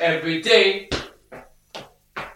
Every 0.00 0.40
day, 0.40 0.88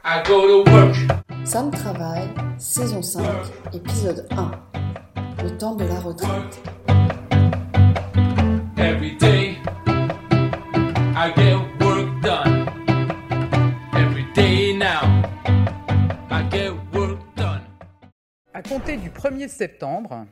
I 0.03 0.21
go 0.27 0.65
to 0.65 0.69
work. 0.69 0.97
Sam 1.45 1.71
travaille, 1.71 2.29
saison 2.59 3.03
5, 3.03 3.23
épisode 3.73 4.27
1. 4.33 4.51
Le 5.45 5.57
temps 5.59 5.77
de 5.77 5.85
la 5.85 6.01
retraite. 6.01 6.61
Every 8.77 9.17
day, 9.17 9.59
I 11.15 11.33
get 11.37 11.55
work 11.81 12.09
done. 12.21 12.67
Every 13.93 14.27
day 14.35 14.77
now, 14.77 15.23
I 16.33 16.43
get 16.51 16.73
work 16.93 17.21
done. 17.37 17.63
À 18.55 18.63
compter 18.63 18.97
du 18.97 19.11
1er 19.11 19.47
septembre, 19.47 20.27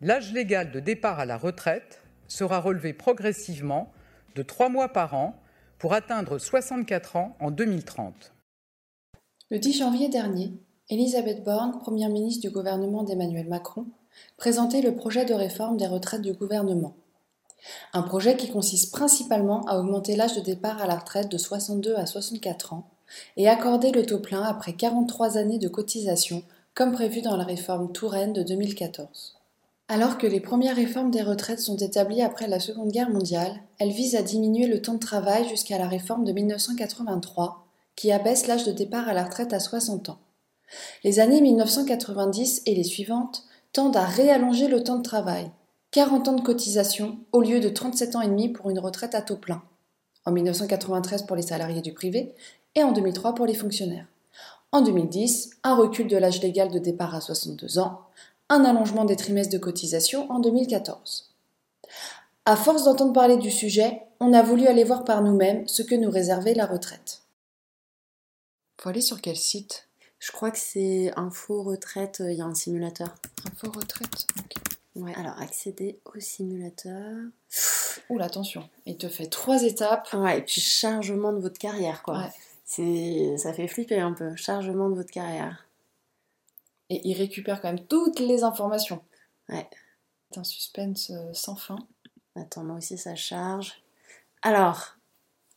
l'âge 0.00 0.32
légal 0.32 0.70
de 0.70 0.80
départ 0.80 1.20
à 1.20 1.26
la 1.26 1.36
retraite 1.36 2.00
sera 2.26 2.58
relevé 2.58 2.94
progressivement 2.94 3.92
de 4.34 4.42
3 4.42 4.70
mois 4.70 4.88
par 4.88 5.12
an 5.12 5.38
pour 5.80 5.94
atteindre 5.94 6.38
64 6.38 7.16
ans 7.16 7.36
en 7.40 7.50
2030. 7.50 8.34
Le 9.50 9.58
10 9.58 9.78
janvier 9.78 10.10
dernier, 10.10 10.52
Elisabeth 10.90 11.42
Borne, 11.42 11.78
première 11.80 12.10
ministre 12.10 12.42
du 12.42 12.50
gouvernement 12.50 13.02
d'Emmanuel 13.02 13.48
Macron, 13.48 13.86
présentait 14.36 14.82
le 14.82 14.94
projet 14.94 15.24
de 15.24 15.32
réforme 15.32 15.78
des 15.78 15.86
retraites 15.86 16.20
du 16.20 16.34
gouvernement. 16.34 16.94
Un 17.94 18.02
projet 18.02 18.36
qui 18.36 18.50
consiste 18.50 18.92
principalement 18.92 19.62
à 19.66 19.78
augmenter 19.78 20.16
l'âge 20.16 20.36
de 20.36 20.42
départ 20.42 20.82
à 20.82 20.86
la 20.86 20.96
retraite 20.96 21.30
de 21.30 21.38
62 21.38 21.96
à 21.96 22.04
64 22.04 22.74
ans 22.74 22.90
et 23.38 23.48
accorder 23.48 23.90
le 23.90 24.04
taux 24.04 24.20
plein 24.20 24.42
après 24.42 24.74
43 24.74 25.38
années 25.38 25.58
de 25.58 25.68
cotisation, 25.68 26.42
comme 26.74 26.92
prévu 26.92 27.22
dans 27.22 27.38
la 27.38 27.44
réforme 27.44 27.90
Touraine 27.90 28.34
de 28.34 28.42
2014. 28.42 29.39
Alors 29.92 30.18
que 30.18 30.26
les 30.28 30.38
premières 30.38 30.76
réformes 30.76 31.10
des 31.10 31.20
retraites 31.20 31.58
sont 31.58 31.76
établies 31.76 32.22
après 32.22 32.46
la 32.46 32.60
Seconde 32.60 32.92
Guerre 32.92 33.10
mondiale, 33.10 33.60
elles 33.80 33.90
visent 33.90 34.14
à 34.14 34.22
diminuer 34.22 34.68
le 34.68 34.80
temps 34.80 34.94
de 34.94 35.00
travail 35.00 35.48
jusqu'à 35.48 35.78
la 35.78 35.88
réforme 35.88 36.24
de 36.24 36.30
1983, 36.30 37.66
qui 37.96 38.12
abaisse 38.12 38.46
l'âge 38.46 38.62
de 38.62 38.70
départ 38.70 39.08
à 39.08 39.14
la 39.14 39.24
retraite 39.24 39.52
à 39.52 39.58
60 39.58 40.10
ans. 40.10 40.20
Les 41.02 41.18
années 41.18 41.40
1990 41.40 42.62
et 42.66 42.76
les 42.76 42.84
suivantes 42.84 43.42
tendent 43.72 43.96
à 43.96 44.04
réallonger 44.04 44.68
le 44.68 44.84
temps 44.84 44.98
de 44.98 45.02
travail, 45.02 45.50
40 45.90 46.28
ans 46.28 46.36
de 46.36 46.42
cotisation 46.42 47.18
au 47.32 47.40
lieu 47.42 47.58
de 47.58 47.68
37 47.68 48.14
ans 48.14 48.20
et 48.20 48.28
demi 48.28 48.48
pour 48.48 48.70
une 48.70 48.78
retraite 48.78 49.16
à 49.16 49.22
taux 49.22 49.38
plein, 49.38 49.60
en 50.24 50.30
1993 50.30 51.24
pour 51.24 51.34
les 51.34 51.42
salariés 51.42 51.82
du 51.82 51.94
privé 51.94 52.36
et 52.76 52.84
en 52.84 52.92
2003 52.92 53.34
pour 53.34 53.44
les 53.44 53.54
fonctionnaires. 53.54 54.06
En 54.70 54.82
2010, 54.82 55.50
un 55.64 55.74
recul 55.74 56.06
de 56.06 56.16
l'âge 56.16 56.40
légal 56.40 56.70
de 56.70 56.78
départ 56.78 57.16
à 57.16 57.20
62 57.20 57.80
ans, 57.80 58.02
un 58.50 58.64
allongement 58.64 59.06
des 59.06 59.16
trimestres 59.16 59.52
de 59.52 59.58
cotisation 59.58 60.30
en 60.30 60.40
2014. 60.40 61.34
À 62.44 62.56
force 62.56 62.84
d'entendre 62.84 63.12
parler 63.12 63.36
du 63.36 63.50
sujet, 63.50 64.02
on 64.18 64.32
a 64.32 64.42
voulu 64.42 64.66
aller 64.66 64.84
voir 64.84 65.04
par 65.04 65.22
nous-mêmes 65.22 65.66
ce 65.68 65.82
que 65.82 65.94
nous 65.94 66.10
réservait 66.10 66.54
la 66.54 66.66
retraite. 66.66 67.22
Faut 68.80 68.88
aller 68.88 69.00
sur 69.00 69.20
quel 69.20 69.36
site? 69.36 69.86
Je 70.18 70.32
crois 70.32 70.50
que 70.50 70.58
c'est 70.58 71.12
Info 71.16 71.62
Retraite, 71.62 72.22
il 72.26 72.34
y 72.34 72.42
a 72.42 72.44
un 72.44 72.54
simulateur. 72.54 73.14
Info 73.46 73.70
retraite. 73.70 74.26
ok. 74.38 74.54
Ouais. 74.96 75.14
Alors, 75.16 75.40
accéder 75.40 76.00
au 76.04 76.18
simulateur. 76.18 77.16
Oula, 78.10 78.24
attention. 78.24 78.68
Il 78.84 78.96
te 78.96 79.08
fait 79.08 79.26
trois 79.26 79.62
étapes. 79.62 80.08
Ouais, 80.12 80.38
et 80.38 80.42
puis 80.42 80.60
chargement 80.60 81.32
de 81.32 81.38
votre 81.38 81.58
carrière, 81.58 82.02
quoi. 82.02 82.18
Ouais. 82.18 82.32
C'est, 82.64 83.36
ça 83.38 83.52
fait 83.52 83.68
flipper 83.68 84.00
un 84.00 84.12
peu. 84.12 84.34
Chargement 84.36 84.90
de 84.90 84.96
votre 84.96 85.10
carrière. 85.10 85.66
Et 86.90 87.00
il 87.08 87.14
récupère 87.16 87.60
quand 87.60 87.68
même 87.68 87.86
toutes 87.86 88.18
les 88.20 88.42
informations. 88.44 89.00
Ouais. 89.48 89.68
C'est 90.30 90.40
un 90.40 90.44
suspense 90.44 91.10
euh, 91.10 91.32
sans 91.32 91.56
fin. 91.56 91.78
Attends, 92.36 92.64
moi 92.64 92.76
aussi 92.76 92.98
ça 92.98 93.14
charge. 93.16 93.82
Alors, 94.42 94.96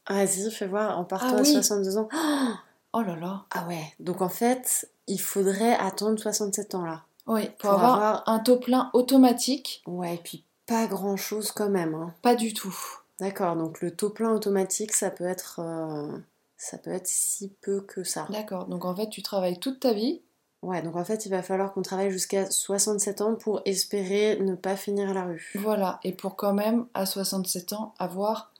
vas-y, 0.09 0.49
fais 0.51 0.67
voir. 0.67 0.97
En 0.99 1.03
partant 1.05 1.27
Ah 1.35 1.37
à 1.39 1.41
oui. 1.41 1.51
62 1.51 1.97
ans. 1.97 2.07
Oh 2.11 2.53
Oh 2.95 3.01
là 3.01 3.15
là. 3.15 3.45
ah 3.51 3.67
ouais. 3.67 3.83
Donc 3.99 4.21
en 4.21 4.29
fait, 4.29 4.87
il 5.07 5.19
faudrait 5.19 5.73
attendre 5.75 6.19
67 6.19 6.75
ans 6.75 6.85
là. 6.85 7.03
Oui, 7.25 7.45
pour, 7.57 7.57
Pour 7.57 7.71
avoir, 7.71 7.93
avoir- 7.95 8.29
un 8.29 8.39
taux 8.39 8.57
plein 8.59 8.89
automatique, 8.93 9.81
Ouais, 9.87 10.15
et 10.15 10.17
puis 10.17 10.45
pas 10.67 10.85
grand 10.87 11.17
chose 11.17 11.51
quand 11.51 11.69
même. 11.69 11.95
Hein. 11.95 12.13
pas 12.21 12.35
du 12.35 12.53
tout. 12.53 12.75
D'accord. 13.19 13.55
Donc 13.55 13.81
le 13.81 13.95
taux 13.95 14.09
plein 14.11 14.31
automatique, 14.31 14.91
ça 14.93 15.09
peut 15.09 15.25
être, 15.25 15.59
euh, 15.59 16.17
ça 16.57 16.77
peut 16.77 16.91
être 16.91 17.07
si 17.07 17.49
peu 17.61 17.81
que 17.81 18.03
ça. 18.03 18.27
D'accord. 18.29 18.65
Donc 18.67 18.85
en 18.85 18.95
fait, 18.95 19.09
tu 19.09 19.23
travailles 19.23 19.59
toute 19.59 19.79
ta 19.79 19.93
vie. 19.93 20.21
Ouais, 20.63 20.81
donc 20.81 20.95
en 20.95 21.03
fait, 21.03 21.25
il 21.25 21.29
va 21.29 21.43
falloir 21.43 21.73
qu'on 21.73 21.81
travaille 21.81 22.09
jusqu'à 22.09 22.49
67 22.49 23.19
ans 23.19 23.35
pour 23.35 23.61
espérer 23.65 24.39
ne 24.39 24.55
pas 24.55 24.77
finir 24.77 25.09
à 25.09 25.13
la 25.13 25.25
rue. 25.25 25.51
Voilà. 25.55 25.99
Et 26.05 26.13
pour 26.13 26.37
quand 26.37 26.53
même, 26.53 26.87
à 26.93 27.05
67 27.05 27.73
ans, 27.73 27.93
avoir 27.99 28.53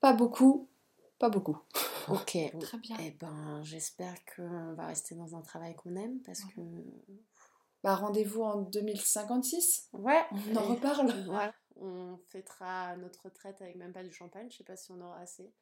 pas 0.00 0.14
beaucoup, 0.14 0.68
pas 1.18 1.28
beaucoup. 1.28 1.58
Ok. 2.08 2.36
Très 2.60 2.78
bien. 2.78 2.96
Eh 2.98 3.10
ben, 3.12 3.60
j'espère 3.62 4.14
qu'on 4.34 4.72
va 4.72 4.86
rester 4.86 5.14
dans 5.14 5.36
un 5.36 5.42
travail 5.42 5.76
qu'on 5.76 5.94
aime 5.94 6.18
parce 6.24 6.40
que. 6.40 6.60
Bah, 7.84 7.94
rendez-vous 7.94 8.42
en 8.42 8.62
2056. 8.62 9.90
Ouais. 9.92 10.20
On 10.50 10.56
en 10.56 10.62
reparle. 10.62 11.12
Voilà. 11.26 11.52
On 11.76 12.16
fêtera 12.30 12.96
notre 12.96 13.26
retraite 13.26 13.62
avec 13.62 13.76
même 13.76 13.92
pas 13.92 14.02
du 14.02 14.12
champagne. 14.12 14.48
Je 14.50 14.56
sais 14.56 14.64
pas 14.64 14.76
si 14.76 14.90
on 14.90 15.00
aura 15.00 15.18
assez. 15.18 15.52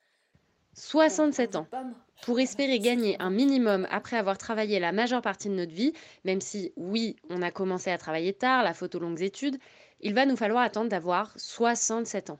67 0.75 1.57
On- 1.57 1.59
on 1.59 1.63
ans. 1.63 1.95
pour 2.23 2.41
espérer 2.41 2.79
gagner 2.79 3.17
un 3.21 3.31
minimum 3.31 3.87
après 3.91 4.17
avoir 4.17 4.39
travaillé 4.39 4.79
la 4.81 4.93
majeure 4.93 5.23
partie 5.23 5.49
de 5.49 5.55
notre 5.55 5.73
vie, 5.73 5.93
même 6.25 6.41
si 6.41 6.73
oui, 6.77 7.17
on 7.31 7.43
a 7.43 7.51
commencé 7.51 7.91
à 7.91 7.99
travailler 7.99 8.33
tard, 8.33 8.63
la 8.63 8.75
faute 8.75 8.95
aux 8.95 9.01
longues 9.01 9.23
études, 9.23 9.59
il 10.01 10.15
va 10.15 10.27
nous 10.27 10.37
falloir 10.37 10.63
attendre 10.63 10.89
d'avoir 10.89 11.33
67 11.37 12.31
ans. 12.31 12.39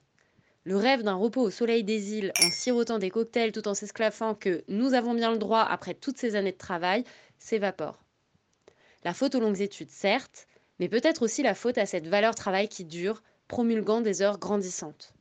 Le 0.65 0.77
rêve 0.77 1.03
d'un 1.03 1.15
repos 1.15 1.43
au 1.43 1.51
soleil 1.51 1.83
des 1.83 2.15
îles 2.15 2.33
en 2.45 2.51
sirotant 2.51 2.99
des 2.99 3.11
cocktails 3.11 3.53
tout 3.53 3.67
en 3.69 3.75
s'esclaffant 3.75 4.35
que 4.35 4.63
nous 4.69 4.95
avons 4.95 5.15
bien 5.15 5.31
le 5.33 5.39
droit 5.39 5.63
après 5.63 5.95
toutes 5.95 6.19
ces 6.19 6.37
années 6.37 6.53
de 6.53 6.59
travail 6.59 7.05
s'évapore. 7.39 8.05
La 9.05 9.15
faute 9.15 9.35
aux 9.35 9.41
longues 9.41 9.61
études, 9.61 9.91
certes, 9.91 10.47
mais 10.79 10.89
peut-être 10.89 11.23
aussi 11.23 11.43
la 11.43 11.55
faute 11.55 11.79
à 11.79 11.87
cette 11.87 12.07
valeur 12.07 12.35
travail 12.35 12.69
qui 12.69 12.85
dure, 12.85 13.23
promulguant 13.47 14.01
des 14.03 14.21
heures 14.23 14.39
grandissantes. 14.39 15.15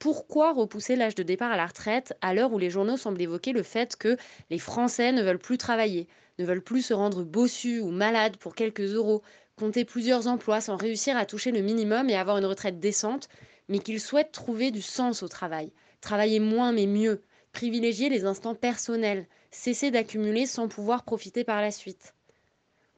Pourquoi 0.00 0.52
repousser 0.54 0.96
l'âge 0.96 1.14
de 1.14 1.22
départ 1.22 1.52
à 1.52 1.56
la 1.56 1.66
retraite 1.66 2.14
à 2.22 2.34
l'heure 2.34 2.52
où 2.52 2.58
les 2.58 2.70
journaux 2.70 2.96
semblent 2.96 3.20
évoquer 3.20 3.52
le 3.52 3.62
fait 3.62 3.94
que 3.96 4.16
les 4.48 4.58
Français 4.58 5.12
ne 5.12 5.22
veulent 5.22 5.38
plus 5.38 5.58
travailler, 5.58 6.08
ne 6.38 6.44
veulent 6.46 6.62
plus 6.62 6.80
se 6.82 6.94
rendre 6.94 7.22
bossus 7.22 7.80
ou 7.80 7.90
malades 7.90 8.38
pour 8.38 8.54
quelques 8.54 8.94
euros, 8.94 9.22
compter 9.56 9.84
plusieurs 9.84 10.26
emplois 10.26 10.62
sans 10.62 10.76
réussir 10.76 11.18
à 11.18 11.26
toucher 11.26 11.52
le 11.52 11.60
minimum 11.60 12.08
et 12.08 12.16
avoir 12.16 12.38
une 12.38 12.46
retraite 12.46 12.80
décente, 12.80 13.28
mais 13.68 13.78
qu'ils 13.78 14.00
souhaitent 14.00 14.32
trouver 14.32 14.70
du 14.70 14.80
sens 14.80 15.22
au 15.22 15.28
travail, 15.28 15.70
travailler 16.00 16.40
moins 16.40 16.72
mais 16.72 16.86
mieux, 16.86 17.22
privilégier 17.52 18.08
les 18.08 18.24
instants 18.24 18.54
personnels, 18.54 19.28
cesser 19.50 19.90
d'accumuler 19.90 20.46
sans 20.46 20.66
pouvoir 20.66 21.04
profiter 21.04 21.44
par 21.44 21.60
la 21.60 21.70
suite. 21.70 22.14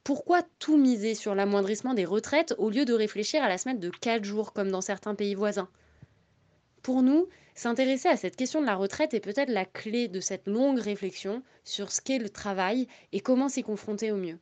Pourquoi 0.04 0.42
tout 0.60 0.78
miser 0.78 1.16
sur 1.16 1.34
l'amoindrissement 1.34 1.94
des 1.94 2.04
retraites 2.04 2.54
au 2.58 2.70
lieu 2.70 2.84
de 2.84 2.94
réfléchir 2.94 3.42
à 3.42 3.48
la 3.48 3.58
semaine 3.58 3.80
de 3.80 3.90
4 3.90 4.22
jours 4.24 4.52
comme 4.52 4.70
dans 4.70 4.80
certains 4.80 5.16
pays 5.16 5.34
voisins? 5.34 5.68
Pour 6.82 7.02
nous, 7.02 7.28
s'intéresser 7.54 8.08
à 8.08 8.16
cette 8.16 8.34
question 8.34 8.60
de 8.60 8.66
la 8.66 8.74
retraite 8.74 9.14
est 9.14 9.20
peut-être 9.20 9.50
la 9.52 9.64
clé 9.64 10.08
de 10.08 10.18
cette 10.18 10.48
longue 10.48 10.80
réflexion 10.80 11.42
sur 11.62 11.92
ce 11.92 12.00
qu'est 12.00 12.18
le 12.18 12.28
travail 12.28 12.88
et 13.12 13.20
comment 13.20 13.48
s'y 13.48 13.62
confronter 13.62 14.10
au 14.10 14.16
mieux. 14.16 14.38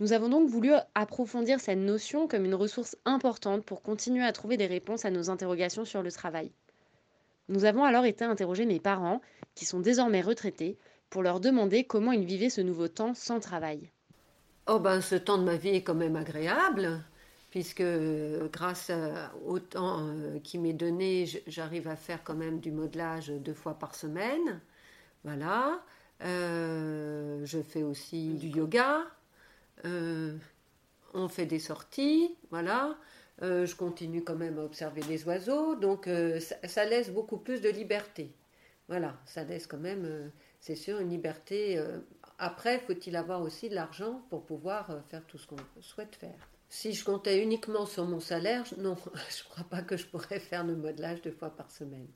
Nous 0.00 0.12
avons 0.12 0.28
donc 0.28 0.48
voulu 0.48 0.72
approfondir 0.94 1.60
cette 1.60 1.78
notion 1.78 2.26
comme 2.26 2.44
une 2.44 2.54
ressource 2.54 2.96
importante 3.04 3.64
pour 3.64 3.82
continuer 3.82 4.24
à 4.24 4.32
trouver 4.32 4.56
des 4.56 4.66
réponses 4.66 5.04
à 5.04 5.10
nos 5.10 5.30
interrogations 5.30 5.84
sur 5.84 6.02
le 6.02 6.10
travail. 6.10 6.50
Nous 7.48 7.64
avons 7.64 7.84
alors 7.84 8.04
été 8.04 8.24
interroger 8.24 8.64
mes 8.66 8.80
parents, 8.80 9.20
qui 9.54 9.64
sont 9.64 9.80
désormais 9.80 10.22
retraités, 10.22 10.78
pour 11.08 11.22
leur 11.22 11.38
demander 11.38 11.84
comment 11.84 12.12
ils 12.12 12.24
vivaient 12.24 12.50
ce 12.50 12.60
nouveau 12.60 12.88
temps 12.88 13.14
sans 13.14 13.40
travail. 13.40 13.90
Oh 14.66 14.78
ben, 14.80 15.00
ce 15.00 15.16
temps 15.16 15.38
de 15.38 15.44
ma 15.44 15.56
vie 15.56 15.70
est 15.70 15.82
quand 15.82 15.94
même 15.94 16.16
agréable, 16.16 17.04
puisque 17.50 17.80
euh, 17.80 18.48
grâce 18.48 18.90
au 19.44 19.58
temps 19.58 20.06
euh, 20.08 20.38
qui 20.40 20.58
m'est 20.58 20.72
donné, 20.72 21.26
j'arrive 21.46 21.88
à 21.88 21.96
faire 21.96 22.22
quand 22.24 22.34
même 22.34 22.60
du 22.60 22.70
modelage 22.70 23.28
deux 23.28 23.54
fois 23.54 23.78
par 23.78 23.94
semaine. 23.94 24.60
Voilà. 25.24 25.82
Euh, 26.22 27.44
je 27.44 27.60
fais 27.62 27.82
aussi 27.82 28.34
du 28.34 28.48
yoga. 28.48 29.02
Euh, 29.84 30.36
on 31.14 31.28
fait 31.28 31.46
des 31.46 31.58
sorties. 31.58 32.36
Voilà. 32.50 32.96
Euh, 33.42 33.66
je 33.66 33.74
continue 33.74 34.22
quand 34.22 34.36
même 34.36 34.58
à 34.58 34.62
observer 34.62 35.02
les 35.02 35.24
oiseaux. 35.26 35.74
Donc, 35.74 36.08
ça, 36.40 36.56
ça 36.68 36.84
laisse 36.84 37.10
beaucoup 37.10 37.38
plus 37.38 37.60
de 37.60 37.68
liberté. 37.68 38.32
Voilà. 38.88 39.18
Ça 39.26 39.44
laisse 39.44 39.66
quand 39.66 39.78
même, 39.78 40.30
c'est 40.60 40.76
sûr, 40.76 41.00
une 41.00 41.10
liberté. 41.10 41.82
après, 42.38 42.78
faut-il 42.80 43.16
avoir 43.16 43.42
aussi 43.42 43.68
de 43.68 43.74
l'argent 43.74 44.22
pour 44.30 44.44
pouvoir 44.44 45.02
faire 45.08 45.24
tout 45.26 45.38
ce 45.38 45.46
qu'on 45.46 45.56
souhaite 45.80 46.16
faire? 46.16 46.49
Si 46.72 46.92
je 46.92 47.04
comptais 47.04 47.42
uniquement 47.42 47.84
sur 47.84 48.04
mon 48.06 48.20
salaire, 48.20 48.64
non, 48.78 48.96
je 49.04 49.42
ne 49.42 49.48
crois 49.50 49.64
pas 49.64 49.82
que 49.82 49.96
je 49.96 50.06
pourrais 50.06 50.38
faire 50.38 50.64
le 50.64 50.76
modelage 50.76 51.20
deux 51.20 51.32
fois 51.32 51.50
par 51.50 51.68
semaine. 51.72 52.06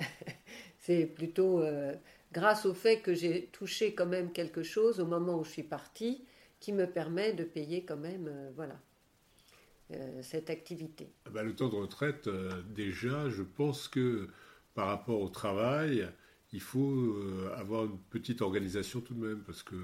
C'est 0.78 1.06
plutôt 1.06 1.60
euh, 1.62 1.94
grâce 2.32 2.66
au 2.66 2.74
fait 2.74 3.00
que 3.02 3.14
j'ai 3.14 3.46
touché 3.52 3.94
quand 3.94 4.06
même 4.06 4.32
quelque 4.32 4.64
chose 4.64 4.98
au 4.98 5.06
moment 5.06 5.38
où 5.38 5.44
je 5.44 5.50
suis 5.50 5.62
partie 5.62 6.24
qui 6.58 6.72
me 6.72 6.86
permet 6.86 7.34
de 7.34 7.44
payer 7.44 7.84
quand 7.84 7.96
même, 7.96 8.26
euh, 8.26 8.50
voilà, 8.56 8.80
euh, 9.92 10.22
cette 10.22 10.50
activité. 10.50 11.12
Ah 11.26 11.30
bah, 11.30 11.44
le 11.44 11.54
temps 11.54 11.68
de 11.68 11.76
retraite, 11.76 12.28
déjà, 12.74 13.30
je 13.30 13.44
pense 13.44 13.86
que 13.86 14.28
par 14.74 14.88
rapport 14.88 15.20
au 15.20 15.28
travail, 15.28 16.08
il 16.52 16.60
faut 16.60 17.14
avoir 17.56 17.84
une 17.84 17.98
petite 18.10 18.42
organisation 18.42 19.00
tout 19.00 19.14
de 19.14 19.24
même, 19.24 19.44
parce 19.44 19.62
que 19.62 19.76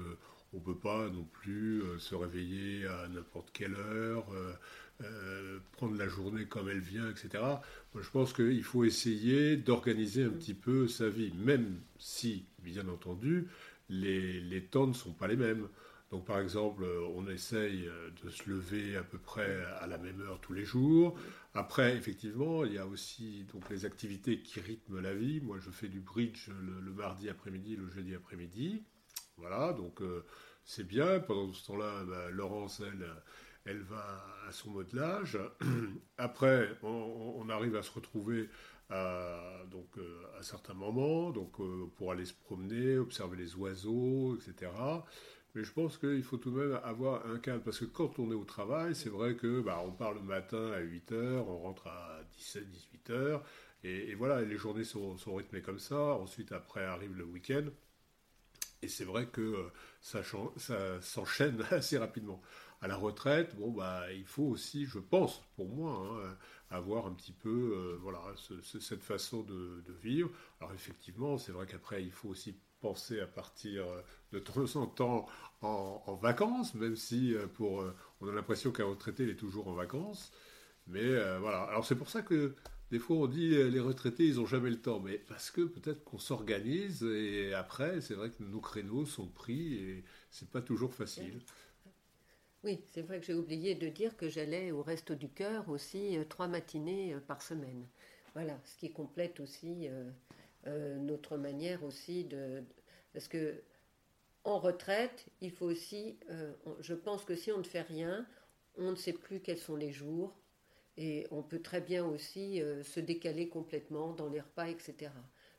on 0.53 0.57
ne 0.57 0.61
peut 0.61 0.77
pas 0.77 1.09
non 1.09 1.23
plus 1.23 1.83
se 1.99 2.15
réveiller 2.15 2.87
à 2.87 3.07
n'importe 3.09 3.49
quelle 3.51 3.75
heure, 3.75 4.25
prendre 5.73 5.97
la 5.97 6.07
journée 6.07 6.45
comme 6.45 6.69
elle 6.69 6.79
vient, 6.79 7.09
etc. 7.09 7.43
Moi, 7.93 8.01
je 8.01 8.09
pense 8.09 8.33
qu'il 8.33 8.63
faut 8.63 8.83
essayer 8.83 9.57
d'organiser 9.57 10.23
un 10.23 10.29
petit 10.29 10.53
peu 10.53 10.87
sa 10.87 11.09
vie, 11.09 11.33
même 11.33 11.79
si, 11.99 12.45
bien 12.59 12.87
entendu, 12.87 13.47
les, 13.89 14.39
les 14.39 14.63
temps 14.63 14.87
ne 14.87 14.93
sont 14.93 15.13
pas 15.13 15.27
les 15.27 15.35
mêmes. 15.35 15.67
Donc 16.11 16.25
par 16.25 16.39
exemple, 16.39 16.85
on 17.15 17.27
essaye 17.27 17.89
de 18.23 18.29
se 18.29 18.49
lever 18.49 18.95
à 18.95 19.03
peu 19.03 19.17
près 19.17 19.65
à 19.81 19.87
la 19.87 19.97
même 19.97 20.21
heure 20.21 20.39
tous 20.39 20.53
les 20.53 20.63
jours. 20.63 21.17
Après, 21.53 21.97
effectivement, 21.97 22.63
il 22.63 22.73
y 22.73 22.77
a 22.77 22.85
aussi 22.85 23.45
donc 23.51 23.69
les 23.69 23.83
activités 23.83 24.39
qui 24.41 24.59
rythment 24.59 25.01
la 25.01 25.13
vie. 25.13 25.41
Moi, 25.41 25.57
je 25.59 25.69
fais 25.69 25.87
du 25.87 25.99
bridge 25.99 26.49
le, 26.49 26.93
mardi 26.93 27.29
après-midi, 27.29 27.75
le 27.75 27.89
jeudi 27.89 28.15
après-midi. 28.15 28.83
Voilà, 29.37 29.73
donc 29.73 30.01
euh, 30.01 30.25
c'est 30.65 30.85
bien. 30.85 31.19
Pendant 31.19 31.53
ce 31.53 31.65
temps-là, 31.67 32.03
bah, 32.05 32.29
Laurence, 32.31 32.81
elle, 32.85 33.07
elle 33.65 33.81
va 33.81 34.23
à 34.47 34.51
son 34.51 34.71
modelage. 34.71 35.37
Après, 36.17 36.69
on, 36.83 37.47
arrive 37.49 37.75
à 37.75 37.83
se 37.83 37.91
retrouver 37.91 38.49
à, 38.89 39.63
donc, 39.71 39.97
euh, 39.97 40.21
à 40.39 40.43
certains 40.43 40.73
moments, 40.73 41.31
donc, 41.31 41.59
euh, 41.59 41.89
pour 41.95 42.11
aller 42.11 42.25
se 42.25 42.33
promener, 42.33 42.97
observer 42.97 43.37
les 43.37 43.55
oiseaux, 43.55 44.35
etc. 44.35 44.71
Mais 45.55 45.63
je 45.63 45.71
pense 45.71 45.97
qu'il 45.97 46.23
faut 46.23 46.37
tout 46.37 46.51
de 46.51 46.59
même 46.59 46.79
avoir 46.83 47.25
un 47.25 47.39
cadre, 47.39 47.63
parce 47.63 47.79
que 47.79 47.85
quand 47.85 48.19
on 48.19 48.31
est 48.31 48.35
au 48.35 48.43
travail, 48.45 48.95
c'est 48.95 49.09
vrai 49.09 49.35
que 49.35 49.61
bah, 49.61 49.81
on 49.85 49.91
part 49.91 50.13
le 50.13 50.21
matin 50.21 50.71
à 50.71 50.79
8 50.79 51.11
h 51.11 51.15
on 51.47 51.57
rentre 51.59 51.87
à 51.87 52.21
17, 52.37 52.69
18 52.69 53.09
h 53.09 53.41
et, 53.83 54.15
voilà, 54.15 54.41
les 54.41 54.57
journées 54.57 54.83
sont, 54.83 55.17
sont, 55.17 55.35
rythmées 55.35 55.61
comme 55.61 55.79
ça. 55.79 55.97
Ensuite, 56.15 56.51
après 56.51 56.83
arrive 56.83 57.15
le 57.15 57.23
week-end, 57.23 57.65
et 58.81 58.87
c'est 58.87 59.05
vrai 59.05 59.27
que 59.27 59.41
euh, 59.41 59.71
ça, 60.01 60.21
ça 60.57 61.01
s'enchaîne 61.01 61.63
assez 61.71 61.97
rapidement. 61.97 62.41
À 62.81 62.87
la 62.87 62.95
retraite, 62.95 63.55
bon 63.55 63.71
bah, 63.71 64.11
il 64.13 64.25
faut 64.25 64.43
aussi, 64.43 64.85
je 64.85 64.99
pense, 64.99 65.41
pour 65.55 65.67
moi, 65.67 66.07
hein, 66.21 66.37
avoir 66.69 67.07
un 67.07 67.13
petit 67.13 67.31
peu, 67.31 67.49
euh, 67.49 67.97
voilà, 68.01 68.21
cette 68.61 69.03
façon 69.03 69.41
de, 69.41 69.83
vivre. 70.01 70.29
Alors 70.59 70.73
effectivement, 70.73 71.39
c'est 71.39 71.51
vrai 71.51 71.65
qu'après, 71.65 72.03
il 72.03 72.11
faut 72.11 72.29
aussi 72.29 72.55
penser 72.79 73.19
à 73.19 73.25
partir 73.25 73.87
euh, 73.87 74.01
de 74.31 74.37
temps 74.37 74.75
en 74.75 74.85
temps 74.85 75.25
en, 75.61 76.15
vacances, 76.21 76.75
même 76.75 76.95
si 76.95 77.35
pour, 77.55 77.83
on 78.21 78.27
a 78.27 78.31
l'impression 78.31 78.71
qu'un 78.71 78.85
retraité 78.85 79.23
il 79.23 79.29
est 79.29 79.35
toujours 79.35 79.67
en 79.67 79.73
vacances. 79.73 80.31
Mais 80.85 81.15
voilà. 81.39 81.63
Alors 81.63 81.83
c'est 81.83 81.95
pour 81.95 82.09
ça 82.09 82.21
que 82.21 82.55
des 82.91 82.99
fois 82.99 83.17
on 83.17 83.27
dit 83.27 83.49
les 83.49 83.79
retraités 83.79 84.27
ils 84.27 84.35
n'ont 84.35 84.45
jamais 84.45 84.69
le 84.69 84.81
temps, 84.81 84.99
mais 84.99 85.17
parce 85.17 85.51
que 85.51 85.61
peut-être 85.61 86.03
qu'on 86.03 86.19
s'organise 86.19 87.03
et 87.03 87.53
après 87.53 88.01
c'est 88.01 88.13
vrai 88.13 88.29
que 88.29 88.43
nos 88.43 88.61
créneaux 88.61 89.05
sont 89.05 89.27
pris 89.27 89.73
et 89.75 90.03
c'est 90.31 90.49
pas 90.49 90.61
toujours 90.61 90.93
facile. 90.93 91.39
Oui, 92.63 92.81
c'est 92.91 93.01
vrai 93.01 93.19
que 93.19 93.25
j'ai 93.25 93.33
oublié 93.33 93.75
de 93.75 93.87
dire 93.87 94.17
que 94.17 94.29
j'allais 94.29 94.71
au 94.71 94.81
Resto 94.81 95.15
du 95.15 95.29
Cœur 95.29 95.69
aussi 95.69 96.17
trois 96.27 96.47
matinées 96.47 97.15
par 97.27 97.41
semaine. 97.41 97.85
Voilà, 98.33 98.59
ce 98.65 98.77
qui 98.77 98.91
complète 98.91 99.39
aussi 99.39 99.89
euh, 100.67 100.97
notre 100.97 101.37
manière 101.37 101.83
aussi 101.83 102.25
de... 102.25 102.63
Parce 103.13 103.27
que 103.27 103.61
en 104.43 104.59
retraite, 104.59 105.25
il 105.41 105.51
faut 105.51 105.65
aussi... 105.65 106.17
Euh, 106.29 106.53
je 106.81 106.93
pense 106.93 107.23
que 107.23 107.35
si 107.35 107.51
on 107.51 107.59
ne 107.59 107.63
fait 107.63 107.81
rien, 107.81 108.25
on 108.77 108.91
ne 108.91 108.95
sait 108.95 109.13
plus 109.13 109.39
quels 109.39 109.57
sont 109.57 109.75
les 109.75 109.91
jours. 109.91 110.35
Et 110.97 111.27
on 111.31 111.43
peut 111.43 111.61
très 111.61 111.81
bien 111.81 112.05
aussi 112.05 112.61
euh, 112.61 112.83
se 112.83 112.99
décaler 112.99 113.49
complètement 113.49 114.13
dans 114.13 114.29
les 114.29 114.41
repas, 114.41 114.67
etc. 114.67 115.11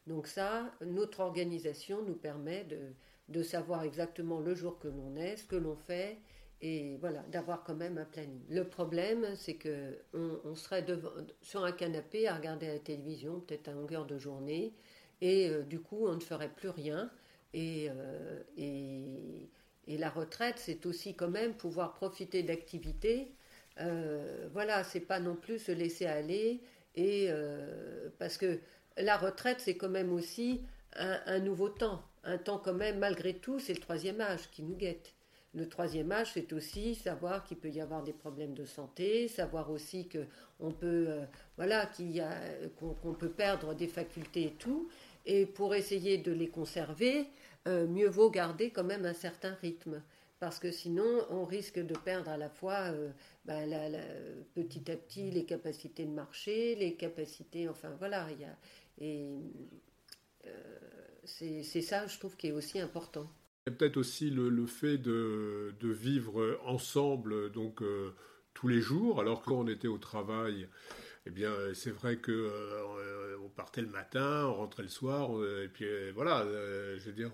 Donc 0.06 0.26
ça, 0.26 0.72
notre 0.84 1.20
organisation 1.20 2.02
nous 2.02 2.14
permet 2.14 2.66
de, 3.28 3.42
savoir 3.42 3.82
exactement 3.82 4.40
le 4.40 4.54
jour 4.54 4.78
que 4.78 4.88
l'on 4.88 5.16
est, 5.16 5.36
ce 5.36 5.44
que 5.44 5.56
l'on 5.56 5.76
fait, 5.76 6.18
et 6.60 6.96
voilà, 6.96 7.22
d'avoir 7.30 7.62
quand 7.62 7.74
même 7.74 7.98
un 7.98 8.04
planning. 8.04 8.40
Le 8.48 8.64
problème, 8.64 9.26
c'est 9.36 9.54
que 9.54 9.98
on, 10.14 10.54
serait 10.56 10.84
sur 11.42 11.62
un 11.62 11.72
canapé 11.72 12.26
à 12.26 12.34
regarder 12.34 12.66
la 12.66 12.78
télévision, 12.78 13.40
peut-être 13.40 13.68
à 13.68 13.72
longueur 13.72 14.06
de 14.06 14.18
journée, 14.18 14.72
et 15.20 15.50
euh, 15.50 15.62
du 15.62 15.78
coup, 15.78 16.06
on 16.06 16.14
ne 16.14 16.20
ferait 16.20 16.52
plus 16.52 16.70
rien. 16.70 17.10
Euh, 17.54 18.42
et 18.56 19.96
la 19.96 20.10
retraite, 20.10 20.56
c'est 20.58 20.84
aussi 20.86 21.14
quand 21.14 21.30
même 21.30 21.54
pouvoir 21.54 21.94
profiter 21.94 22.42
d'activités. 22.42 23.32
Euh, 23.80 24.48
voilà, 24.52 24.84
c'est 24.84 25.00
pas 25.00 25.20
non 25.20 25.34
plus 25.34 25.58
se 25.58 25.72
laisser 25.72 26.06
aller. 26.06 26.60
Et 26.94 27.30
parce 28.18 28.38
que 28.38 28.58
la 28.96 29.16
retraite, 29.16 29.60
c'est 29.60 29.76
quand 29.76 29.88
même 29.88 30.12
aussi 30.12 30.62
un, 30.96 31.38
nouveau 31.38 31.68
temps. 31.68 32.02
Un 32.24 32.38
temps 32.38 32.58
quand 32.58 32.74
même, 32.74 32.98
malgré 32.98 33.34
tout, 33.34 33.60
c'est 33.60 33.74
le 33.74 33.78
troisième 33.78 34.20
âge 34.20 34.50
qui 34.50 34.64
nous 34.64 34.74
guette. 34.74 35.14
Le 35.54 35.68
troisième 35.68 36.10
âge, 36.10 36.32
c'est 36.34 36.52
aussi 36.52 36.96
savoir 36.96 37.44
qu'il 37.44 37.56
peut 37.56 37.70
y 37.70 37.80
avoir 37.80 38.02
des 38.02 38.12
problèmes 38.12 38.52
de 38.52 38.64
santé, 38.64 39.28
savoir 39.28 39.70
aussi 39.70 40.08
que 40.08 40.26
on 40.58 40.72
peut, 40.72 41.08
voilà, 41.56 41.88
y 42.00 42.20
a, 42.20 42.32
qu'on 42.80 43.14
peut 43.14 43.30
perdre 43.30 43.74
des 43.74 43.86
facultés 43.86 44.46
et 44.46 44.54
tout. 44.58 44.88
Et 45.24 45.46
pour 45.46 45.74
essayer 45.74 46.18
de 46.18 46.32
les 46.32 46.48
conserver, 46.48 47.28
euh, 47.68 47.86
mieux 47.86 48.08
vaut 48.08 48.30
garder 48.30 48.70
quand 48.70 48.84
même 48.84 49.04
un 49.04 49.12
certain 49.12 49.54
rythme. 49.60 50.02
Parce 50.40 50.58
que 50.58 50.70
sinon, 50.70 51.26
on 51.30 51.44
risque 51.44 51.78
de 51.78 51.94
perdre 51.96 52.30
à 52.30 52.36
la 52.36 52.48
fois 52.48 52.92
euh, 52.92 53.10
bah, 53.44 53.60
petit 54.54 54.90
à 54.90 54.96
petit 54.96 55.30
les 55.30 55.44
capacités 55.44 56.04
de 56.04 56.12
marcher, 56.12 56.76
les 56.76 56.94
capacités, 56.94 57.68
enfin 57.68 57.90
voilà, 57.98 58.28
il 58.30 58.40
y 58.40 58.44
a, 58.44 58.56
et 59.00 59.36
euh, 60.46 60.50
c'est 61.24 61.82
ça, 61.82 62.06
je 62.06 62.18
trouve, 62.18 62.36
qui 62.36 62.48
est 62.48 62.52
aussi 62.52 62.78
important. 62.78 63.28
Il 63.66 63.70
y 63.70 63.74
a 63.74 63.76
peut-être 63.76 63.96
aussi 63.96 64.30
le, 64.30 64.66
fait 64.66 64.96
de, 64.96 65.74
vivre 65.82 66.58
ensemble, 66.64 67.50
donc 67.50 67.82
tous 68.54 68.68
les 68.68 68.80
jours, 68.80 69.20
alors 69.20 69.42
quand 69.42 69.56
on 69.56 69.66
était 69.66 69.88
au 69.88 69.98
travail, 69.98 70.68
eh 71.26 71.30
bien, 71.30 71.52
c'est 71.74 71.90
vrai 71.90 72.16
que 72.16 72.50
on 73.48 73.48
partait 73.48 73.80
le 73.80 73.88
matin, 73.88 74.46
on 74.46 74.54
rentrait 74.54 74.82
le 74.82 74.88
soir, 74.88 75.36
euh, 75.36 75.64
et 75.64 75.68
puis 75.68 75.84
euh, 75.84 76.12
voilà, 76.14 76.42
euh, 76.42 76.98
je 76.98 77.06
veux 77.06 77.12
dire, 77.12 77.32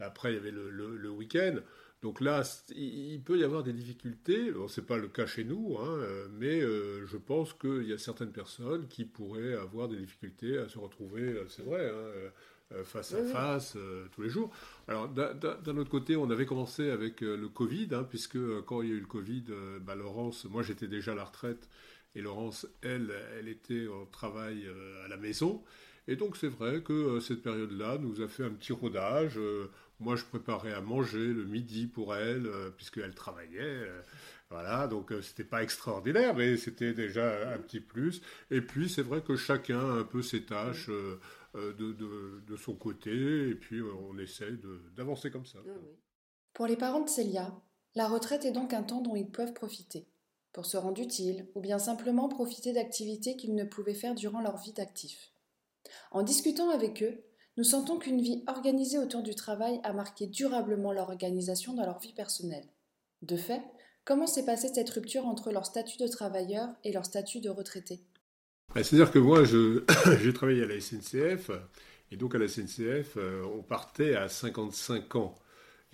après 0.00 0.32
il 0.32 0.34
y 0.34 0.38
avait 0.38 0.50
le, 0.50 1.10
week-end. 1.10 1.56
Donc 2.04 2.20
là, 2.20 2.42
il 2.76 3.20
peut 3.24 3.38
y 3.38 3.44
avoir 3.44 3.62
des 3.62 3.72
difficultés. 3.72 4.52
Bon, 4.52 4.68
c'est 4.68 4.86
pas 4.86 4.98
le 4.98 5.08
cas 5.08 5.26
chez 5.26 5.42
nous, 5.42 5.78
hein, 5.80 5.98
mais 6.38 6.60
je 6.60 7.16
pense 7.16 7.54
qu'il 7.54 7.88
y 7.88 7.92
a 7.94 7.98
certaines 7.98 8.30
personnes 8.30 8.86
qui 8.88 9.06
pourraient 9.06 9.54
avoir 9.54 9.88
des 9.88 9.96
difficultés 9.96 10.58
à 10.58 10.68
se 10.68 10.78
retrouver, 10.78 11.34
c'est 11.48 11.64
vrai, 11.64 11.90
hein, 11.90 12.82
face 12.84 13.14
à 13.14 13.24
face 13.24 13.78
tous 14.12 14.20
les 14.20 14.28
jours. 14.28 14.52
Alors 14.86 15.08
d'un 15.08 15.76
autre 15.78 15.90
côté, 15.90 16.14
on 16.14 16.30
avait 16.30 16.44
commencé 16.44 16.90
avec 16.90 17.22
le 17.22 17.48
Covid, 17.48 17.88
hein, 17.92 18.06
puisque 18.06 18.38
quand 18.66 18.82
il 18.82 18.90
y 18.90 18.92
a 18.92 18.96
eu 18.96 19.00
le 19.00 19.06
Covid, 19.06 19.44
bah, 19.80 19.94
Laurence, 19.94 20.44
moi 20.44 20.62
j'étais 20.62 20.88
déjà 20.88 21.12
à 21.12 21.14
la 21.14 21.24
retraite 21.24 21.70
et 22.14 22.20
Laurence, 22.20 22.66
elle, 22.82 23.12
elle 23.38 23.48
était 23.48 23.86
au 23.86 24.06
travail 24.06 24.66
euh, 24.66 25.04
à 25.04 25.08
la 25.08 25.16
maison. 25.16 25.62
Et 26.06 26.16
donc 26.16 26.36
c'est 26.36 26.48
vrai 26.48 26.82
que 26.82 26.92
euh, 26.92 27.20
cette 27.20 27.42
période-là 27.42 27.98
nous 27.98 28.20
a 28.20 28.28
fait 28.28 28.44
un 28.44 28.50
petit 28.50 28.72
rodage. 28.72 29.38
Euh, 29.38 29.70
moi, 30.00 30.16
je 30.16 30.24
préparais 30.24 30.72
à 30.72 30.80
manger 30.80 31.18
le 31.32 31.44
midi 31.44 31.86
pour 31.86 32.16
elle, 32.16 32.50
puisqu'elle 32.76 33.14
travaillait. 33.14 33.88
Voilà, 34.50 34.88
donc 34.88 35.12
c'était 35.22 35.44
pas 35.44 35.62
extraordinaire, 35.62 36.34
mais 36.34 36.56
c'était 36.56 36.92
déjà 36.92 37.54
un 37.54 37.58
petit 37.58 37.78
plus. 37.78 38.20
Et 38.50 38.60
puis 38.60 38.88
c'est 38.88 39.02
vrai 39.02 39.22
que 39.22 39.36
chacun 39.36 39.78
a 39.78 40.00
un 40.00 40.04
peu 40.04 40.20
ses 40.20 40.44
tâches 40.44 40.88
de, 40.88 41.72
de, 41.72 42.56
son 42.56 42.74
côté, 42.74 43.50
et 43.50 43.54
puis 43.54 43.80
on 43.82 44.18
essaie 44.18 44.58
d'avancer 44.96 45.30
comme 45.30 45.46
ça. 45.46 45.60
Pour 46.52 46.66
les 46.66 46.76
parents 46.76 47.04
de 47.04 47.08
Célia, 47.08 47.54
la 47.94 48.08
retraite 48.08 48.44
est 48.44 48.52
donc 48.52 48.72
un 48.74 48.82
temps 48.82 49.00
dont 49.00 49.14
ils 49.14 49.30
peuvent 49.30 49.54
profiter 49.54 50.08
pour 50.54 50.66
se 50.66 50.76
rendre 50.76 51.00
utile 51.00 51.48
ou 51.54 51.60
bien 51.60 51.78
simplement 51.78 52.28
profiter 52.28 52.72
d'activités 52.72 53.36
qu'ils 53.36 53.54
ne 53.54 53.64
pouvaient 53.64 53.92
faire 53.92 54.14
durant 54.14 54.40
leur 54.40 54.56
vie 54.56 54.72
d'actif. 54.72 55.33
En 56.10 56.22
discutant 56.22 56.70
avec 56.70 57.02
eux, 57.02 57.24
nous 57.56 57.64
sentons 57.64 57.98
qu'une 57.98 58.20
vie 58.20 58.42
organisée 58.46 58.98
autour 58.98 59.22
du 59.22 59.34
travail 59.34 59.80
a 59.84 59.92
marqué 59.92 60.26
durablement 60.26 60.92
leur 60.92 61.08
organisation 61.08 61.74
dans 61.74 61.86
leur 61.86 62.00
vie 62.00 62.12
personnelle. 62.12 62.66
De 63.22 63.36
fait, 63.36 63.62
comment 64.04 64.26
s'est 64.26 64.44
passée 64.44 64.68
cette 64.74 64.90
rupture 64.90 65.26
entre 65.26 65.52
leur 65.52 65.64
statut 65.64 65.98
de 65.98 66.08
travailleur 66.08 66.68
et 66.82 66.92
leur 66.92 67.04
statut 67.04 67.40
de 67.40 67.50
retraité? 67.50 68.00
Bah, 68.74 68.82
C'est-à-dire 68.82 69.12
que 69.12 69.18
moi, 69.18 69.44
j'ai 70.20 70.32
travaillé 70.32 70.62
à 70.62 70.66
la 70.66 70.80
SNCF, 70.80 71.50
et 72.10 72.16
donc 72.16 72.34
à 72.34 72.38
la 72.38 72.48
SNCF, 72.48 73.16
euh, 73.16 73.44
on 73.56 73.62
partait 73.62 74.16
à 74.16 74.28
55 74.28 75.14
ans. 75.16 75.34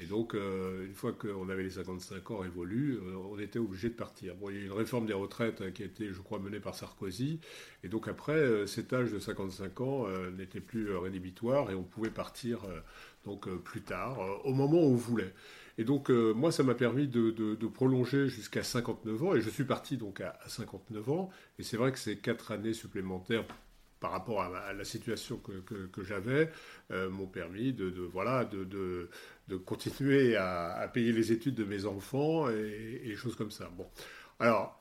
Et 0.02 0.06
donc, 0.06 0.34
euh, 0.34 0.86
une 0.86 0.94
fois 0.94 1.12
qu'on 1.12 1.50
avait 1.50 1.62
les 1.62 1.70
55 1.70 2.30
ans 2.30 2.38
révolus, 2.38 2.94
euh, 2.94 3.16
on 3.30 3.38
était 3.38 3.58
obligé 3.58 3.90
de 3.90 3.94
partir. 3.94 4.34
Bon, 4.34 4.48
il 4.48 4.56
y 4.56 4.58
a 4.58 4.62
eu 4.62 4.64
une 4.64 4.72
réforme 4.72 5.04
des 5.04 5.12
retraites 5.12 5.60
hein, 5.60 5.72
qui 5.72 5.82
a 5.82 5.86
été, 5.86 6.10
je 6.10 6.20
crois, 6.22 6.38
menée 6.38 6.58
par 6.58 6.74
Sarkozy. 6.74 7.38
Et 7.84 7.88
donc 7.88 8.08
après, 8.08 8.32
euh, 8.32 8.66
cet 8.66 8.94
âge 8.94 9.12
de 9.12 9.18
55 9.18 9.80
ans 9.82 10.06
n'était 10.36 10.60
plus 10.60 10.96
rédhibitoire 10.96 11.70
et 11.70 11.74
on 11.74 11.82
pouvait 11.82 12.10
partir 12.10 12.60
donc 13.24 13.48
plus 13.58 13.82
tard, 13.82 14.18
au 14.44 14.54
moment 14.54 14.78
où 14.78 14.92
on 14.92 14.94
voulait. 14.94 15.34
Et 15.76 15.84
donc, 15.84 16.10
moi, 16.10 16.52
ça 16.52 16.62
m'a 16.62 16.74
permis 16.74 17.06
de, 17.06 17.66
prolonger 17.66 18.28
jusqu'à 18.28 18.62
59 18.62 19.22
ans. 19.22 19.34
Et 19.34 19.40
je 19.40 19.50
suis 19.50 19.64
parti 19.64 19.96
donc 19.96 20.20
à, 20.20 20.38
à 20.44 20.48
59 20.48 21.10
ans. 21.10 21.30
Et 21.58 21.62
c'est 21.62 21.76
vrai 21.76 21.92
que 21.92 21.98
ces 21.98 22.16
quatre 22.16 22.52
années 22.52 22.72
supplémentaires 22.72 23.44
par 24.00 24.12
rapport 24.12 24.42
à, 24.42 24.72
la 24.72 24.84
situation 24.84 25.38
que, 25.38 26.02
j'avais, 26.02 26.50
m'ont 26.90 27.26
permis 27.26 27.72
de, 27.72 27.90
voilà, 28.00 28.44
de, 28.44 28.64
de, 28.64 29.56
continuer 29.56 30.36
à, 30.36 30.90
payer 30.92 31.12
les 31.12 31.32
études 31.32 31.54
de 31.54 31.64
mes 31.64 31.84
enfants 31.84 32.48
et, 32.48 33.02
et 33.04 33.14
choses 33.16 33.36
comme 33.36 33.50
ça. 33.50 33.70
Bon, 33.76 33.86
alors 34.38 34.80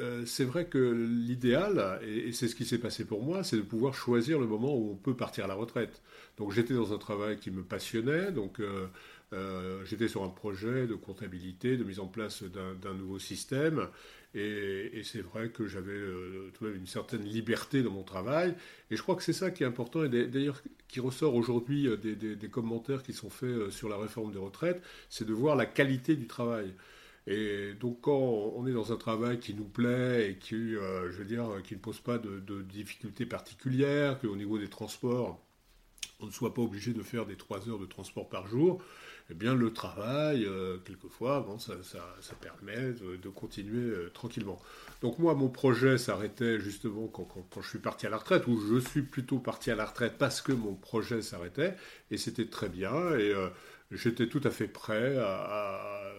euh, 0.00 0.24
c'est 0.26 0.44
vrai 0.44 0.66
que 0.66 0.78
l'idéal, 0.78 2.00
et, 2.02 2.32
c'est 2.32 2.48
ce 2.48 2.54
qui 2.56 2.64
s'est 2.64 2.78
passé 2.78 3.04
pour 3.04 3.22
moi, 3.22 3.44
c'est 3.44 3.56
de 3.56 3.62
pouvoir 3.62 3.94
choisir 3.94 4.40
le 4.40 4.46
moment 4.46 4.74
où 4.74 4.90
on 4.92 4.96
peut 4.96 5.14
partir 5.14 5.44
à 5.44 5.48
la 5.48 5.54
retraite. 5.54 6.02
Donc 6.38 6.52
j'étais 6.52 6.74
dans 6.74 6.92
un 6.92 6.98
travail 6.98 7.38
qui 7.38 7.50
me 7.50 7.62
passionnait, 7.62 8.32
donc 8.32 8.58
euh, 8.60 8.88
euh, 9.32 9.84
j'étais 9.84 10.08
sur 10.08 10.24
un 10.24 10.28
projet 10.28 10.86
de 10.86 10.94
comptabilité, 10.94 11.76
de 11.76 11.84
mise 11.84 12.00
en 12.00 12.06
place 12.06 12.42
d'un 12.42 12.94
nouveau 12.94 13.18
système, 13.18 13.88
et, 14.34 15.02
c'est 15.04 15.20
vrai 15.20 15.50
que 15.50 15.66
j'avais 15.66 15.92
de 15.92 16.52
même 16.60 16.76
une 16.76 16.86
certaine 16.86 17.24
liberté 17.24 17.82
dans 17.82 17.90
mon 17.90 18.02
travail, 18.02 18.54
et 18.90 18.96
je 18.96 19.02
crois 19.02 19.14
que 19.14 19.22
c'est 19.22 19.32
ça 19.32 19.50
qui 19.50 19.62
est 19.62 19.66
important, 19.66 20.04
et 20.04 20.08
d'ailleurs 20.08 20.62
qui 20.88 21.00
ressort 21.00 21.34
aujourd'hui 21.34 21.88
des, 21.98 22.16
des, 22.16 22.48
commentaires 22.48 23.02
qui 23.02 23.12
sont 23.12 23.30
faits 23.30 23.70
sur 23.70 23.88
la 23.88 23.96
réforme 23.96 24.32
des 24.32 24.38
retraites, 24.38 24.82
c'est 25.08 25.26
de 25.26 25.32
voir 25.32 25.56
la 25.56 25.66
qualité 25.66 26.16
du 26.16 26.26
travail. 26.26 26.74
Et 27.26 27.74
donc 27.74 28.00
quand 28.02 28.18
on 28.56 28.66
est 28.66 28.72
dans 28.72 28.92
un 28.92 28.96
travail 28.96 29.38
qui 29.38 29.54
nous 29.54 29.64
plaît 29.64 30.30
et 30.30 30.36
qui, 30.36 30.74
euh, 30.74 31.10
je 31.10 31.18
veux 31.18 31.24
dire, 31.24 31.46
qui 31.62 31.74
ne 31.74 31.78
pose 31.78 32.00
pas 32.00 32.18
de, 32.18 32.62
difficultés 32.62 33.26
particulières, 33.26 34.18
qu'au 34.18 34.36
niveau 34.36 34.58
des 34.58 34.68
transports, 34.68 35.40
on 36.20 36.26
ne 36.26 36.32
soit 36.32 36.54
pas 36.54 36.62
obligé 36.62 36.92
de 36.92 37.02
faire 37.02 37.26
des 37.26 37.36
trois 37.36 37.68
heures 37.68 37.78
de 37.78 37.86
transport 37.86 38.28
par 38.28 38.46
jour, 38.46 38.82
eh 39.32 39.34
bien 39.34 39.54
le 39.54 39.72
travail, 39.72 40.44
euh, 40.44 40.76
quelquefois, 40.84 41.40
bon, 41.40 41.58
ça, 41.58 41.74
permet 42.40 42.92
de, 42.92 43.28
continuer 43.28 43.90
euh, 43.90 44.10
tranquillement. 44.12 44.60
Donc 45.00 45.18
moi, 45.18 45.34
mon 45.34 45.48
projet 45.48 45.96
s'arrêtait 45.96 46.60
justement 46.60 47.08
quand, 47.08 47.26
je 47.62 47.66
suis 47.66 47.78
parti 47.78 48.06
à 48.06 48.10
la 48.10 48.18
retraite, 48.18 48.46
ou 48.46 48.60
je 48.60 48.78
suis 48.78 49.02
plutôt 49.02 49.38
parti 49.38 49.70
à 49.70 49.74
la 49.74 49.86
retraite 49.86 50.16
parce 50.18 50.42
que 50.42 50.52
mon 50.52 50.74
projet 50.74 51.22
s'arrêtait, 51.22 51.74
et 52.10 52.18
c'était 52.18 52.46
très 52.46 52.68
bien, 52.68 53.16
et 53.16 53.32
j'étais 53.90 54.28
tout 54.28 54.42
à 54.44 54.50
fait 54.50 54.68
prêt 54.68 55.16
à 55.18 56.12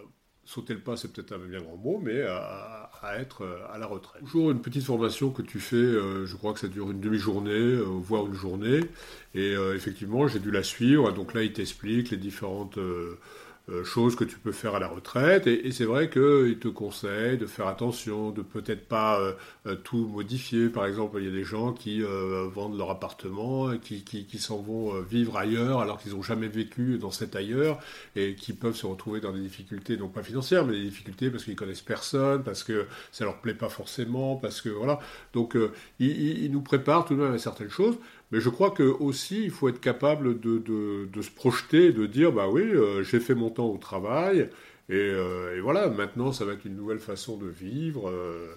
sauter 0.46 0.74
le 0.74 0.80
pas, 0.80 0.98
c'est 0.98 1.12
peut-être 1.12 1.34
un 1.34 1.40
bien 1.40 1.62
grand 1.62 1.78
mot, 1.78 2.00
mais 2.04 2.22
à, 2.22 2.90
être 3.20 3.44
euh, 3.44 3.58
à 3.74 3.78
la 3.78 3.86
retraite. 3.86 4.22
Toujours 4.24 4.52
une 4.52 4.62
petite 4.62 4.84
formation 4.84 5.30
que 5.30 5.42
tu 5.42 5.60
fais, 5.60 5.76
euh, 5.76 6.26
je 6.26 6.36
crois 6.36 6.54
que 6.54 6.60
ça 6.60 6.68
dure 6.68 6.92
une 6.92 7.00
demi-journée, 7.00 7.52
euh, 7.52 7.84
voire 7.84 8.26
une 8.26 8.34
journée, 8.34 8.82
et 9.36 9.54
effectivement, 9.76 10.28
j'ai 10.28 10.40
dû 10.40 10.52
la 10.52 10.64
suivre, 10.64 11.12
donc 11.12 11.34
là, 11.34 11.44
il 11.44 11.54
t'explique 11.54 12.12
les 12.12 12.18
différentes 12.18 12.78
euh, 13.70 13.86
choses 13.86 14.18
que 14.18 14.26
tu 14.26 14.38
peux 14.38 14.52
faire 14.52 14.76
à 14.76 14.80
la 14.80 14.90
retraite. 14.90 15.48
Et, 15.48 15.72
c'est 15.72 15.86
vrai 15.86 16.10
qu'il 16.10 16.58
te 16.60 16.68
conseille 16.68 17.38
de 17.38 17.46
faire 17.46 17.68
attention, 17.68 18.32
de 18.32 18.42
peut-être 18.42 18.90
pas 18.90 19.18
euh, 19.22 19.34
euh, 19.68 19.76
tout 19.76 20.06
modifier. 20.06 20.68
Par 20.68 20.86
exemple, 20.86 21.18
il 21.20 21.26
y 21.26 21.28
a 21.30 21.32
des 21.32 21.46
gens 21.46 21.72
qui 21.72 22.02
vendent 22.02 22.78
leur 22.78 22.90
appartement, 22.90 23.78
qui, 23.78 24.04
qui, 24.04 24.38
s'en 24.38 24.58
vont 24.58 25.00
vivre 25.02 25.38
ailleurs 25.38 25.80
alors 25.80 25.98
qu'ils 25.98 26.12
n'ont 26.14 26.22
jamais 26.22 26.50
vécu 26.50 26.98
dans 26.98 27.12
cet 27.12 27.36
ailleurs 27.38 27.80
et 28.18 28.36
qui 28.36 28.52
peuvent 28.52 28.76
se 28.76 28.86
retrouver 28.86 29.22
dans 29.22 29.32
des 29.32 29.40
difficultés, 29.40 29.96
non 29.96 30.10
pas 30.10 30.24
financières, 30.24 30.66
mais 30.66 30.74
des 30.74 30.84
difficultés 30.84 31.30
parce 31.30 31.46
qu'ils 31.46 31.56
connaissent 31.56 31.82
personne, 31.82 32.44
parce 32.44 32.64
que 32.64 32.86
ça 33.12 33.24
leur 33.24 33.40
plaît 33.40 33.54
pas 33.54 33.70
forcément, 33.70 34.36
parce 34.36 34.62
que 34.62 34.70
voilà. 34.70 35.00
Donc, 35.34 35.58
il, 36.00 36.44
il, 36.44 36.52
nous 36.52 36.62
prépare 36.62 37.06
tout 37.06 37.16
de 37.16 37.22
même 37.22 37.34
à 37.34 37.38
certaines 37.38 37.70
choses. 37.70 37.96
Mais 38.34 38.42
je 38.42 38.50
crois 38.50 38.72
que 38.72 38.82
aussi 38.82 39.44
il 39.44 39.52
faut 39.52 39.70
être 39.70 39.80
capable 39.80 40.40
de, 40.40 41.08
se 41.22 41.30
projeter, 41.30 41.94
de 41.94 42.08
dire 42.08 42.32
bah 42.32 42.48
oui, 42.50 42.64
euh, 42.64 43.04
j'ai 43.04 43.20
fait 43.20 43.36
mon 43.36 43.52
temps 43.52 43.68
au 43.68 43.78
travail 43.78 44.50
euh, 44.90 45.56
et, 45.56 45.62
voilà, 45.62 45.88
maintenant 45.88 46.32
ça 46.32 46.44
va 46.44 46.54
être 46.54 46.66
une 46.66 46.76
nouvelle 46.76 46.98
façon 46.98 47.38
de 47.38 47.46
vivre. 47.46 48.10
Euh. 48.10 48.56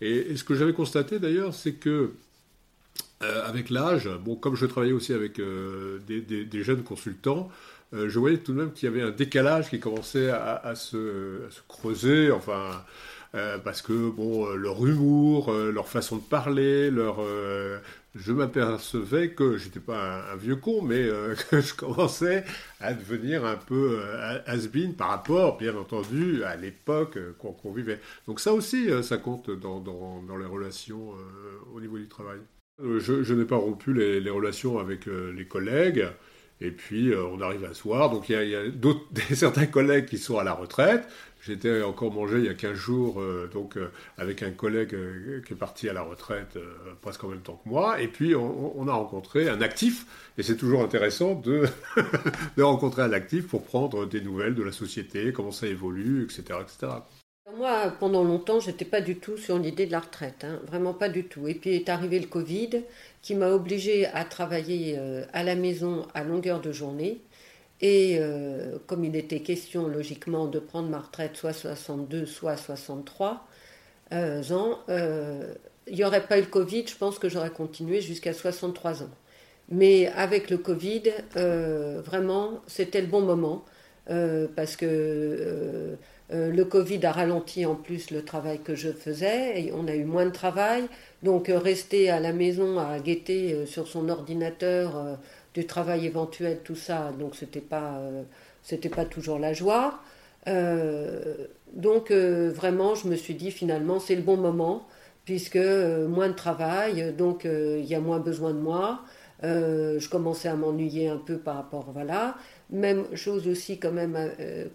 et, 0.00 0.34
ce 0.34 0.42
que 0.42 0.56
j'avais 0.56 0.72
constaté 0.72 1.20
d'ailleurs, 1.20 1.54
c'est 1.54 1.74
que 1.74 2.10
avec 3.20 3.70
l'âge, 3.70 4.10
bon, 4.24 4.34
comme 4.34 4.56
je 4.56 4.66
travaillais 4.66 4.92
aussi 4.92 5.12
avec 5.12 5.40
des, 5.40 6.62
jeunes 6.64 6.82
consultants, 6.82 7.48
je 7.92 8.18
voyais 8.18 8.38
tout 8.38 8.52
de 8.52 8.58
même 8.58 8.72
qu'il 8.72 8.86
y 8.86 8.92
avait 8.92 9.02
un 9.02 9.12
décalage 9.12 9.70
qui 9.70 9.78
commençait 9.78 10.30
à, 10.30 10.74
se, 10.74 11.38
creuser, 11.68 12.32
enfin. 12.32 12.84
parce 13.62 13.80
que 13.82 14.10
bon, 14.10 14.48
leur 14.56 14.84
humour, 14.84 15.52
leur 15.52 15.86
façon 15.86 16.16
de 16.16 16.22
parler, 16.22 16.90
leur, 16.90 17.20
je 18.14 18.32
m'apercevais 18.32 19.30
que 19.30 19.56
j'étais 19.56 19.80
pas 19.80 20.32
un, 20.32 20.36
vieux 20.36 20.56
con, 20.56 20.82
mais 20.82 21.02
euh, 21.02 21.34
que 21.50 21.60
je 21.60 21.74
commençais 21.74 22.44
à 22.80 22.92
devenir 22.92 23.44
un 23.44 23.56
peu 23.56 24.00
euh, 24.00 24.38
has-been 24.46 24.94
par 24.94 25.08
rapport, 25.08 25.56
bien 25.56 25.76
entendu, 25.76 26.44
à 26.44 26.56
l'époque 26.56 27.16
euh, 27.16 27.32
qu'on 27.38 27.72
vivait. 27.72 28.00
Donc 28.26 28.40
ça 28.40 28.52
aussi, 28.52 28.88
ça 29.02 29.16
compte 29.16 29.50
dans, 29.50 29.82
les 30.38 30.46
relations 30.46 31.12
au 31.74 31.80
niveau 31.80 31.98
du 31.98 32.08
travail. 32.08 32.38
Je, 32.82 33.34
n'ai 33.34 33.44
pas 33.44 33.56
rompu 33.56 33.92
les, 33.92 34.30
relations 34.30 34.78
avec 34.78 35.06
les 35.06 35.46
collègues. 35.46 36.06
Et 36.60 36.70
puis, 36.70 37.12
on 37.14 37.40
arrive 37.40 37.64
à 37.64 37.74
se 37.74 37.82
voir. 37.82 38.10
Donc, 38.10 38.28
il 38.28 38.48
y 38.48 38.54
a, 38.54 38.62
certains 39.34 39.66
collègues 39.66 40.06
qui 40.06 40.18
sont 40.18 40.38
à 40.38 40.44
la 40.44 40.52
retraite. 40.52 41.08
J'étais 41.44 41.82
encore 41.82 42.12
mangé 42.12 42.38
il 42.38 42.44
y 42.44 42.48
a 42.48 42.54
15 42.54 42.74
jours 42.74 43.20
euh, 43.20 43.50
donc, 43.52 43.76
euh, 43.76 43.90
avec 44.16 44.44
un 44.44 44.52
collègue 44.52 44.94
euh, 44.94 45.42
qui 45.44 45.54
est 45.54 45.56
parti 45.56 45.88
à 45.88 45.92
la 45.92 46.02
retraite 46.02 46.56
presque 47.00 47.24
en 47.24 47.28
même 47.28 47.40
temps 47.40 47.60
que 47.64 47.68
moi. 47.68 48.00
Et 48.00 48.06
puis 48.06 48.36
on, 48.36 48.86
a 48.86 48.92
rencontré 48.92 49.48
un 49.48 49.60
actif. 49.60 50.06
Et 50.38 50.44
c'est 50.44 50.56
toujours 50.56 50.82
intéressant 50.82 51.34
de, 51.34 51.66
de 52.56 52.62
rencontrer 52.62 53.02
un 53.02 53.12
actif 53.12 53.48
pour 53.48 53.64
prendre 53.64 54.06
des 54.06 54.20
nouvelles 54.20 54.54
de 54.54 54.62
la 54.62 54.70
société, 54.70 55.32
comment 55.32 55.50
ça 55.50 55.66
évolue, 55.66 56.22
etc. 56.22 56.60
etc. 56.60 56.92
Moi, 57.56 57.92
pendant 57.98 58.22
longtemps, 58.22 58.60
j'étais 58.60 58.84
pas 58.84 59.00
du 59.00 59.16
tout 59.16 59.36
sur 59.36 59.58
l'idée 59.58 59.86
de 59.86 59.92
la 59.92 60.00
retraite, 60.00 60.44
hein. 60.44 60.60
vraiment 60.68 60.94
pas 60.94 61.08
du 61.08 61.24
tout. 61.24 61.48
Et 61.48 61.54
puis 61.54 61.74
est 61.74 61.88
arrivé 61.88 62.20
le 62.20 62.28
Covid 62.28 62.84
qui 63.22 63.34
m'a 63.34 63.50
obligé 63.50 64.06
à 64.06 64.24
travailler 64.24 64.98
à 65.32 65.42
la 65.42 65.54
maison 65.54 66.06
à 66.12 66.24
longueur 66.24 66.60
de 66.60 66.72
journée. 66.72 67.22
Et 67.82 68.18
euh, 68.20 68.78
comme 68.86 69.04
il 69.04 69.16
était 69.16 69.40
question 69.40 69.88
logiquement 69.88 70.46
de 70.46 70.60
prendre 70.60 70.88
ma 70.88 71.00
retraite 71.00 71.36
soit 71.36 71.52
62, 71.52 72.26
soit 72.26 72.56
63 72.56 73.44
euh, 74.12 74.50
ans, 74.52 74.78
euh, 74.88 75.52
il 75.88 75.96
n'y 75.96 76.04
aurait 76.04 76.24
pas 76.26 76.38
eu 76.38 76.42
le 76.42 76.46
Covid, 76.46 76.86
je 76.86 76.94
pense 76.94 77.18
que 77.18 77.28
j'aurais 77.28 77.50
continué 77.50 78.00
jusqu'à 78.00 78.32
63 78.32 79.02
ans. 79.02 79.10
Mais 79.68 80.06
avec 80.08 80.48
le 80.48 80.58
Covid, 80.58 81.02
vraiment, 81.34 82.60
c'était 82.66 83.00
le 83.00 83.06
bon 83.06 83.22
moment 83.22 83.64
parce 84.06 84.76
que 84.76 85.96
le 86.30 86.62
Covid 86.64 87.04
a 87.06 87.12
ralenti 87.12 87.66
en 87.66 87.74
plus 87.74 88.10
le 88.10 88.24
travail 88.24 88.58
que 88.60 88.74
je 88.74 88.90
faisais 88.90 89.60
et 89.62 89.72
on 89.72 89.86
a 89.86 89.94
eu 89.94 90.04
moins 90.04 90.26
de 90.26 90.30
travail. 90.30 90.84
Donc 91.22 91.48
rester 91.48 92.10
à 92.10 92.20
la 92.20 92.32
maison 92.32 92.78
à 92.78 92.98
guetter 92.98 93.66
sur 93.66 93.86
son 93.86 94.08
ordinateur 94.08 95.18
du 95.54 95.66
travail 95.66 96.06
éventuel, 96.06 96.60
tout 96.64 96.76
ça, 96.76 97.12
donc 97.18 97.34
c'était 97.36 97.60
pas, 97.60 97.96
euh, 97.98 98.22
c'était 98.62 98.88
pas 98.88 99.04
toujours 99.04 99.38
la 99.38 99.52
joie. 99.52 100.00
Euh, 100.48 101.46
donc 101.74 102.10
euh, 102.10 102.50
vraiment, 102.54 102.94
je 102.94 103.08
me 103.08 103.16
suis 103.16 103.34
dit 103.34 103.50
finalement 103.50 104.00
c'est 104.00 104.16
le 104.16 104.22
bon 104.22 104.36
moment 104.36 104.86
puisque 105.24 105.56
moins 105.56 106.28
de 106.28 106.34
travail, 106.34 107.14
donc 107.16 107.44
il 107.44 107.84
y 107.84 107.94
a 107.94 108.00
moins 108.00 108.18
besoin 108.18 108.52
de 108.52 108.58
moi. 108.58 109.02
Je 109.42 110.08
commençais 110.08 110.48
à 110.48 110.54
m'ennuyer 110.54 111.08
un 111.08 111.16
peu 111.16 111.38
par 111.38 111.56
rapport, 111.56 111.90
voilà. 111.92 112.36
Même 112.70 113.04
chose 113.16 113.48
aussi 113.48 113.78
quand 113.78 113.92
même 113.92 114.16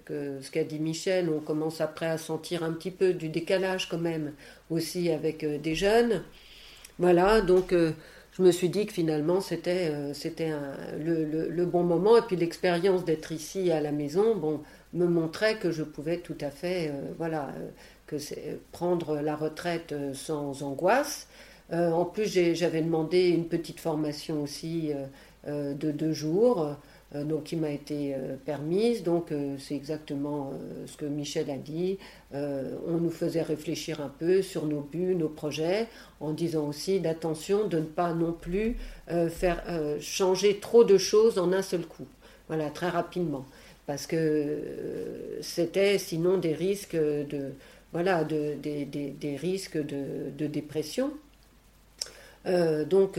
que 0.05 0.39
ce 0.41 0.51
qu'a 0.51 0.63
dit 0.63 0.79
Michel, 0.79 1.29
on 1.29 1.39
commence 1.39 1.81
après 1.81 2.07
à 2.07 2.17
sentir 2.17 2.63
un 2.63 2.74
petit 2.74 2.91
peu 2.91 3.13
du 3.13 3.29
décalage 3.29 3.89
quand 3.89 3.97
même 3.97 4.33
aussi 4.69 5.09
avec 5.09 5.45
des 5.62 5.75
jeunes. 5.75 6.24
Voilà, 7.00 7.41
donc 7.41 7.74
je 8.38 8.43
me 8.43 8.51
suis 8.51 8.69
dit 8.69 8.86
que 8.86 8.93
finalement 8.93 9.41
c'était 9.41 9.89
euh, 9.89 10.13
c'était 10.13 10.51
le, 11.00 11.65
bon 11.65 11.83
moment 11.83 12.17
et 12.17 12.21
puis 12.21 12.36
l'expérience 12.36 13.03
d'être 13.03 13.31
ici 13.31 13.71
à 13.71 13.81
la 13.81 13.91
maison 13.91 14.36
bon 14.36 14.62
me 14.93 15.07
montrait 15.07 15.57
que 15.57 15.71
je 15.71 15.83
pouvais 15.83 16.17
tout 16.17 16.38
à 16.41 16.51
fait 16.51 16.89
euh, 16.89 17.13
voilà 17.17 17.50
euh, 17.57 17.69
que 18.05 18.15
prendre 18.71 19.19
la 19.21 19.36
retraite 19.36 19.93
sans 20.13 20.62
angoisse 20.63 21.27
en 21.71 22.05
plus 22.05 22.25
j'avais 22.53 22.81
demandé 22.81 23.29
une 23.29 23.45
petite 23.45 23.79
formation 23.79 24.41
aussi 24.41 24.91
de 25.45 25.91
deux 25.91 26.13
jours 26.13 26.77
euh, 27.15 27.24
donc 27.24 27.45
qui 27.45 27.55
m'a 27.55 27.69
été 27.69 28.13
euh, 28.15 28.36
permise. 28.45 29.03
Donc 29.03 29.31
euh, 29.31 29.55
c'est 29.59 29.75
exactement 29.75 30.51
ce 30.86 30.97
que 30.97 31.05
Michel 31.05 31.50
a 31.50 31.57
dit. 31.57 31.97
on 32.33 32.97
nous 32.97 33.09
faisait 33.09 33.41
réfléchir 33.41 34.01
un 34.01 34.09
peu 34.09 34.41
sur 34.41 34.65
nos 34.65 34.81
buts, 34.81 35.15
nos 35.15 35.29
projets, 35.29 35.88
en 36.19 36.33
disant 36.33 36.67
aussi 36.67 37.00
d'attention 37.00 37.67
de 37.67 37.77
ne 37.77 37.86
pas 37.86 38.13
non 38.13 38.33
plus 38.33 38.75
faire 39.29 39.63
changer 40.00 40.59
trop 40.59 40.83
de 40.83 40.97
choses 40.97 41.38
en 41.39 41.53
un 41.53 41.62
seul 41.62 41.86
coup. 41.86 42.07
Voilà, 42.47 42.69
très 42.69 42.89
rapidement. 42.89 43.45
Parce 43.86 44.07
que 44.07 44.59
c'était 45.41 45.97
sinon 45.97 46.38
des 46.38 46.53
risques 46.53 46.95
de, 46.95 47.53
voilà, 47.93 48.24
de, 48.24 48.55
des, 48.55 49.36
risques 49.38 49.77
de 49.77 50.47
dépression. 50.47 51.12
Donc, 52.86 53.18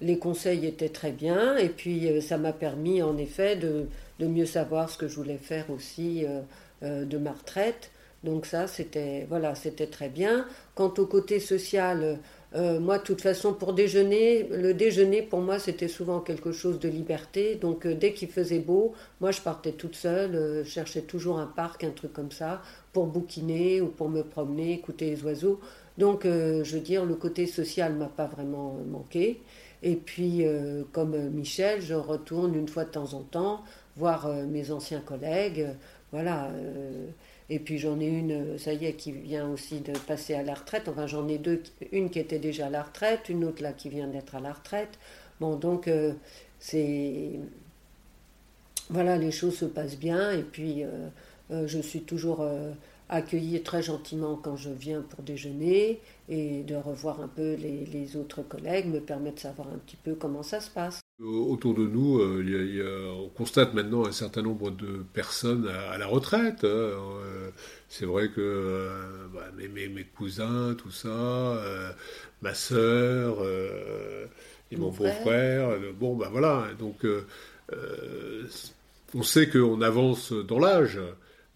les 0.00 0.18
conseils 0.18 0.66
étaient 0.66 0.88
très 0.88 1.12
bien 1.12 1.56
et 1.56 1.68
puis 1.68 2.08
euh, 2.08 2.20
ça 2.20 2.38
m'a 2.38 2.52
permis 2.52 3.02
en 3.02 3.16
effet 3.18 3.56
de, 3.56 3.86
mieux 4.18 4.46
savoir 4.46 4.90
ce 4.90 4.98
que 4.98 5.08
je 5.08 5.16
voulais 5.16 5.38
faire 5.38 5.70
aussi 5.70 6.24
euh, 6.26 6.40
euh, 6.82 7.04
de 7.04 7.18
ma 7.18 7.32
retraite. 7.32 7.90
Donc 8.22 8.44
ça, 8.44 8.66
c'était 8.66 9.26
voilà, 9.28 9.54
c'était 9.54 9.86
très 9.86 10.10
bien. 10.10 10.46
Quant 10.74 10.92
au 10.98 11.06
côté 11.06 11.40
social, 11.40 12.18
Euh, 12.54 12.80
moi, 12.80 12.98
de 12.98 13.04
toute 13.04 13.20
façon, 13.20 13.54
pour 13.54 13.74
déjeuner, 13.74 14.42
le 14.50 14.74
déjeuner, 14.74 15.22
pour 15.22 15.40
moi, 15.40 15.58
c'était 15.60 15.86
souvent 15.88 16.20
quelque 16.20 16.50
chose 16.50 16.80
de 16.80 16.88
liberté. 16.88 17.54
Donc, 17.54 17.86
euh, 17.86 17.94
dès 17.94 18.12
qu'il 18.12 18.28
faisait 18.28 18.58
beau, 18.58 18.92
moi, 19.20 19.30
je 19.30 19.40
partais 19.40 19.72
toute 19.72 19.94
seule, 19.94 20.34
euh, 20.34 20.64
cherchais 20.64 21.02
toujours 21.02 21.38
un 21.38 21.46
parc, 21.46 21.84
un 21.84 21.90
truc 21.90 22.12
comme 22.12 22.32
ça, 22.32 22.60
pour 22.92 23.06
bouquiner 23.06 23.80
ou 23.80 23.86
pour 23.86 24.08
me 24.08 24.22
promener, 24.22 24.72
écouter 24.72 25.10
les 25.10 25.22
oiseaux. 25.22 25.60
Donc, 26.00 26.24
je 26.24 26.74
veux 26.74 26.80
dire, 26.80 27.04
le 27.04 27.14
côté 27.14 27.46
social 27.46 27.94
m'a 27.94 28.08
pas 28.08 28.26
vraiment 28.26 28.76
manqué. 28.90 29.40
Et 29.84 29.94
puis, 29.94 30.44
comme 30.92 31.16
Michel, 31.28 31.80
je 31.80 31.94
retourne 31.94 32.56
une 32.56 32.66
fois 32.66 32.84
de 32.84 32.90
temps 32.90 33.14
en 33.14 33.20
temps 33.20 33.62
voir 33.96 34.28
mes 34.48 34.72
anciens 34.72 35.00
collègues. 35.00 35.68
Voilà. 36.10 36.50
Et 37.50 37.58
puis 37.58 37.78
j'en 37.78 37.98
ai 37.98 38.06
une, 38.06 38.56
ça 38.58 38.72
y 38.72 38.86
est, 38.86 38.92
qui 38.92 39.10
vient 39.10 39.50
aussi 39.50 39.80
de 39.80 39.92
passer 39.92 40.34
à 40.34 40.42
la 40.44 40.54
retraite. 40.54 40.88
Enfin, 40.88 41.08
j'en 41.08 41.28
ai 41.28 41.36
deux, 41.38 41.62
une 41.90 42.08
qui 42.08 42.20
était 42.20 42.38
déjà 42.38 42.66
à 42.66 42.70
la 42.70 42.84
retraite, 42.84 43.28
une 43.28 43.44
autre 43.44 43.60
là 43.60 43.72
qui 43.72 43.88
vient 43.88 44.06
d'être 44.06 44.36
à 44.36 44.40
la 44.40 44.52
retraite. 44.52 44.98
Bon, 45.40 45.56
donc 45.56 45.88
euh, 45.88 46.12
c'est. 46.60 47.30
Voilà, 48.88 49.16
les 49.18 49.32
choses 49.32 49.56
se 49.58 49.64
passent 49.64 49.98
bien. 49.98 50.30
Et 50.30 50.42
puis, 50.42 50.84
euh, 50.84 51.08
euh, 51.50 51.66
je 51.66 51.80
suis 51.80 52.02
toujours 52.02 52.46
accueillie 53.10 53.62
très 53.62 53.82
gentiment 53.82 54.36
quand 54.36 54.56
je 54.56 54.70
viens 54.70 55.02
pour 55.02 55.22
déjeuner. 55.22 56.00
Et 56.28 56.62
de 56.62 56.76
revoir 56.76 57.20
un 57.20 57.28
peu 57.28 57.54
les, 57.54 57.84
les 57.84 58.16
autres 58.16 58.42
collègues 58.42 58.86
me 58.86 59.00
permet 59.00 59.32
de 59.32 59.38
savoir 59.38 59.68
un 59.68 59.78
petit 59.78 59.96
peu 59.96 60.14
comment 60.14 60.42
ça 60.42 60.60
se 60.60 60.70
passe. 60.70 61.00
Autour 61.22 61.74
de 61.74 61.86
nous, 61.86 62.18
euh, 62.18 63.12
on 63.12 63.28
constate 63.28 63.74
maintenant 63.74 64.06
un 64.06 64.12
certain 64.12 64.40
nombre 64.40 64.70
de 64.70 65.04
personnes 65.12 65.68
à, 65.68 65.98
la 65.98 66.06
retraite. 66.06 66.64
Hein. 66.64 66.68
Euh, 66.68 67.50
c'est 67.90 68.06
vrai 68.06 68.28
que 68.28 68.40
euh, 68.40 69.26
bah, 69.34 69.42
mes, 69.58 70.04
cousins, 70.16 70.74
tout 70.78 70.90
ça, 70.90 71.60
ma 72.40 72.54
sœur 72.54 73.44
et 74.70 74.76
mon, 74.76 74.90
beau-frère, 74.90 75.76
bon, 75.98 76.16
ben 76.16 76.28
voilà. 76.30 76.68
Donc, 76.78 77.04
on 79.14 79.22
sait 79.22 79.50
qu'on 79.50 79.82
avance 79.82 80.32
dans 80.32 80.58
l'âge. 80.58 81.00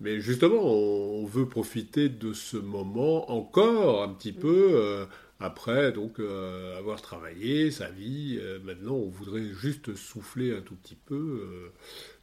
Mais 0.01 0.21
justement, 0.21 0.63
on 0.63 1.25
veut 1.25 1.49
profiter 1.49 2.09
de 2.09 2.33
ce 2.33 2.57
moment 2.57 3.31
encore 3.31 4.03
un 4.03 4.09
petit 4.09 4.33
peu 4.33 5.07
après, 5.41 5.93
donc, 5.93 6.21
euh, 6.21 6.79
avoir 6.79 7.03
travaillé 7.03 7.71
sa 7.71 7.91
vie, 7.91 8.39
euh, 8.41 8.59
maintenant, 8.61 8.95
on 8.95 9.09
voudrait 9.09 9.53
juste 9.53 9.95
souffler 9.95 10.57
un 10.57 10.61
tout 10.61 10.77
petit 10.77 10.95
peu, 10.95 11.15
euh, 11.15 11.73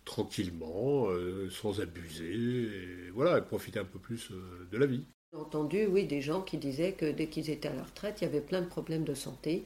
tranquillement, 0.06 1.08
sans 1.52 1.80
abuser, 1.80 2.34
et 2.34 3.12
voilà, 3.14 3.40
profiter 3.42 3.80
un 3.80 3.86
peu 3.86 4.00
plus 4.00 4.32
de 4.72 4.78
la 4.78 4.88
vie. 4.88 5.04
J'ai 5.32 5.40
entendu, 5.40 5.86
oui, 5.86 6.06
des 6.06 6.22
gens 6.22 6.42
qui 6.42 6.58
disaient 6.58 6.94
que 6.94 7.12
dès 7.12 7.28
qu'ils 7.28 7.52
étaient 7.52 7.68
à 7.68 7.74
la 7.76 7.84
retraite, 7.84 8.18
il 8.22 8.24
y 8.24 8.28
avait 8.28 8.42
plein 8.42 8.62
de 8.62 8.68
problèmes 8.68 9.04
de 9.04 9.14
santé 9.14 9.66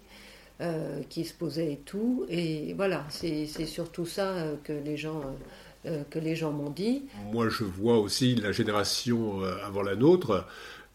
qui 1.10 1.24
se 1.24 1.34
posaient 1.34 1.72
et 1.72 1.78
tout. 1.78 2.26
Et 2.28 2.74
voilà, 2.74 3.06
c'est 3.10 3.46
surtout 3.48 4.06
ça 4.06 4.58
que 4.66 4.74
les 4.74 4.98
gens 4.98 5.22
que 6.10 6.20
les 6.20 6.36
gens 6.36 6.52
m'ont 6.52 6.70
dit. 6.70 7.04
Moi, 7.32 7.50
je 7.50 7.64
vois 7.64 7.98
aussi 8.00 8.36
la 8.36 8.52
génération 8.52 9.42
avant 9.66 9.84
la 9.84 9.96
nôtre 9.96 10.46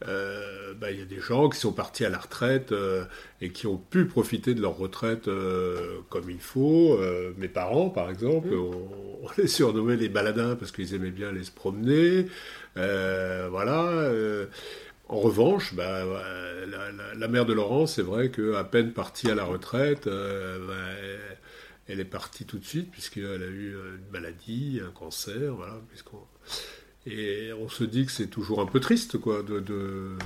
euh, 0.08 0.72
bah, 0.80 0.90
il 0.90 0.98
y 0.98 1.02
a 1.02 1.04
des 1.04 1.20
gens 1.20 1.50
qui 1.50 1.58
sont 1.58 1.72
partis 1.72 2.06
à 2.06 2.08
la 2.08 2.18
retraite 2.18 2.72
euh, 2.72 3.04
et 3.42 3.50
qui 3.50 3.66
ont 3.66 3.76
pu 3.76 4.06
profiter 4.06 4.54
de 4.54 4.62
leur 4.62 4.78
retraite 4.78 5.28
euh, 5.28 5.98
comme 6.08 6.30
il 6.30 6.40
faut. 6.40 6.98
mes 7.36 7.48
parents, 7.48 7.90
par 7.90 8.10
exemple, 8.10 8.48
mmh. 8.48 8.58
on, 8.58 9.28
les 9.36 9.46
surnommait 9.46 9.96
les 9.96 10.08
baladins 10.08 10.56
parce 10.56 10.72
qu'ils 10.72 10.94
aimaient 10.94 11.10
bien 11.10 11.28
aller 11.28 11.44
se 11.44 11.50
promener. 11.50 12.26
voilà. 12.76 14.10
en 15.08 15.18
revanche, 15.20 15.74
bah, 15.74 16.04
la, 17.16 17.28
mère 17.28 17.44
de 17.44 17.52
Laurent, 17.52 17.86
c'est 17.86 18.02
vrai 18.02 18.30
qu'à 18.30 18.64
peine 18.64 18.92
partie 18.92 19.30
à 19.30 19.34
la 19.34 19.44
retraite, 19.44 20.06
bah, 20.06 20.74
elle 21.92 22.00
est 22.00 22.04
partie 22.04 22.44
tout 22.44 22.58
de 22.58 22.64
suite 22.64 22.90
puisqu'elle 22.90 23.42
a 23.42 23.46
eu 23.46 23.74
une 23.74 24.10
maladie, 24.12 24.80
un 24.86 24.90
cancer, 24.90 25.54
voilà, 25.54 25.80
puisqu'on 25.88 26.26
et 27.06 27.52
on 27.52 27.68
se 27.68 27.84
dit 27.84 28.04
que 28.04 28.12
c'est 28.12 28.26
toujours 28.26 28.60
un 28.60 28.66
peu 28.66 28.80
triste, 28.80 29.18
quoi. 29.18 29.42
De, 29.42 30.16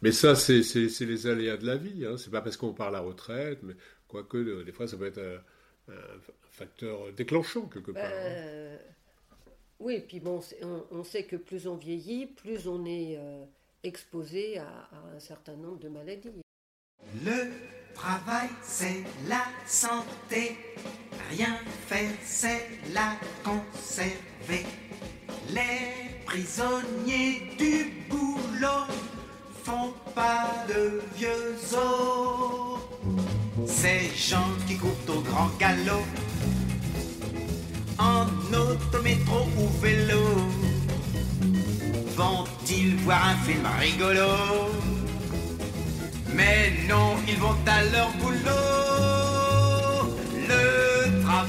Mais 0.00 0.12
ça, 0.12 0.34
c'est 0.34 0.60
les 1.00 1.26
aléas 1.26 1.56
de 1.56 1.66
la 1.66 1.76
vie. 1.76 2.06
Hein. 2.06 2.16
C'est 2.16 2.30
pas 2.30 2.40
parce 2.40 2.56
qu'on 2.56 2.72
part 2.72 2.88
à 2.88 2.92
la 2.92 3.00
retraite, 3.00 3.58
mais 3.62 3.74
quoique 4.08 4.62
des 4.62 4.72
fois, 4.72 4.88
ça 4.88 4.96
peut 4.96 5.06
être 5.06 5.20
un, 5.88 5.92
facteur 6.50 7.12
déclenchant 7.12 7.62
quelque 7.66 7.90
part. 7.90 8.04
Hein. 8.04 8.76
Bah, 8.76 8.84
oui, 9.80 9.94
et 9.94 10.00
puis 10.00 10.20
bon, 10.20 10.40
on, 10.90 11.02
sait 11.02 11.24
que 11.24 11.36
plus 11.36 11.66
on 11.66 11.76
vieillit, 11.76 12.26
plus 12.26 12.68
on 12.68 12.84
est 12.86 13.16
euh, 13.18 13.44
exposé 13.82 14.58
à, 14.58 14.68
à 14.68 15.16
un 15.16 15.18
certain 15.18 15.56
nombre 15.56 15.80
de 15.80 15.88
maladies. 15.88 16.30
Le 17.24 17.50
travail, 17.94 18.48
c'est 18.62 19.02
la 19.28 19.44
santé. 19.66 20.56
Rien 21.36 21.56
faire, 21.88 22.10
c'est 22.26 22.68
la 22.92 23.16
conserver. 23.42 24.66
Les 25.48 26.20
prisonniers 26.26 27.56
du 27.58 28.04
boulot 28.10 28.84
font 29.64 29.94
pas 30.14 30.50
de 30.68 31.00
vieux 31.16 31.56
os. 31.72 32.80
Ces 33.66 34.10
gens 34.14 34.52
qui 34.66 34.76
courent 34.76 34.90
au 35.08 35.20
grand 35.20 35.48
galop, 35.58 36.04
en 37.98 38.26
autométro 38.52 39.46
ou 39.58 39.68
vélo, 39.80 40.26
vont-ils 42.14 42.96
voir 42.96 43.28
un 43.28 43.36
film 43.46 43.66
rigolo? 43.80 44.68
Mais 46.34 46.72
non, 46.88 47.16
ils 47.26 47.38
vont 47.38 47.56
à 47.66 47.84
leur 47.84 48.10
boulot. 48.20 49.21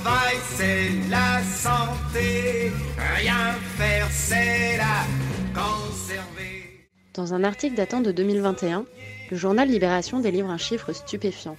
Travail, 0.04 0.36
c'est 0.58 1.10
la 1.10 1.42
santé. 1.44 2.74
Rien 2.98 3.54
faire, 3.78 4.08
c'est 4.12 4.76
la 4.76 5.06
conserver. 5.54 6.90
Dans 7.14 7.34
un 7.34 7.46
article 7.46 7.76
datant 7.76 8.02
de 8.02 8.12
2021, 8.12 8.84
le 9.32 9.38
journal 9.38 9.70
Libération 9.70 10.20
délivre 10.20 10.50
un 10.50 10.58
chiffre 10.58 10.92
stupéfiant. 10.92 11.56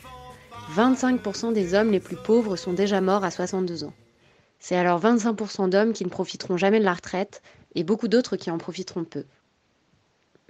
25% 0.76 1.54
des 1.54 1.72
hommes 1.72 1.90
les 1.90 2.00
plus 2.00 2.16
pauvres 2.16 2.56
sont 2.56 2.74
déjà 2.74 3.00
morts 3.00 3.24
à 3.24 3.30
62 3.30 3.84
ans. 3.84 3.94
C'est 4.58 4.76
alors 4.76 5.00
25% 5.00 5.70
d'hommes 5.70 5.94
qui 5.94 6.04
ne 6.04 6.10
profiteront 6.10 6.58
jamais 6.58 6.80
de 6.80 6.84
la 6.84 6.92
retraite 6.92 7.40
et 7.74 7.82
beaucoup 7.82 8.08
d'autres 8.08 8.36
qui 8.36 8.50
en 8.50 8.58
profiteront 8.58 9.04
peu. 9.04 9.24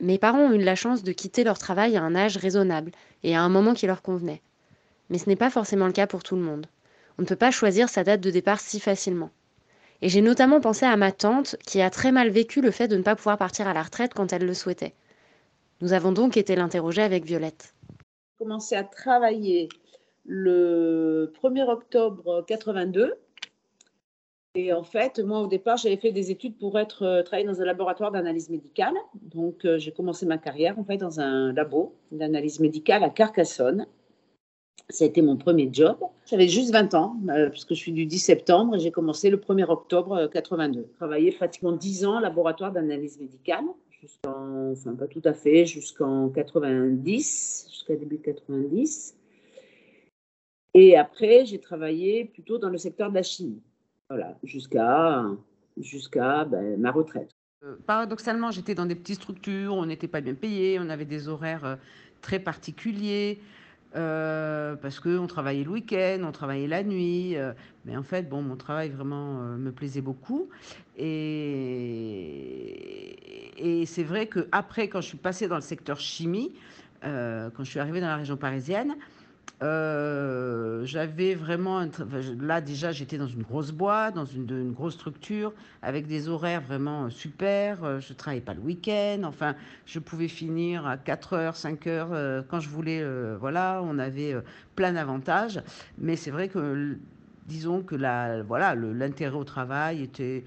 Mes 0.01 0.19
parents 0.19 0.47
ont 0.47 0.53
eu 0.53 0.59
la 0.59 0.75
chance 0.75 1.05
de 1.05 1.13
quitter 1.13 1.45
leur 1.45 1.59
travail 1.59 1.97
à 1.97 2.03
un 2.03 2.17
âge 2.17 2.39
raisonnable 2.39 2.91
et 3.23 3.37
à 3.37 3.43
un 3.43 3.49
moment 3.49 3.73
qui 3.75 3.87
leur 3.87 4.03
convenait. 4.03 4.43
Mais 5.11 5.19
ce 5.19 5.29
n'est 5.29 5.37
pas 5.37 5.51
forcément 5.51 5.87
le 5.87 5.93
cas 5.93 6.09
pour 6.09 6.25
tout 6.25 6.35
le 6.35 6.43
monde. 6.43 6.67
On 7.19 7.23
ne 7.23 7.27
peut 7.27 7.37
pas 7.37 7.51
choisir 7.51 7.89
sa 7.89 8.05
date 8.05 8.21
de 8.21 8.31
départ 8.31 8.61
si 8.61 8.81
facilement. 8.81 9.31
Et 10.03 10.09
j'ai 10.09 10.21
notamment 10.21 10.61
pensé 10.61 10.85
à 10.85 10.97
ma 10.97 11.13
tante 11.13 11.57
qui 11.65 11.81
a 11.81 11.91
très 11.91 12.13
mal 12.13 12.29
vécu 12.31 12.61
le 12.61 12.71
fait 12.71 12.89
de 12.89 12.97
ne 12.97 13.03
pas 13.03 13.17
pouvoir 13.17 13.39
partir 13.39 13.69
à 13.69 13.75
la 13.75 13.83
retraite 13.83 14.15
quand 14.15 14.33
elle 14.33 14.45
le 14.45 14.55
souhaitait. 14.55 14.95
Nous 15.81 15.93
avons 15.93 16.13
donc 16.13 16.37
été 16.37 16.57
l'interroger 16.57 17.03
avec 17.03 17.25
Violette. 17.25 17.75
Commencé 18.39 18.75
à 18.75 18.85
travailler 18.85 19.69
le 20.27 21.33
1er 21.43 21.69
octobre 21.69 22.45
82. 22.47 23.15
Et 24.57 24.73
en 24.73 24.85
fait, 24.85 25.19
moi, 25.19 25.41
au 25.41 25.47
départ, 25.49 25.77
j'avais 25.77 25.97
fait 25.97 26.13
des 26.13 26.31
études 26.31 26.57
pour 26.57 26.79
être 26.79 27.03
euh, 27.03 27.23
travailler 27.23 27.47
dans 27.47 27.61
un 27.61 27.65
laboratoire 27.65 28.13
d'analyse 28.13 28.51
médicale. 28.51 28.95
Donc, 29.21 29.65
euh, 29.65 29.79
j'ai 29.79 29.91
commencé 29.91 30.27
ma 30.27 30.39
carrière 30.39 30.79
en 30.79 30.85
fait 30.85 30.97
dans 30.97 31.19
un 31.19 31.53
labo 31.53 31.97
d'analyse 32.13 32.61
médicale 32.61 33.03
à 33.03 33.11
Carcassonne. 33.11 33.87
Ça 34.91 35.05
a 35.05 35.09
été 35.09 35.23
mon 35.23 35.37
premier 35.37 35.69
job. 35.73 35.97
J'avais 36.27 36.49
juste 36.49 36.73
20 36.73 36.95
ans, 36.95 37.17
euh, 37.31 37.49
puisque 37.51 37.71
je 37.71 37.79
suis 37.79 37.93
du 37.93 38.07
10 38.07 38.19
septembre 38.19 38.77
et 38.77 38.79
j'ai 38.79 38.91
commencé 38.91 39.31
le 39.31 39.39
1er 39.39 39.69
octobre 39.69 40.29
82. 40.33 40.81
J'ai 40.81 40.97
travaillé 40.97 41.33
pratiquement 41.33 41.73
10 41.73 42.05
ans 42.05 42.17
en 42.17 42.21
laboratoire 42.21 42.73
d'analyse 42.73 43.19
médicale, 43.19 43.65
jusqu'en, 44.01 44.73
enfin 44.73 44.95
pas 44.95 45.07
tout 45.07 45.23
à 45.25 45.33
fait, 45.33 45.65
jusqu'en 45.67 46.29
90, 46.29 47.69
jusqu'à 47.71 47.97
début 47.97 48.19
90. 48.19 49.17
Et 50.75 50.97
après, 50.97 51.47
j'ai 51.47 51.61
travaillé 51.61 52.25
plutôt 52.25 52.59
dans 52.59 52.69
le 52.69 52.79
secteur 52.79 53.11
de 53.11 53.15
la 53.15 53.23
chimie, 53.23 53.63
voilà, 54.09 54.37
jusqu'à 54.43 55.25
jusqu'à 55.77 56.45
ben, 56.45 56.79
ma 56.79 56.91
retraite. 56.91 57.31
Euh, 57.65 57.77
paradoxalement, 57.87 58.51
j'étais 58.51 58.75
dans 58.75 58.87
des 58.87 58.95
petites 58.95 59.17
structures, 59.17 59.75
on 59.75 59.87
n'était 59.87 60.09
pas 60.09 60.21
bien 60.21 60.35
payé, 60.35 60.79
on 60.81 60.89
avait 60.89 61.05
des 61.05 61.29
horaires 61.29 61.65
euh, 61.65 61.77
très 62.21 62.39
particuliers. 62.39 63.41
Euh, 63.97 64.75
parce 64.77 64.99
qu'on 64.99 65.27
travaillait 65.27 65.65
le 65.65 65.71
week-end, 65.71 66.21
on 66.25 66.33
travaillait 66.33 66.67
la 66.67 66.83
nuit. 66.83 67.37
Euh, 67.37 67.53
mais 67.85 67.97
en 67.97 68.03
fait, 68.03 68.29
bon, 68.29 68.43
mon 68.43 68.57
travail 68.57 68.91
vraiment 68.91 69.41
euh, 69.41 69.57
me 69.57 69.71
plaisait 69.71 70.01
beaucoup. 70.01 70.49
Et, 70.97 71.15
et 73.57 73.87
c'est 73.87 74.03
vrai 74.03 74.27
qu'après, 74.27 74.89
quand 74.89 75.01
je 75.01 75.07
suis 75.09 75.17
passée 75.19 75.47
dans 75.49 75.55
le 75.57 75.63
secteur 75.63 76.01
chimie, 76.01 76.53
quand 77.03 77.65
je 77.65 77.71
suis 77.71 77.81
arrivée 77.81 78.01
dans 78.01 78.07
la 78.07 78.17
région 78.17 78.39
parisienne, 78.39 78.95
Euh, 79.63 80.85
j'avais 80.85 81.35
vraiment 81.35 81.87
là 82.41 82.61
déjà 82.61 82.91
j'étais 82.91 83.19
dans 83.19 83.29
une 83.29 83.43
grosse 83.43 83.71
boîte, 83.71 84.15
dans 84.15 84.25
une, 84.25 84.73
grosse 84.73 84.95
structure 84.95 85.53
avec 85.81 86.07
des 86.07 86.29
horaires 86.29 86.61
vraiment 86.61 87.05
euh, 87.05 87.11
super. 87.11 87.85
Euh, 87.85 88.01
Je 88.01 88.13
travaillais 88.13 88.43
pas 88.43 88.55
le 88.55 88.61
week-end. 88.61 89.23
Enfin, 89.25 89.55
je 89.87 90.01
pouvais 90.01 90.29
finir 90.29 90.87
à 90.87 90.97
4 90.97 91.33
heures, 91.35 91.57
5 91.57 91.87
heures 91.87 92.13
euh, 92.13 92.43
quand 92.47 92.61
je 92.61 92.69
voulais. 92.69 93.05
voilà, 93.39 93.81
on 93.85 93.99
avait 93.99 94.35
plein 94.75 94.93
d'avantages. 94.93 95.63
Mais 95.99 96.17
c'est 96.17 96.31
vrai 96.31 96.49
que 96.49 96.99
disons 97.47 97.83
que 97.83 97.95
la, 97.95 98.43
voilà, 98.43 98.75
l'intérêt 98.75 99.37
au 99.37 99.45
travail 99.45 100.03
était, 100.03 100.45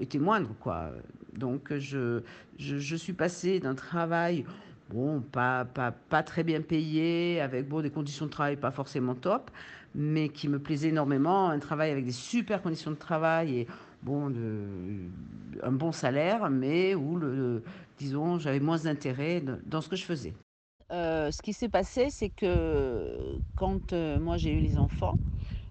était 0.00 0.18
moindre 0.18 0.50
quoi. 0.60 0.90
Donc 1.34 1.72
je, 1.78 2.20
je, 2.58 2.78
je 2.78 2.96
suis 2.96 3.12
passée 3.12 3.60
d'un 3.60 3.74
travail 3.74 4.44
bon, 4.92 5.20
pas, 5.20 5.64
pas, 5.64 5.92
pas 5.92 6.22
très 6.22 6.44
bien 6.44 6.60
payé, 6.60 7.40
avec 7.40 7.68
bon, 7.68 7.80
des 7.80 7.90
conditions 7.90 8.26
de 8.26 8.30
travail 8.30 8.56
pas 8.56 8.70
forcément 8.70 9.14
top, 9.14 9.50
mais 9.94 10.28
qui 10.28 10.48
me 10.48 10.58
plaisait 10.58 10.88
énormément. 10.88 11.48
Un 11.48 11.58
travail 11.58 11.90
avec 11.90 12.04
des 12.04 12.12
super 12.12 12.62
conditions 12.62 12.90
de 12.90 12.96
travail 12.96 13.60
et 13.60 13.66
bon, 14.02 14.32
un 15.62 15.72
bon 15.72 15.92
salaire, 15.92 16.50
mais 16.50 16.94
où, 16.94 17.16
le, 17.16 17.62
disons, 17.98 18.38
j'avais 18.38 18.60
moins 18.60 18.78
d'intérêt 18.78 19.42
dans 19.66 19.80
ce 19.80 19.88
que 19.88 19.96
je 19.96 20.04
faisais. 20.04 20.34
Euh, 20.90 21.30
ce 21.30 21.40
qui 21.40 21.54
s'est 21.54 21.70
passé, 21.70 22.10
c'est 22.10 22.28
que 22.28 23.16
quand 23.56 23.94
euh, 23.94 24.20
moi 24.20 24.36
j'ai 24.36 24.52
eu 24.52 24.60
les 24.60 24.76
enfants, 24.76 25.16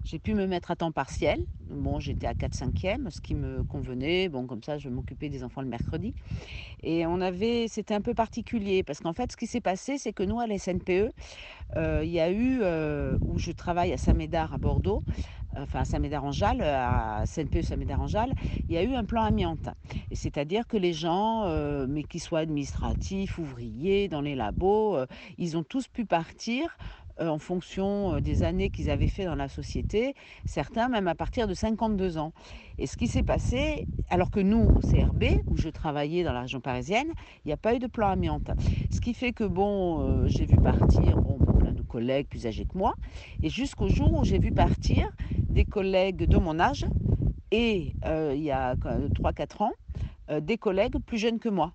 j'ai 0.04 0.18
pu 0.18 0.34
me 0.34 0.46
mettre 0.46 0.70
à 0.70 0.76
temps 0.76 0.92
partiel. 0.92 1.40
Bon, 1.70 2.00
j'étais 2.00 2.26
à 2.26 2.34
4-5e, 2.34 3.10
ce 3.10 3.20
qui 3.20 3.34
me 3.34 3.62
convenait. 3.62 4.28
Bon, 4.28 4.46
comme 4.46 4.62
ça, 4.62 4.76
je 4.76 4.88
m'occupais 4.88 5.28
des 5.28 5.44
enfants 5.44 5.62
le 5.62 5.68
mercredi. 5.68 6.14
Et 6.82 7.06
on 7.06 7.20
avait, 7.20 7.68
c'était 7.68 7.94
un 7.94 8.00
peu 8.00 8.14
particulier 8.14 8.82
parce 8.82 9.00
qu'en 9.00 9.12
fait, 9.12 9.32
ce 9.32 9.36
qui 9.36 9.46
s'est 9.46 9.60
passé, 9.60 9.98
c'est 9.98 10.12
que 10.12 10.22
nous, 10.22 10.40
à 10.40 10.46
la 10.46 10.58
SNPE, 10.58 11.12
euh, 11.76 12.04
y 12.04 12.20
a 12.20 12.30
eu, 12.30 12.60
euh, 12.62 13.16
où 13.22 13.38
je 13.38 13.52
travaille 13.52 13.92
à 13.92 13.96
Saint-Médard 13.96 14.52
à 14.52 14.58
Bordeaux, 14.58 15.02
enfin 15.56 15.80
à 15.80 15.84
Saint-Médard-en-Jalles, 15.84 16.62
à 16.62 17.24
SNPE 17.24 17.62
Saint-Médard-en-Jalles, 17.62 18.34
il 18.68 18.74
y 18.74 18.76
a 18.78 18.82
eu 18.82 18.94
un 18.94 19.04
plan 19.04 19.22
amiante. 19.22 19.68
C'est-à-dire 20.12 20.66
que 20.66 20.76
les 20.76 20.92
gens, 20.92 21.44
euh, 21.46 21.86
mais 21.88 22.02
qu'ils 22.02 22.20
soient 22.20 22.40
administratifs, 22.40 23.38
ouvriers, 23.38 24.08
dans 24.08 24.20
les 24.20 24.34
labos, 24.34 24.98
ils 25.38 25.56
ont 25.56 25.62
tous 25.62 25.88
pu 25.88 26.04
partir 26.04 26.76
en 27.28 27.38
fonction 27.38 28.14
euh, 28.14 28.20
des 28.20 28.42
années 28.42 28.70
qu'ils 28.70 28.90
avaient 28.90 29.08
fait 29.08 29.24
dans 29.24 29.34
la 29.34 29.48
société, 29.48 30.14
certains 30.44 30.88
même 30.88 31.08
à 31.08 31.14
partir 31.14 31.46
de 31.46 31.54
52 31.54 32.18
ans. 32.18 32.32
Et 32.78 32.86
ce 32.86 32.96
qui 32.96 33.08
s'est 33.08 33.22
passé, 33.22 33.86
alors 34.10 34.30
que 34.30 34.40
nous, 34.40 34.62
au 34.62 34.80
CRB, 34.80 35.42
où 35.46 35.56
je 35.56 35.68
travaillais 35.68 36.24
dans 36.24 36.32
la 36.32 36.42
région 36.42 36.60
parisienne, 36.60 37.08
il 37.44 37.48
n'y 37.48 37.52
a 37.52 37.56
pas 37.56 37.74
eu 37.74 37.78
de 37.78 37.86
plan 37.86 38.08
amiante. 38.08 38.50
Ce 38.90 39.00
qui 39.00 39.14
fait 39.14 39.32
que, 39.32 39.44
bon, 39.44 40.00
euh, 40.00 40.26
j'ai 40.26 40.46
vu 40.46 40.56
partir 40.56 41.16
bon, 41.16 41.38
plein 41.58 41.72
de 41.72 41.82
collègues 41.82 42.28
plus 42.28 42.46
âgés 42.46 42.64
que 42.64 42.76
moi, 42.76 42.94
et 43.42 43.48
jusqu'au 43.48 43.88
jour 43.88 44.12
où 44.14 44.24
j'ai 44.24 44.38
vu 44.38 44.52
partir 44.52 45.10
des 45.38 45.64
collègues 45.64 46.24
de 46.26 46.36
mon 46.38 46.58
âge, 46.58 46.86
et 47.50 47.94
euh, 48.06 48.32
il 48.34 48.42
y 48.42 48.50
a 48.50 48.74
3-4 48.74 49.62
ans, 49.62 49.72
euh, 50.30 50.40
des 50.40 50.56
collègues 50.56 50.96
plus 51.04 51.18
jeunes 51.18 51.38
que 51.38 51.48
moi, 51.48 51.72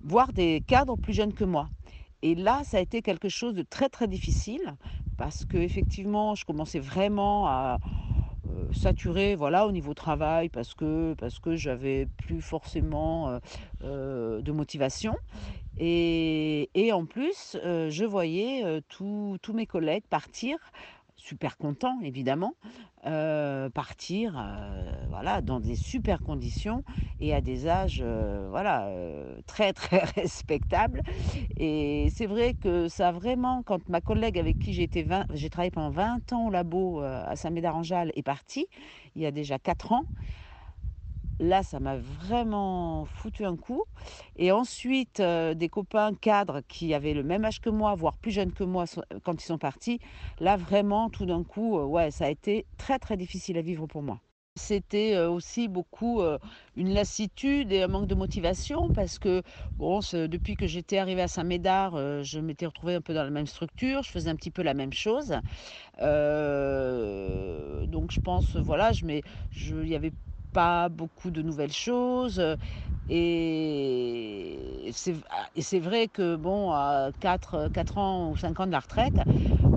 voire 0.00 0.32
des 0.32 0.62
cadres 0.66 0.96
plus 0.96 1.12
jeunes 1.12 1.34
que 1.34 1.44
moi. 1.44 1.68
Et 2.22 2.34
là, 2.34 2.62
ça 2.64 2.78
a 2.78 2.80
été 2.80 3.02
quelque 3.02 3.28
chose 3.28 3.54
de 3.54 3.62
très 3.62 3.88
très 3.88 4.08
difficile 4.08 4.74
parce 5.16 5.44
que 5.44 5.58
effectivement, 5.58 6.34
je 6.34 6.44
commençais 6.44 6.78
vraiment 6.80 7.46
à 7.46 7.78
saturer, 8.72 9.34
voilà, 9.34 9.66
au 9.66 9.72
niveau 9.72 9.92
travail 9.92 10.48
parce 10.48 10.74
que 10.74 11.14
parce 11.18 11.38
que 11.38 11.56
j'avais 11.56 12.06
plus 12.16 12.40
forcément 12.40 13.38
de 13.82 14.52
motivation. 14.52 15.14
Et, 15.76 16.70
et 16.74 16.92
en 16.92 17.06
plus, 17.06 17.56
je 17.62 18.04
voyais 18.04 18.82
tous 18.88 19.52
mes 19.54 19.66
collègues 19.66 20.04
partir, 20.08 20.58
super 21.20 21.56
contents 21.56 22.00
évidemment, 22.02 22.54
euh, 23.06 23.70
partir, 23.70 24.36
euh, 24.38 24.90
voilà, 25.08 25.40
dans 25.42 25.60
des 25.60 25.76
super 25.76 26.20
conditions 26.20 26.82
et 27.20 27.34
à 27.34 27.40
des 27.40 27.68
âges, 27.68 28.00
euh, 28.02 28.48
voilà, 28.50 28.90
très 29.46 29.72
très 29.74 30.04
respectables. 30.16 31.02
Et 31.56 32.08
c'est 32.14 32.26
vrai 32.26 32.54
que 32.54 32.88
ça 32.88 33.12
vraiment, 33.12 33.62
quand 33.62 33.88
ma 33.88 34.00
collègue 34.00 34.38
avec 34.38 34.58
qui 34.58 34.72
j'ai 34.72 34.82
été 34.82 35.02
20 35.02 35.26
j'ai 35.32 35.50
travaillé 35.50 35.70
pendant 35.70 35.90
20 35.90 36.32
ans 36.32 36.46
au 36.48 36.50
labo 36.50 37.00
à 37.00 37.36
Saint-Médard-en-Jalles 37.36 38.12
est 38.14 38.22
partie, 38.22 38.66
il 39.14 39.22
y 39.22 39.26
a 39.26 39.30
déjà 39.30 39.58
4 39.58 39.92
ans. 39.92 40.04
Là, 41.40 41.62
ça 41.62 41.80
m'a 41.80 41.96
vraiment 41.96 43.06
foutu 43.06 43.46
un 43.46 43.56
coup. 43.56 43.84
Et 44.36 44.52
ensuite, 44.52 45.20
euh, 45.20 45.54
des 45.54 45.70
copains 45.70 46.12
cadres 46.14 46.60
qui 46.68 46.92
avaient 46.94 47.14
le 47.14 47.22
même 47.22 47.44
âge 47.46 47.60
que 47.60 47.70
moi, 47.70 47.94
voire 47.94 48.18
plus 48.18 48.30
jeunes 48.30 48.52
que 48.52 48.62
moi, 48.64 48.86
so- 48.86 49.02
quand 49.24 49.42
ils 49.42 49.46
sont 49.46 49.58
partis, 49.58 50.00
là, 50.38 50.56
vraiment, 50.56 51.08
tout 51.10 51.24
d'un 51.26 51.42
coup, 51.42 51.78
euh, 51.78 51.84
ouais, 51.84 52.10
ça 52.10 52.26
a 52.26 52.28
été 52.28 52.66
très, 52.76 52.98
très 52.98 53.16
difficile 53.16 53.56
à 53.58 53.62
vivre 53.62 53.86
pour 53.86 54.02
moi. 54.02 54.20
C'était 54.56 55.14
euh, 55.14 55.30
aussi 55.30 55.68
beaucoup 55.68 56.20
euh, 56.20 56.38
une 56.76 56.92
lassitude 56.92 57.72
et 57.72 57.82
un 57.82 57.88
manque 57.88 58.08
de 58.08 58.14
motivation 58.16 58.90
parce 58.90 59.18
que 59.18 59.42
bon, 59.78 60.00
depuis 60.12 60.56
que 60.56 60.66
j'étais 60.66 60.98
arrivée 60.98 61.22
à 61.22 61.28
Saint-Médard, 61.28 61.94
euh, 61.94 62.22
je 62.22 62.40
m'étais 62.40 62.66
retrouvée 62.66 62.94
un 62.96 63.00
peu 63.00 63.14
dans 63.14 63.22
la 63.24 63.30
même 63.30 63.46
structure, 63.46 64.02
je 64.02 64.10
faisais 64.10 64.28
un 64.28 64.36
petit 64.36 64.50
peu 64.50 64.62
la 64.62 64.74
même 64.74 64.92
chose. 64.92 65.36
Euh, 66.00 67.86
donc 67.86 68.12
je 68.12 68.18
pense, 68.20 68.56
voilà, 68.56 68.92
mets, 69.04 69.22
je, 69.50 69.76
il 69.76 69.88
n'y 69.88 69.96
avait 69.96 70.12
pas 70.52 70.88
beaucoup 70.88 71.30
de 71.30 71.42
nouvelles 71.42 71.72
choses. 71.72 72.38
euh, 72.40 72.56
Et 73.08 74.90
c'est, 74.92 75.14
et 75.54 75.62
c'est 75.62 75.80
vrai 75.80 76.08
que 76.08 76.36
bon, 76.36 76.70
à 76.72 77.10
4, 77.20 77.68
4 77.72 77.98
ans 77.98 78.30
ou 78.30 78.36
5 78.36 78.60
ans 78.60 78.66
de 78.66 78.72
la 78.72 78.80
retraite, 78.80 79.20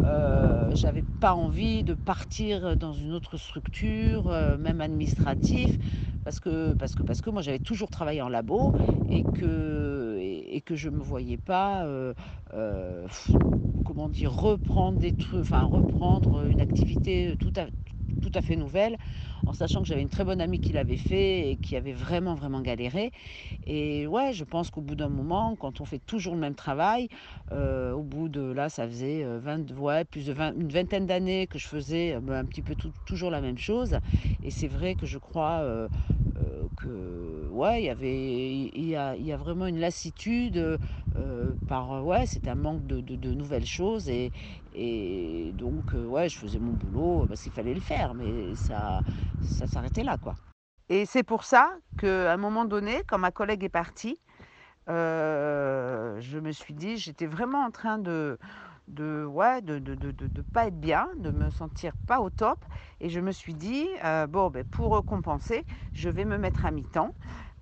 euh, 0.03 0.69
j'avais 0.75 1.03
pas 1.19 1.33
envie 1.35 1.83
de 1.83 1.93
partir 1.95 2.77
dans 2.77 2.93
une 2.93 3.13
autre 3.13 3.37
structure, 3.37 4.27
euh, 4.29 4.57
même 4.57 4.81
administrative, 4.81 5.77
parce 6.23 6.39
que, 6.39 6.73
parce, 6.73 6.95
que, 6.95 7.03
parce 7.03 7.21
que 7.21 7.29
moi 7.29 7.41
j'avais 7.41 7.59
toujours 7.59 7.89
travaillé 7.89 8.21
en 8.21 8.29
labo 8.29 8.73
et 9.09 9.25
que, 9.27 10.17
et, 10.21 10.61
que 10.61 10.75
je 10.75 10.89
me 10.89 10.99
voyais 10.99 11.37
pas, 11.37 11.85
comment 13.83 14.09
dire, 14.09 14.31
reprendre 14.33 14.99
des 14.99 15.13
trucs, 15.13 15.41
enfin 15.41 15.63
reprendre 15.63 16.45
une 16.45 16.61
activité 16.61 17.35
tout 17.39 17.53
à, 17.57 17.67
tout 18.23 18.31
à 18.35 18.41
fait 18.41 18.55
nouvelle, 18.55 18.97
en 19.45 19.53
sachant 19.53 19.81
que 19.81 19.87
j'avais 19.87 20.01
une 20.01 20.09
très 20.09 20.23
bonne 20.23 20.41
amie 20.41 20.59
qui 20.59 20.73
l'avait 20.73 20.97
fait 20.97 21.49
et 21.51 21.57
qui 21.57 21.75
avait 21.75 21.93
vraiment, 21.93 22.35
vraiment 22.35 22.61
galéré. 22.61 23.11
Et 23.65 24.07
ouais, 24.07 24.33
je 24.33 24.43
pense 24.45 24.69
qu'au 24.69 24.81
bout 24.81 24.95
d'un 24.95 25.09
moment, 25.09 25.55
quand 25.55 25.81
on 25.81 25.85
fait 25.85 25.99
toujours 25.99 26.33
le 26.35 26.39
même 26.39 26.55
travail, 26.55 27.09
euh, 27.51 27.91
au 27.93 28.03
bout 28.03 28.29
de 28.29 28.41
là, 28.41 28.69
ça 28.69 28.87
faisait 28.87 29.23
euh, 29.23 29.39
20, 29.39 29.71
ouais, 29.77 30.05
plus 30.05 30.25
de 30.27 30.33
20, 30.33 30.53
une 30.55 30.69
vingtaine 30.69 31.05
d'années 31.05 31.47
que 31.47 31.59
je 31.59 31.67
faisais 31.67 32.15
euh, 32.15 32.21
ben, 32.21 32.35
un 32.35 32.45
petit 32.45 32.61
peu 32.63 32.75
toujours 33.05 33.31
la 33.31 33.41
même 33.41 33.57
chose. 33.57 33.99
Et 34.41 34.51
c'est 34.51 34.67
vrai 34.67 34.95
que 34.95 35.05
je 35.05 35.17
crois 35.17 35.61
euh, 35.63 35.89
euh, 36.37 36.67
que 36.75 37.42
ouais, 37.53 37.81
il 37.83 37.85
y 37.85 37.89
avait, 37.89 38.51
il 38.73 38.85
y 38.85 38.95
a, 38.95 39.15
y 39.15 39.31
a 39.31 39.37
vraiment 39.37 39.67
une 39.67 39.79
lassitude 39.79 40.79
euh, 41.15 41.55
par 41.67 42.03
ouais, 42.05 42.25
c'est 42.25 42.47
un 42.47 42.55
manque 42.55 42.85
de, 42.87 43.01
de- 43.01 43.33
nouvelles 43.33 43.65
choses 43.65 44.09
et, 44.09 44.31
et 44.73 45.51
donc 45.53 45.93
euh, 45.95 46.05
ouais, 46.05 46.29
je 46.29 46.37
faisais 46.37 46.59
mon 46.59 46.73
boulot 46.73 47.27
parce 47.27 47.41
qu'il 47.43 47.51
fallait 47.51 47.73
le 47.73 47.81
faire, 47.81 48.13
mais 48.15 48.55
ça, 48.55 49.03
ça 49.39 49.67
s'arrêtait 49.67 50.03
là 50.03 50.17
quoi. 50.17 50.35
Et 50.89 51.05
c'est 51.05 51.23
pour 51.23 51.43
ça 51.45 51.71
qu'à 51.97 52.33
un 52.33 52.37
moment 52.37 52.65
donné, 52.65 53.03
quand 53.07 53.17
ma 53.17 53.31
collègue 53.31 53.63
est 53.63 53.69
partie, 53.69 54.19
euh, 54.89 56.19
je 56.19 56.39
me 56.39 56.51
suis 56.51 56.73
dit, 56.73 56.97
j'étais 56.97 57.25
vraiment 57.27 57.63
en 57.63 57.71
train 57.71 57.97
de, 57.97 58.37
de 58.87 59.25
ouais, 59.25 59.61
de, 59.61 59.79
de, 59.79 59.95
de, 59.95 60.11
de- 60.11 60.41
pas 60.41 60.67
être 60.67 60.79
bien, 60.79 61.07
de 61.17 61.31
me 61.31 61.49
sentir 61.49 61.93
pas 62.05 62.19
au 62.19 62.29
top. 62.29 62.65
Et 62.99 63.09
je 63.09 63.19
me 63.19 63.31
suis 63.31 63.53
dit, 63.53 63.87
euh, 64.03 64.27
bon, 64.27 64.49
ben, 64.49 64.63
pour 64.65 65.03
compenser, 65.05 65.65
je 65.93 66.09
vais 66.09 66.25
me 66.25 66.37
mettre 66.37 66.65
à 66.65 66.71
mi-temps. 66.71 67.13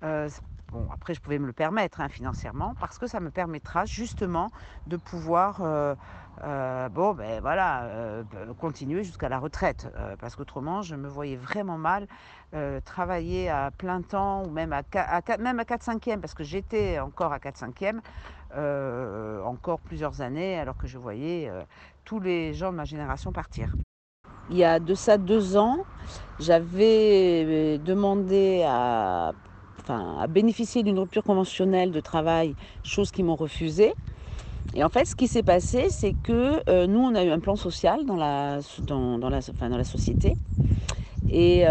Euh, 0.04 0.28
bon, 0.72 0.88
après, 0.90 1.14
je 1.14 1.20
pouvais 1.20 1.38
me 1.38 1.46
le 1.46 1.52
permettre 1.52 2.00
hein, 2.00 2.08
financièrement, 2.08 2.74
parce 2.80 2.98
que 2.98 3.06
ça 3.06 3.20
me 3.20 3.30
permettra 3.30 3.84
justement 3.84 4.50
de 4.86 4.96
pouvoir, 4.96 5.60
euh, 5.62 5.94
bon, 6.88 7.14
ben 7.14 7.40
voilà, 7.40 8.22
continuer 8.58 9.04
jusqu'à 9.04 9.28
la 9.28 9.38
retraite. 9.38 9.86
Parce 10.18 10.34
qu'autrement, 10.34 10.82
je 10.82 10.96
me 10.96 11.08
voyais 11.08 11.36
vraiment 11.36 11.78
mal 11.78 12.06
travailler 12.84 13.48
à 13.48 13.70
plein 13.70 14.02
temps 14.02 14.42
ou 14.44 14.50
même 14.50 14.72
à, 14.72 14.82
qua- 14.82 15.06
à, 15.08 15.20
qua- 15.22 15.38
même 15.38 15.60
à 15.60 15.64
4-5e, 15.64 16.20
parce 16.20 16.34
que 16.34 16.44
j'étais 16.44 16.98
encore 16.98 17.32
à 17.32 17.38
4-5e, 17.38 18.00
euh, 18.54 19.42
encore 19.44 19.80
plusieurs 19.80 20.20
années, 20.20 20.58
alors 20.58 20.76
que 20.76 20.86
je 20.86 20.98
voyais 20.98 21.48
euh, 21.48 21.62
tous 22.04 22.20
les 22.20 22.52
gens 22.52 22.70
de 22.70 22.76
ma 22.76 22.84
génération 22.84 23.32
partir. 23.32 23.74
Il 24.50 24.58
y 24.58 24.64
a 24.64 24.78
de 24.78 24.94
ça 24.94 25.16
deux 25.16 25.56
ans, 25.56 25.78
j'avais 26.38 27.44
euh, 27.46 27.78
demandé 27.78 28.62
à, 28.66 29.32
bénéficier 30.28 30.82
d'une 30.82 30.98
rupture 30.98 31.24
conventionnelle 31.24 31.90
de 31.92 32.00
travail, 32.00 32.54
chose 32.84 33.10
qu'ils 33.10 33.24
m'ont 33.24 33.36
refusée. 33.36 33.94
Et 34.74 34.84
en 34.84 34.88
fait, 34.88 35.06
ce 35.06 35.16
qui 35.16 35.28
s'est 35.28 35.42
passé, 35.42 35.88
c'est 35.88 36.14
que 36.22 36.86
nous, 36.86 37.00
on 37.00 37.14
a 37.14 37.24
eu 37.24 37.30
un 37.30 37.40
plan 37.40 37.56
social 37.56 38.06
dans 38.06 38.16
la, 38.16 38.60
société. 39.82 40.36
Et 41.28 41.64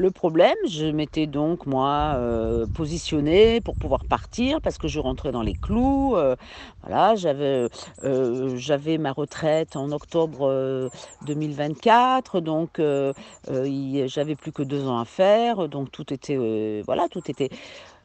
le 0.00 0.10
problème, 0.10 0.56
je 0.66 0.86
m'étais 0.86 1.26
donc 1.26 1.66
moi 1.66 2.14
euh, 2.16 2.66
positionnée 2.72 3.60
pour 3.60 3.76
pouvoir 3.76 4.06
partir 4.06 4.60
parce 4.62 4.78
que 4.78 4.88
je 4.88 4.98
rentrais 4.98 5.30
dans 5.30 5.42
les 5.42 5.52
clous. 5.52 6.14
euh, 6.16 6.36
voilà, 6.82 7.14
j'avais 7.16 7.68
euh, 8.04 8.56
j'avais 8.56 8.96
ma 8.98 9.12
retraite 9.12 9.76
en 9.76 9.92
octobre 9.92 10.48
euh, 10.50 10.88
2024, 11.22 12.40
donc 12.40 12.78
euh, 12.78 13.12
euh, 13.50 14.06
j'avais 14.08 14.36
plus 14.36 14.52
que 14.52 14.62
deux 14.62 14.86
ans 14.88 14.98
à 15.00 15.04
faire, 15.04 15.68
donc 15.68 15.90
tout 15.92 16.12
était 16.14 16.36
euh, 16.38 16.82
voilà, 16.86 17.08
tout 17.10 17.30
était 17.30 17.50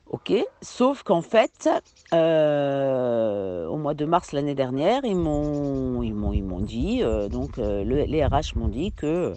ok. 0.07 0.33
Sauf 0.61 1.03
qu'en 1.03 1.21
fait, 1.21 1.69
euh, 2.13 3.67
au 3.67 3.77
mois 3.77 3.93
de 3.93 4.05
mars 4.05 4.31
l'année 4.33 4.55
dernière, 4.55 5.01
ils 5.05 5.15
m'ont 5.15 6.03
ils 6.03 6.13
m'ont 6.43 6.59
dit 6.61 7.01
euh, 7.03 7.29
donc 7.29 7.57
euh, 7.59 7.83
le- 7.83 8.03
les 8.05 8.25
RH 8.25 8.55
m'ont 8.55 8.67
dit 8.67 8.91
que 8.93 9.35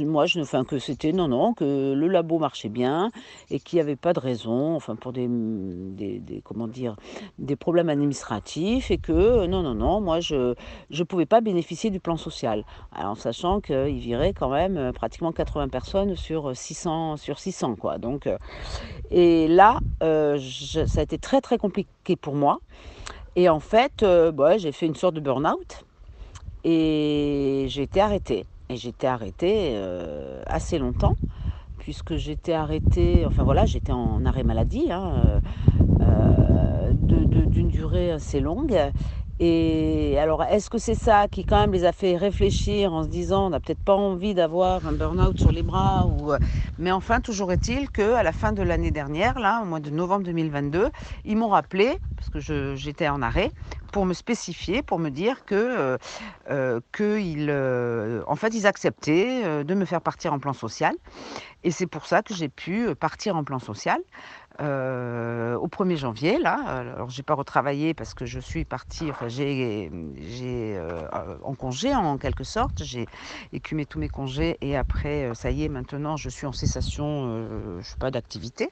moi, 0.00 0.26
je, 0.26 0.40
enfin, 0.40 0.64
que 0.64 0.78
c'était 0.78 1.12
non, 1.12 1.28
non, 1.28 1.54
que 1.54 1.92
le 1.92 2.08
labo 2.08 2.38
marchait 2.38 2.68
bien 2.68 3.10
et 3.50 3.60
qu'il 3.60 3.76
n'y 3.76 3.80
avait 3.80 3.96
pas 3.96 4.12
de 4.12 4.20
raison, 4.20 4.74
enfin, 4.74 4.96
pour 4.96 5.12
des, 5.12 5.28
des, 5.28 6.42
comment 6.44 6.68
dire, 6.68 6.96
des 7.38 7.56
problèmes 7.56 7.88
administratifs 7.88 8.90
et 8.90 8.98
que 8.98 9.46
non, 9.46 9.62
non, 9.62 9.74
non, 9.74 10.00
moi, 10.00 10.20
je 10.20 10.54
ne 10.90 11.02
pouvais 11.04 11.26
pas 11.26 11.40
bénéficier 11.40 11.90
du 11.90 12.00
plan 12.00 12.16
social. 12.16 12.64
Alors, 12.92 13.12
en 13.12 13.14
sachant 13.14 13.60
qu'il 13.60 13.98
virait 13.98 14.32
quand 14.32 14.50
même 14.50 14.76
euh, 14.76 14.92
pratiquement 14.92 15.32
80 15.32 15.68
personnes 15.68 16.16
sur 16.16 16.56
600, 16.56 17.16
sur 17.16 17.38
600 17.38 17.76
quoi. 17.76 17.98
Donc, 17.98 18.26
euh, 18.26 18.38
et 19.10 19.48
là, 19.48 19.80
euh, 20.02 20.38
ça 20.38 21.00
a 21.00 21.02
été 21.02 21.18
très, 21.18 21.40
très 21.40 21.58
compliqué 21.58 22.16
pour 22.16 22.34
moi. 22.34 22.60
Et 23.36 23.48
en 23.48 23.60
fait, 23.60 24.02
euh, 24.02 24.32
bah, 24.32 24.58
j'ai 24.58 24.72
fait 24.72 24.86
une 24.86 24.94
sorte 24.94 25.14
de 25.14 25.20
burn-out 25.20 25.84
et 26.64 27.66
j'ai 27.68 27.82
été 27.82 28.00
arrêtée. 28.00 28.44
Et 28.70 28.76
été 28.86 29.06
arrêtée 29.06 29.70
euh, 29.76 30.42
assez 30.46 30.78
longtemps, 30.78 31.14
puisque 31.78 32.16
j'étais 32.16 32.52
arrêtée, 32.52 33.24
enfin 33.24 33.42
voilà, 33.42 33.64
j'étais 33.64 33.92
en 33.92 34.26
arrêt 34.26 34.42
maladie, 34.42 34.92
hein, 34.92 35.22
euh, 35.24 35.40
euh, 36.02 36.92
d'une 36.92 37.68
durée 37.68 38.10
assez 38.12 38.40
longue. 38.40 38.76
Et 39.40 40.16
alors, 40.18 40.42
est-ce 40.50 40.68
que 40.68 40.78
c'est 40.78 40.96
ça 40.96 41.28
qui 41.28 41.44
quand 41.44 41.58
même 41.60 41.72
les 41.72 41.84
a 41.84 41.92
fait 41.92 42.16
réfléchir 42.16 42.92
en 42.92 43.04
se 43.04 43.08
disant, 43.08 43.46
on 43.46 43.50
n'a 43.50 43.60
peut-être 43.60 43.82
pas 43.82 43.94
envie 43.94 44.34
d'avoir 44.34 44.84
un 44.84 44.92
burn-out 44.92 45.38
sur 45.38 45.52
les 45.52 45.62
bras 45.62 46.06
euh, 46.08 46.38
Mais 46.76 46.90
enfin, 46.90 47.20
toujours 47.20 47.52
est-il 47.52 47.88
qu'à 47.88 48.24
la 48.24 48.32
fin 48.32 48.52
de 48.52 48.62
l'année 48.62 48.90
dernière, 48.90 49.38
là, 49.38 49.60
au 49.62 49.64
mois 49.64 49.78
de 49.78 49.90
novembre 49.90 50.24
2022, 50.24 50.90
ils 51.24 51.36
m'ont 51.36 51.48
rappelé, 51.48 51.98
parce 52.16 52.30
que 52.30 52.74
j'étais 52.74 53.08
en 53.08 53.22
arrêt, 53.22 53.52
pour 53.92 54.06
me 54.06 54.12
spécifier, 54.12 54.82
pour 54.82 54.98
me 54.98 55.08
dire 55.08 55.44
que, 55.44 55.54
euh, 55.54 56.80
euh, 57.00 58.22
en 58.26 58.34
fait, 58.34 58.54
ils 58.54 58.66
acceptaient 58.66 59.64
de 59.64 59.74
me 59.74 59.84
faire 59.84 60.00
partir 60.00 60.32
en 60.32 60.40
plan 60.40 60.52
social. 60.52 60.94
Et 61.62 61.70
c'est 61.70 61.86
pour 61.86 62.06
ça 62.06 62.22
que 62.22 62.34
j'ai 62.34 62.48
pu 62.48 62.94
partir 62.96 63.36
en 63.36 63.44
plan 63.44 63.58
social 63.60 63.98
euh, 64.60 65.56
au 65.56 65.68
1er 65.68 65.96
janvier. 65.96 66.38
Là, 66.38 66.54
alors 66.66 67.10
j'ai 67.10 67.22
pas 67.22 67.34
retravaillé 67.34 67.94
parce 67.94 68.14
que 68.14 68.26
je 68.26 68.40
suis 68.40 68.64
partie, 68.64 69.10
enfin 69.10 69.28
j'ai, 69.28 69.90
j'ai 70.16 70.76
euh, 70.76 71.06
en 71.42 71.54
congé 71.54 71.94
en 71.94 72.18
quelque 72.18 72.44
sorte. 72.44 72.82
J'ai 72.84 73.08
écumé 73.52 73.86
tous 73.86 73.98
mes 73.98 74.08
congés 74.08 74.58
et 74.60 74.76
après, 74.76 75.30
euh, 75.30 75.34
ça 75.34 75.50
y 75.50 75.64
est, 75.64 75.68
maintenant 75.68 76.16
je 76.16 76.28
suis 76.28 76.46
en 76.46 76.52
cessation, 76.52 77.26
euh, 77.28 77.80
je 77.80 77.88
suis 77.88 77.96
pas 77.96 78.10
d'activité. 78.10 78.70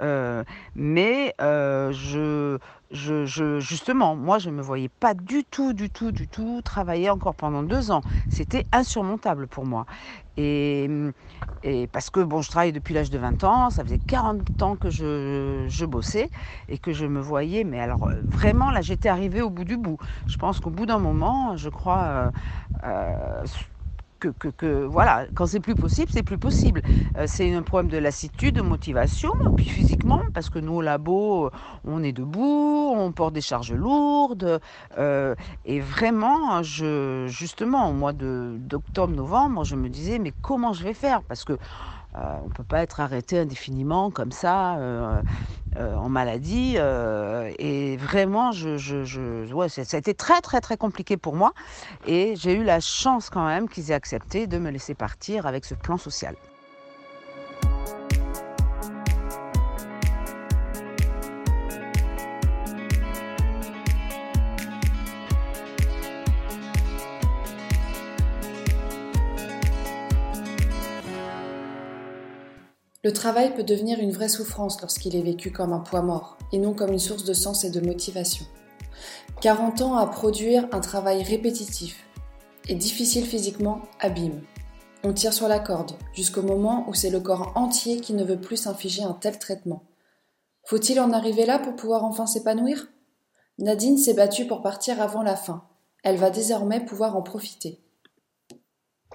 Euh, 0.00 0.44
mais 0.74 1.34
euh, 1.40 1.92
je, 1.92 2.58
je, 2.90 3.60
justement, 3.60 4.16
moi, 4.16 4.38
je 4.38 4.50
ne 4.50 4.56
me 4.56 4.62
voyais 4.62 4.88
pas 4.88 5.14
du 5.14 5.44
tout, 5.44 5.72
du 5.72 5.90
tout, 5.90 6.12
du 6.12 6.28
tout 6.28 6.60
travailler 6.62 7.10
encore 7.10 7.34
pendant 7.34 7.62
deux 7.62 7.90
ans. 7.90 8.02
C'était 8.28 8.66
insurmontable 8.72 9.46
pour 9.48 9.66
moi. 9.66 9.86
Et, 10.36 11.88
parce 11.92 12.10
que, 12.10 12.20
bon, 12.20 12.42
je 12.42 12.50
travaille 12.50 12.72
depuis 12.72 12.92
l'âge 12.94 13.08
de 13.10 13.18
20 13.18 13.42
ans, 13.44 13.70
ça 13.70 13.82
faisait 13.84 13.98
40 13.98 14.62
ans 14.62 14.76
que 14.76 14.90
je, 14.90 15.64
je 15.68 15.86
bossais 15.86 16.30
et 16.68 16.78
que 16.78 16.92
je 16.92 17.06
me 17.06 17.20
voyais, 17.20 17.64
mais 17.64 17.80
alors 17.80 18.10
vraiment, 18.22 18.70
là, 18.70 18.82
j'étais 18.82 19.08
arrivée 19.08 19.40
au 19.40 19.48
bout 19.50 19.64
du 19.64 19.76
bout. 19.78 19.96
Je 20.26 20.36
pense 20.36 20.60
qu'au 20.60 20.70
bout 20.70 20.86
d'un 20.86 20.98
moment, 20.98 21.56
je 21.56 21.70
crois... 21.70 22.32
euh, 22.84 23.44
que, 24.32 24.48
que- 24.48 24.48
que, 24.48 24.84
voilà, 24.84 25.26
quand 25.34 25.46
c'est 25.46 25.60
plus 25.60 25.74
possible, 25.76 26.08
c'est 26.12 26.22
plus 26.22 26.38
possible. 26.38 26.82
Euh, 27.18 27.24
c'est 27.26 27.52
un 27.54 27.62
problème 27.62 27.90
de 27.90 27.98
lassitude, 27.98 28.54
de 28.56 28.62
motivation, 28.62 29.30
puis 29.56 29.68
physiquement, 29.68 30.20
parce 30.32 30.48
que 30.50 30.58
nous 30.58 30.74
au 30.74 30.80
labo, 30.82 31.50
on 31.84 32.02
est 32.02 32.12
debout, 32.12 32.92
on 32.96 33.12
porte 33.12 33.34
des 33.34 33.40
charges 33.40 33.72
lourdes, 33.72 34.60
euh, 34.98 35.34
et 35.64 35.80
vraiment, 35.80 36.62
je, 36.62 37.26
justement, 37.28 37.88
au 37.90 37.92
mois 37.92 38.12
de- 38.12 38.56
d'octobre-novembre, 38.58 39.64
je 39.64 39.76
me 39.76 39.88
disais, 39.88 40.18
mais 40.18 40.32
comment 40.40 40.72
je 40.72 40.84
vais 40.84 40.94
faire? 40.94 41.22
Parce 41.24 41.44
que 41.44 41.58
euh, 42.16 42.36
on 42.42 42.44
ne 42.44 42.50
peut 42.50 42.64
pas 42.64 42.82
être 42.82 43.00
arrêté 43.00 43.38
indéfiniment 43.40 44.10
comme 44.10 44.30
ça 44.30 44.76
euh, 44.76 45.22
euh, 45.76 45.96
en 45.96 46.08
maladie. 46.08 46.76
et 46.76 47.96
vraiment, 47.96 48.52
je, 48.52 48.76
ça 49.68 49.96
a 49.96 49.98
été 49.98 50.14
très 50.14 50.40
très 50.40 50.60
très 50.60 50.76
compliqué 50.76 51.16
pour 51.16 51.34
moi. 51.34 51.52
Et 52.06 52.34
j'ai 52.36 52.54
eu 52.54 52.64
la 52.64 52.80
chance 52.80 53.30
quand 53.30 53.46
même 53.46 53.68
qu'ils 53.68 53.90
aient 53.90 53.94
accepté 53.94 54.46
de 54.46 54.58
me 54.58 54.70
laisser 54.70 54.94
partir 54.94 55.46
avec 55.46 55.64
ce 55.64 55.74
plan 55.74 55.98
social. 55.98 56.36
Le 73.04 73.12
travail 73.12 73.54
peut 73.54 73.64
devenir 73.64 74.00
une 74.00 74.12
vraie 74.12 74.30
souffrance 74.30 74.80
lorsqu'il 74.80 75.14
est 75.14 75.22
vécu 75.22 75.52
comme 75.52 75.74
un 75.74 75.80
poids 75.80 76.00
mort 76.00 76.38
et 76.52 76.58
non 76.58 76.72
comme 76.72 76.90
une 76.90 76.98
source 76.98 77.24
de 77.24 77.34
sens 77.34 77.62
et 77.62 77.70
de 77.70 77.80
motivation. 77.80 78.46
40 79.42 79.82
ans 79.82 79.96
à 79.96 80.06
produire 80.06 80.66
un 80.72 80.80
travail 80.80 81.22
répétitif 81.22 82.02
et 82.66 82.74
difficile 82.74 83.26
physiquement 83.26 83.82
abîme. 84.00 84.40
On 85.02 85.12
tire 85.12 85.34
sur 85.34 85.48
la 85.48 85.58
corde 85.58 85.92
jusqu'au 86.14 86.40
moment 86.40 86.88
où 86.88 86.94
c'est 86.94 87.10
le 87.10 87.20
corps 87.20 87.52
entier 87.56 88.00
qui 88.00 88.14
ne 88.14 88.24
veut 88.24 88.40
plus 88.40 88.56
s'infliger 88.56 89.02
un 89.02 89.12
tel 89.12 89.38
traitement. 89.38 89.82
Faut-il 90.64 90.98
en 90.98 91.12
arriver 91.12 91.44
là 91.44 91.58
pour 91.58 91.76
pouvoir 91.76 92.04
enfin 92.04 92.26
s'épanouir? 92.26 92.88
Nadine 93.58 93.98
s'est 93.98 94.14
battue 94.14 94.46
pour 94.46 94.62
partir 94.62 95.02
avant 95.02 95.22
la 95.22 95.36
fin. 95.36 95.64
Elle 96.04 96.16
va 96.16 96.30
désormais 96.30 96.82
pouvoir 96.82 97.16
en 97.16 97.22
profiter. 97.22 97.83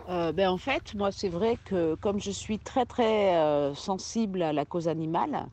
Euh, 0.10 0.32
ben, 0.32 0.50
en 0.50 0.58
fait, 0.58 0.96
moi, 0.96 1.12
c'est 1.12 1.30
vrai 1.30 1.58
que 1.64 1.94
comme 1.96 2.20
je 2.20 2.32
suis 2.32 2.60
très 2.60 2.86
très 2.86 3.36
euh, 3.38 3.76
sensible 3.76 4.42
à 4.42 4.54
la 4.54 4.66
cause 4.66 4.88
animale, 4.88 5.46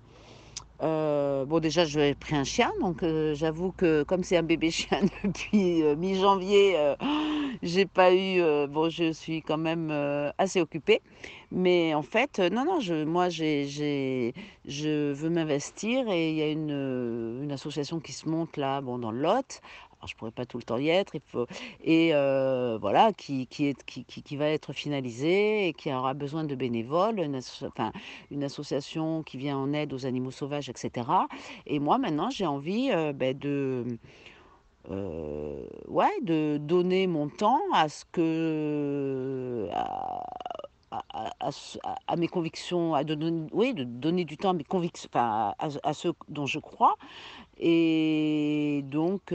euh, 0.82 1.46
bon 1.46 1.60
déjà 1.60 1.84
j'ai 1.86 2.14
pris 2.14 2.36
un 2.36 2.44
chien, 2.44 2.70
donc 2.82 3.04
j'avoue 3.34 3.72
que 3.72 4.02
comme 4.04 4.24
c'est 4.24 4.36
un 4.36 4.42
bébé 4.42 4.70
chien 4.70 5.00
depuis 5.24 5.82
mi-janvier, 5.96 6.76
j'ai 7.62 7.86
pas 7.86 8.14
eu, 8.14 8.42
bon 8.68 8.90
je 8.90 9.12
suis 9.12 9.42
quand 9.42 9.58
même 9.58 9.90
assez 10.38 10.60
occupée, 10.60 11.00
mais 11.50 11.94
en 11.94 12.02
fait 12.02 12.40
non 12.40 12.64
non, 12.66 12.80
je, 12.80 13.04
moi 13.04 13.28
j'ai, 13.30 14.34
je 14.66 15.12
veux 15.12 15.30
m'investir 15.30 16.08
et 16.10 16.30
il 16.30 16.36
y 16.36 16.42
a 16.42 16.50
une, 16.50 17.40
une 17.44 17.52
association 17.52 18.00
qui 18.00 18.12
se 18.12 18.28
monte 18.28 18.56
là, 18.58 18.80
bon 18.82 18.98
dans 18.98 19.12
le 19.12 19.20
Lot. 19.22 19.60
Alors, 20.06 20.12
je 20.12 20.16
pourrais 20.16 20.30
pas 20.30 20.46
tout 20.46 20.58
le 20.58 20.62
temps 20.62 20.78
y 20.78 20.88
être, 20.88 21.16
et 21.82 22.10
euh, 22.14 22.78
voilà, 22.80 23.12
qui, 23.12 23.48
va 24.36 24.46
être 24.48 24.72
finalisée 24.72 25.66
et 25.66 25.72
qui 25.72 25.92
aura 25.92 26.14
besoin 26.14 26.44
de 26.44 26.54
bénévoles, 26.54 27.18
une, 27.18 27.40
enfin, 27.62 27.90
une 28.30 28.44
association 28.44 29.24
qui 29.24 29.36
vient 29.36 29.58
en 29.58 29.72
aide 29.72 29.92
aux 29.92 30.06
animaux 30.06 30.30
sauvages, 30.30 30.68
etc. 30.68 31.08
Et 31.66 31.80
moi, 31.80 31.98
maintenant, 31.98 32.30
j'ai 32.30 32.46
envie 32.46 32.90
euh, 32.92 33.12
ben, 33.12 33.36
de, 33.36 33.98
euh, 34.92 35.66
ouais, 35.88 36.20
de 36.22 36.58
donner 36.58 37.08
mon 37.08 37.28
temps 37.28 37.60
à 37.72 37.88
ce 37.88 38.04
que. 38.12 39.68
à, 40.92 42.16
mes 42.16 42.28
convictions, 42.28 42.94
à 42.94 43.02
de, 43.02 43.16
donner- 43.16 43.48
oui, 43.52 43.74
de 43.74 43.82
donner 43.82 44.24
du 44.24 44.36
temps 44.36 44.50
à 44.50 44.52
mes 44.52 44.62
convictions, 44.64 45.10
à, 45.14 45.56
dont 46.28 46.46
je 46.46 46.60
crois. 46.60 46.94
Et 47.58 48.82
donc, 48.84 49.32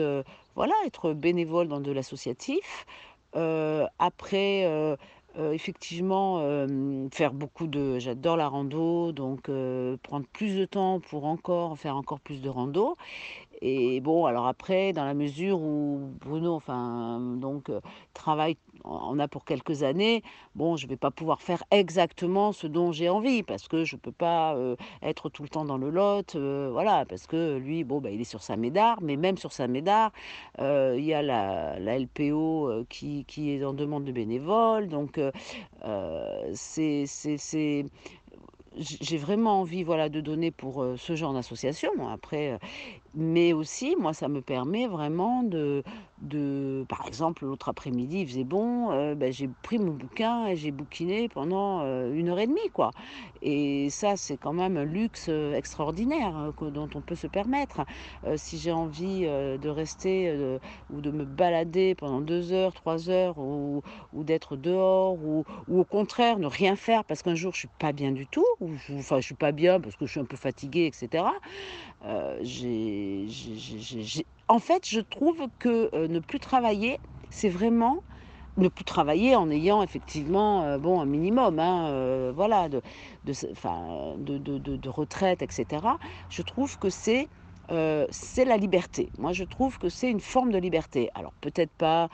voilà, 0.56 0.74
être 0.86 1.14
bénévole 1.14 1.68
dans 1.68 1.80
de 1.80 1.92
l'associatif. 1.92 2.86
Euh, 3.36 3.88
après, 4.00 4.66
euh, 4.66 4.96
euh, 5.38 5.52
effectivement, 5.52 6.42
faire 7.12 7.34
beaucoup 7.34 7.68
de... 7.68 8.00
J'adore 8.00 8.38
la 8.38 8.48
rando, 8.48 9.12
donc 9.12 9.50
prendre 10.04 10.26
plus 10.34 10.58
de 10.58 10.66
temps 10.66 11.00
pour 11.00 11.26
encore 11.26 11.78
faire 11.78 11.96
encore 11.96 12.20
plus 12.20 12.42
de 12.42 12.50
rando. 12.50 12.98
Et 13.62 14.00
bon, 14.02 14.26
alors 14.26 14.48
après, 14.48 14.92
dans 14.92 15.06
la 15.06 15.14
mesure 15.14 15.62
où 15.62 16.12
Bruno, 16.20 16.56
enfin, 16.56 17.20
donc, 17.38 17.70
euh, 17.70 17.80
travaille, 18.16 18.58
on 18.84 19.20
a 19.20 19.28
pour 19.28 19.46
quelques 19.46 19.84
années, 19.84 20.24
bon, 20.56 20.78
je 20.78 20.86
ne 20.86 20.90
vais 20.90 20.98
pas 20.98 21.12
pouvoir 21.12 21.42
faire 21.44 21.64
exactement 21.70 22.54
ce 22.54 22.66
dont 22.66 22.92
j'ai 22.92 23.08
envie, 23.08 23.44
parce 23.44 23.68
que 23.68 23.84
je 23.84 23.96
ne 23.96 24.02
peux 24.02 24.12
pas 24.12 24.56
euh, 24.56 24.76
être 25.04 25.30
tout 25.30 25.44
le 25.44 25.50
temps 25.50 25.64
dans 25.64 25.78
le 25.78 25.92
lot, 25.92 26.36
euh, 26.36 26.70
voilà, 26.72 27.06
parce 27.06 27.28
que 27.28 27.58
lui, 27.58 27.84
bon, 27.84 28.02
bah, 28.02 28.10
il 28.10 28.20
est 28.20 28.24
sur 28.24 28.42
sa 28.42 28.56
médard, 28.56 28.98
mais 29.04 29.16
même 29.16 29.38
sur 29.38 29.52
sa 29.52 29.68
médard, 29.68 30.12
il 30.60 31.06
y 31.06 31.14
a 31.14 31.22
la, 31.22 31.78
LPO 32.00 32.86
qui, 32.90 33.26
qui, 33.26 33.52
est 33.52 33.64
en 33.64 33.74
demande 33.74 34.06
de 34.06 34.12
bénévoles, 34.12 34.88
donc 34.88 35.20
c'est 36.54 37.06
j'ai 38.78 39.18
vraiment 39.18 39.60
envie 39.60 39.84
voilà 39.84 40.08
de 40.08 40.22
donner 40.22 40.50
pour 40.50 40.86
ce 40.98 41.16
genre 41.16 41.34
d'association. 41.34 41.92
Après 42.10 42.58
mais 43.14 43.54
aussi, 43.54 43.96
moi, 43.98 44.14
ça 44.14 44.28
me 44.30 44.42
permet 44.42 44.88
vraiment 44.88 45.44
de, 45.44 45.84
de 46.22 46.86
par 46.88 47.06
exemple, 47.08 47.46
l'autre 47.46 47.68
après-midi, 47.70 48.22
il 48.22 48.28
faisait 48.28 48.44
bon, 48.44 48.92
euh, 48.92 49.16
ben, 49.16 49.34
j'ai 49.34 49.50
pris 49.64 49.80
mon 49.80 49.92
bouquin 49.92 50.48
et 50.48 50.56
j'ai 50.56 50.72
bouquiné 50.72 51.28
pendant 51.28 51.82
euh, 51.82 52.14
une 52.14 52.30
heure 52.30 52.40
et 52.40 52.48
demie, 52.48 52.70
quoi. 52.74 52.92
Et 53.42 53.90
ça, 53.90 54.16
c'est 54.16 54.38
quand 54.38 54.54
même 54.54 54.78
un 54.78 54.86
luxe 54.86 55.28
euh, 55.30 55.54
extraordinaire 55.56 56.36
hein, 56.36 56.54
dont 56.72 56.90
on 56.96 57.02
peut 57.02 57.16
se 57.16 57.28
permettre. 57.28 57.82
si 58.36 58.58
j'ai 58.58 58.72
envie 58.72 59.22
de 59.24 59.70
rester 59.70 60.60
ou 60.90 61.02
de 61.02 61.12
me 61.12 61.26
balader 61.26 61.96
pendant 61.96 62.22
deux 62.22 62.52
heures, 62.54 62.74
trois 62.74 63.10
heures, 63.10 63.38
ou, 63.38 63.82
ou 64.14 64.24
d'être 64.24 64.56
dehors, 64.56 65.14
ou, 65.24 65.44
ou, 65.68 65.80
au 65.80 65.86
contraire, 65.86 66.40
ne 66.40 66.48
rien 66.48 66.76
faire 66.76 67.04
parce 67.06 67.24
qu'un 67.24 67.36
jour, 67.36 67.54
je 67.54 67.60
suis 67.60 67.68
pas 67.80 67.92
bien 67.94 68.12
du 68.12 68.28
tout, 68.28 68.46
ou 68.60 68.72
enfin, 68.98 69.18
je 69.20 69.26
suis 69.26 69.36
pas 69.36 69.52
bien 69.52 69.80
parce 69.80 69.96
que 69.96 70.06
je 70.06 70.12
suis 70.12 70.20
un 70.20 70.26
peu 70.26 70.38
fatiguée, 70.38 70.86
etc. 70.86 71.34
j'ai 72.42 73.01
en 74.48 74.60
fait, 74.60 74.88
je 74.88 75.00
trouve 75.00 75.48
que 75.60 75.90
euh, 75.96 76.08
ne 76.08 76.20
plus 76.20 76.40
travailler, 76.40 77.00
c'est 77.30 77.50
vraiment 77.50 78.04
ne 78.58 78.68
plus 78.68 78.84
travailler 78.84 79.36
en 79.36 79.50
ayant 79.50 79.82
effectivement 79.82 80.64
euh, 80.66 80.78
bon 80.78 81.00
un 81.00 81.06
minimum 81.06 81.58
hein, 81.58 81.88
euh, 81.90 82.34
voilà 82.36 82.68
de 82.68 82.82
retraite 84.90 85.42
etc 85.42 85.86
je 86.30 86.42
trouve 86.42 86.78
que 86.78 86.90
c'est 86.90 87.30
c'est 88.10 88.44
la 88.44 88.58
liberté 88.58 89.10
moi 89.18 89.32
je 89.32 89.46
trouve 89.46 89.78
que 89.78 89.88
c'est 89.88 90.12
une 90.12 90.20
forme 90.20 90.52
de 90.52 90.58
liberté 90.58 91.10
alors 91.16 91.32
peut-être 91.40 91.72
pas 91.78 92.10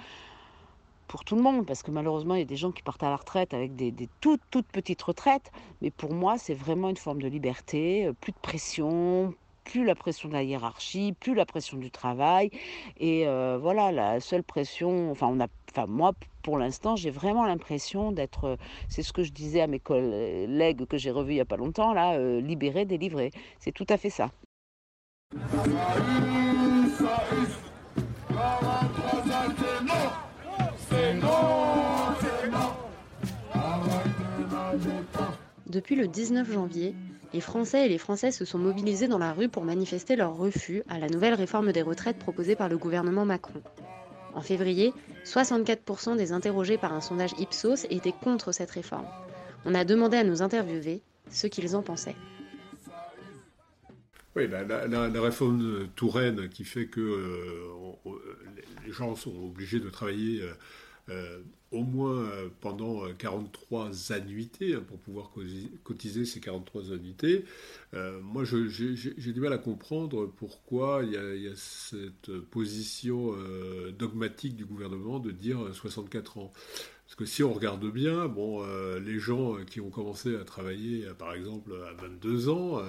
pour 1.08 1.24
tout 1.24 1.36
le 1.36 1.42
monde, 1.42 1.66
parce 1.66 1.84
que 1.84 1.92
malheureusement, 1.92 2.36
il 2.36 2.40
y 2.40 2.42
a 2.42 2.46
des 2.46 2.58
gens 2.58 2.72
qui 2.72 2.84
partent 2.84 3.04
à 3.04 3.10
la 3.10 3.16
retraite 3.16 3.54
avec 3.54 3.76
des, 3.76 3.92
des 3.92 4.10
toutes, 4.20 4.42
toutes 4.52 4.68
petites 4.68 5.02
retraites. 5.02 5.52
Mais 5.82 5.92
pour 5.92 6.14
moi, 6.14 6.38
c'est 6.38 6.54
vraiment 6.54 6.90
une 6.90 6.98
forme 6.98 7.22
de 7.22 7.28
liberté, 7.28 8.12
plus 8.20 8.34
de 8.34 8.38
pression, 8.42 9.34
plus 9.68 9.84
la 9.84 9.96
pression 9.96 10.30
de 10.30 10.34
la 10.34 10.44
hiérarchie, 10.44 11.14
plus 11.20 11.36
la 11.36 11.46
pression 11.46 11.78
du 11.78 11.92
travail. 11.92 12.50
Et 12.98 13.28
euh, 13.28 13.58
voilà, 13.62 13.92
la 13.92 14.20
seule 14.20 14.44
pression, 14.44 15.12
enfin, 15.12 15.28
on 15.28 15.40
a, 15.42 15.48
moi, 15.88 16.14
pour 16.42 16.58
l'instant, 16.58 16.96
j'ai 16.96 17.10
vraiment 17.12 17.46
l'impression 17.46 18.14
d'être, 18.14 18.58
c'est 18.88 19.04
ce 19.04 19.12
que 19.12 19.24
je 19.24 19.32
disais 19.32 19.62
à 19.62 19.68
mes 19.68 19.80
collègues 19.80 20.86
que 20.86 20.98
j'ai 20.98 21.12
revus 21.12 21.34
il 21.34 21.36
n'y 21.36 21.42
a 21.42 21.46
pas 21.46 21.58
longtemps, 21.58 21.94
là, 21.94 22.14
euh, 22.14 22.40
libéré, 22.40 22.86
délivré. 22.86 23.32
C'est 23.60 23.74
tout 23.74 23.86
à 23.90 23.98
fait 23.98 24.10
ça. 24.10 24.32
Depuis 35.70 35.96
le 35.96 36.08
19 36.08 36.50
janvier, 36.50 36.96
les 37.34 37.42
Français 37.42 37.86
et 37.86 37.90
les 37.90 37.98
Françaises 37.98 38.38
se 38.38 38.46
sont 38.46 38.58
mobilisés 38.58 39.10
dans 39.10 39.18
la 39.18 39.34
rue 39.34 39.50
pour 39.50 39.66
manifester 39.66 40.16
leur 40.16 40.38
refus 40.38 40.82
à 40.88 40.98
la 40.98 41.10
nouvelle 41.10 41.34
réforme 41.34 41.74
des 41.74 41.82
retraites 41.82 42.18
proposée 42.18 42.56
par 42.56 42.70
le 42.70 42.78
gouvernement 42.78 43.26
Macron. 43.26 43.62
En 44.34 44.42
février, 44.42 44.94
64% 45.26 46.16
des 46.16 46.32
interrogés 46.32 46.78
par 46.78 46.94
un 46.94 47.02
sondage 47.02 47.34
Ipsos 47.38 47.86
étaient 47.90 48.14
contre 48.14 48.54
cette 48.54 48.72
réforme. 48.72 49.08
On 49.66 49.76
a 49.76 49.84
demandé 49.84 50.16
à 50.16 50.24
nous 50.24 50.42
interviewer 50.42 51.02
ce 51.30 51.48
qu'ils 51.48 51.76
en 51.76 51.82
pensaient. 51.82 52.16
Oui, 54.38 54.48
la, 54.48 55.22
réforme 55.22 55.90
Touraine 55.96 56.48
qui 56.48 56.64
fait 56.64 56.86
que 56.86 57.02
euh, 57.02 58.12
les 58.86 58.94
gens 58.94 59.16
sont 59.16 59.36
obligés 59.36 59.82
de 59.82 59.90
travailler 59.90 60.44
euh, 60.44 60.54
euh, 61.10 61.40
au 61.72 61.84
moins 61.84 62.24
euh, 62.24 62.50
pendant 62.62 63.02
43 63.14 63.88
euh, 63.88 64.14
annuités 64.14 64.74
hein, 64.74 64.84
pour 64.88 64.98
pouvoir 65.00 65.32
cotiser 65.84 66.26
ces 66.26 66.40
43 66.40 66.94
annuités. 66.94 67.46
moi, 68.22 68.44
j'ai 68.46 69.34
du 69.34 69.40
mal 69.42 69.54
à 69.54 69.58
comprendre 69.58 70.28
pourquoi 70.38 71.02
il 71.04 71.12
y 71.44 71.48
a, 71.48 71.56
cette 71.56 72.32
position 72.52 73.36
dogmatique 73.98 74.56
du 74.56 74.66
gouvernement 74.66 75.20
de 75.20 75.32
dire 75.32 75.74
64 75.74 76.38
ans. 76.38 76.54
Parce 77.06 77.16
que 77.16 77.26
si 77.26 77.42
on 77.44 77.54
regarde 77.54 77.90
bien, 77.92 78.28
bon, 78.28 78.66
les 79.00 79.20
gens 79.20 79.56
qui 79.66 79.82
ont 79.82 79.90
commencé 79.90 80.36
à 80.36 80.44
travailler, 80.44 81.06
par 81.18 81.34
exemple, 81.34 81.72
à 81.90 81.94
22 82.02 82.50
ans, 82.50 82.82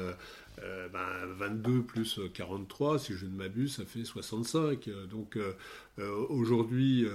euh, 0.63 0.89
ben, 0.89 1.27
22 1.39 1.83
plus 1.83 2.21
43, 2.35 2.99
si 2.99 3.15
je 3.15 3.27
ne 3.27 3.37
m'abuse, 3.37 3.77
ça 3.77 3.85
fait 3.85 4.05
65. 4.05 4.89
Donc 5.11 5.37
euh, 5.37 5.53
euh, 5.99 6.11
aujourd'hui, 6.29 7.07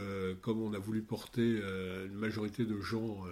comme 0.42 0.62
on 0.62 0.74
a 0.74 0.80
voulu 0.80 1.02
porter 1.02 1.60
une 2.06 2.16
majorité 2.16 2.66
de 2.66 2.80
gens 2.80 3.24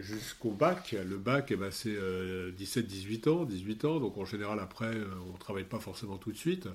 jusqu'au 0.00 0.52
bac, 0.52 0.94
le 1.08 1.16
bac, 1.16 1.48
eh 1.50 1.56
ben, 1.56 1.70
c'est 1.70 1.96
17-18 1.96 3.28
ans, 3.28 3.44
18 3.44 3.84
ans, 3.84 4.00
donc 4.00 4.16
en 4.16 4.24
général 4.24 4.60
après, 4.60 4.94
on 5.28 5.32
ne 5.32 5.38
travaille 5.38 5.64
pas 5.64 5.80
forcément 5.80 6.16
tout 6.16 6.32
de 6.32 6.36
suite. 6.36 6.68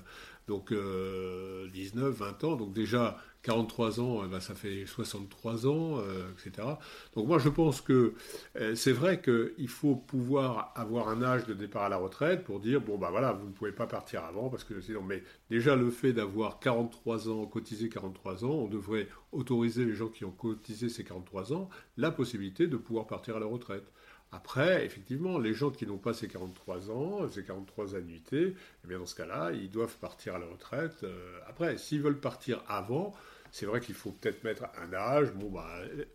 Donc 0.48 0.72
19, 0.72 2.12
20 2.12 2.44
ans, 2.44 2.56
donc 2.56 2.72
déjà 2.72 3.16
43 3.42 4.00
ans, 4.00 4.22
eh 4.24 4.28
ben, 4.28 4.40
ça 4.40 4.54
fait 4.54 4.84
63 4.84 5.66
ans, 5.66 5.98
euh, 5.98 6.30
etc. 6.32 6.68
Donc 7.14 7.26
moi 7.26 7.38
je 7.38 7.48
pense 7.48 7.80
que 7.80 8.14
euh, 8.56 8.74
c'est 8.74 8.92
vrai 8.92 9.22
qu'il 9.22 9.68
faut 9.68 9.96
pouvoir 9.96 10.72
avoir 10.76 11.08
un 11.08 11.22
âge 11.22 11.46
de 11.46 11.54
départ 11.54 11.84
à 11.84 11.88
la 11.88 11.96
retraite 11.96 12.44
pour 12.44 12.60
dire, 12.60 12.80
bon 12.80 12.98
ben 12.98 13.10
voilà, 13.10 13.32
vous 13.32 13.46
ne 13.46 13.52
pouvez 13.52 13.72
pas 13.72 13.86
partir 13.86 14.24
avant, 14.24 14.50
parce 14.50 14.64
que 14.64 14.80
sinon, 14.80 15.02
mais 15.02 15.22
déjà 15.48 15.74
le 15.74 15.90
fait 15.90 16.12
d'avoir 16.12 16.60
43 16.60 17.30
ans, 17.30 17.46
cotisé 17.46 17.88
43 17.88 18.44
ans, 18.44 18.50
on 18.50 18.68
devrait 18.68 19.08
autoriser 19.32 19.86
les 19.86 19.94
gens 19.94 20.08
qui 20.08 20.24
ont 20.24 20.32
cotisé 20.32 20.88
ces 20.88 21.04
43 21.04 21.54
ans 21.54 21.70
la 21.96 22.10
possibilité 22.10 22.66
de 22.66 22.76
pouvoir 22.76 23.06
partir 23.06 23.36
à 23.36 23.40
la 23.40 23.46
retraite. 23.46 23.84
Après, 24.32 24.86
effectivement, 24.86 25.38
les 25.38 25.54
gens 25.54 25.70
qui 25.70 25.86
n'ont 25.86 25.98
pas 25.98 26.14
ces 26.14 26.28
43 26.28 26.90
ans, 26.90 27.28
ces 27.28 27.42
43 27.42 27.96
annuités, 27.96 28.54
eh 28.84 28.88
bien 28.88 28.98
dans 28.98 29.06
ce 29.06 29.16
cas-là, 29.16 29.50
ils 29.52 29.70
doivent 29.70 29.96
partir 29.96 30.36
à 30.36 30.38
la 30.38 30.46
retraite. 30.46 31.02
Euh, 31.02 31.40
après, 31.48 31.76
s'ils 31.78 32.00
veulent 32.00 32.20
partir 32.20 32.62
avant, 32.68 33.12
c'est 33.50 33.66
vrai 33.66 33.80
qu'il 33.80 33.96
faut 33.96 34.12
peut-être 34.12 34.44
mettre 34.44 34.66
un 34.80 34.92
âge. 34.92 35.32
Bon, 35.32 35.50
bah, 35.50 35.68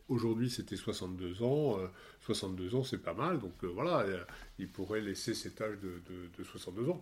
aujourd'hui, 0.08 0.49
c'était 0.49 0.78
62 0.78 1.43
ans. 1.43 1.78
62 2.21 2.63
euh, 2.73 2.78
ans, 2.78 2.84
c'est 2.84 3.01
pas 3.01 3.13
mal. 3.13 3.39
Donc 3.39 3.54
euh, 3.65 3.67
voilà, 3.67 4.06
ils 4.60 4.69
pourraient 4.71 5.01
laisser 5.01 5.34
cet 5.34 5.60
âge 5.60 5.78
de, 5.80 6.43
62 6.43 6.89
ans. 6.89 7.01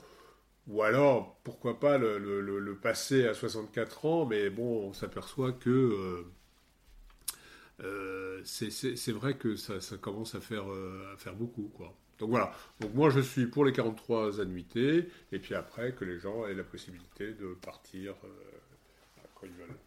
Ou 0.68 0.82
alors, 0.82 1.40
pourquoi 1.44 1.80
pas 1.80 2.00
le, 2.00 2.78
passer 2.82 3.28
à 3.28 3.36
64 3.36 4.06
ans, 4.06 4.26
mais 4.26 4.50
bon, 4.50 4.88
on 4.88 4.94
s'aperçoit 4.94 5.52
que 5.52 6.26
c'est 8.44 9.12
vrai 9.12 9.36
que 9.36 9.56
ça, 9.56 9.80
commence 9.98 10.36
à 10.36 10.42
faire, 10.42 10.66
à 11.14 11.18
faire 11.18 11.36
beaucoup. 11.36 11.72
Quoi. 11.76 11.96
Donc 12.20 12.30
voilà, 12.30 12.52
donc 12.80 12.94
moi 12.94 13.10
je 13.10 13.20
suis 13.20 13.48
pour 13.48 13.66
les 13.66 13.74
43 13.74 14.40
annuités, 14.40 15.10
et 15.32 15.40
puis 15.40 15.56
après 15.56 15.94
que 15.94 16.06
les 16.06 16.20
gens 16.20 16.46
aient 16.46 16.54
la 16.54 16.64
possibilité 16.64 17.34
de 17.34 17.56
partir 17.56 18.16
quand 19.36 19.48
ils 19.48 19.54
veulent. 19.54 19.78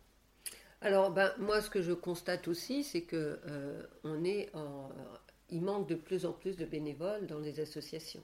Alors, 0.83 1.11
ben, 1.11 1.33
moi, 1.39 1.63
ce 1.63 1.71
que 1.71 1.83
je 1.83 1.93
constate 1.93 2.49
aussi, 2.49 2.85
c'est 2.85 3.03
que 3.03 3.41
euh, 3.49 3.83
on 4.05 5.61
manque 5.61 5.89
de 5.89 5.95
plus 5.95 6.27
en 6.27 6.33
plus 6.33 6.57
de 6.57 6.65
bénévoles 6.65 7.27
dans 7.27 7.39
les 7.39 7.61
associations. 7.61 8.23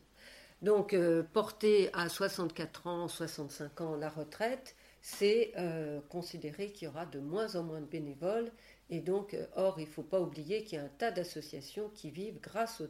Donc, 0.60 0.92
euh, 0.92 1.22
porter 1.32 1.90
à 1.92 2.08
64 2.08 2.86
ans, 2.86 3.08
65 3.08 3.80
ans 3.80 3.96
la 3.96 4.08
retraite, 4.08 4.76
c'est 5.00 5.52
euh, 5.56 6.00
considérer 6.08 6.70
qu'il 6.70 6.86
y 6.86 6.88
aura 6.88 7.06
de 7.06 7.18
moins 7.18 7.56
en 7.56 7.64
moins 7.64 7.80
de 7.80 7.86
bénévoles. 7.86 8.52
Et 8.92 9.00
donc, 9.00 9.36
or, 9.56 9.76
il 9.78 9.86
ne 9.86 9.90
faut 9.90 10.02
pas 10.02 10.20
oublier 10.20 10.62
qu'il 10.62 10.78
y 10.78 10.80
a 10.80 10.84
un 10.84 10.90
tas 10.98 11.10
d'associations 11.10 11.90
qui 11.94 12.10
vivent 12.10 12.38
grâce, 12.40 12.82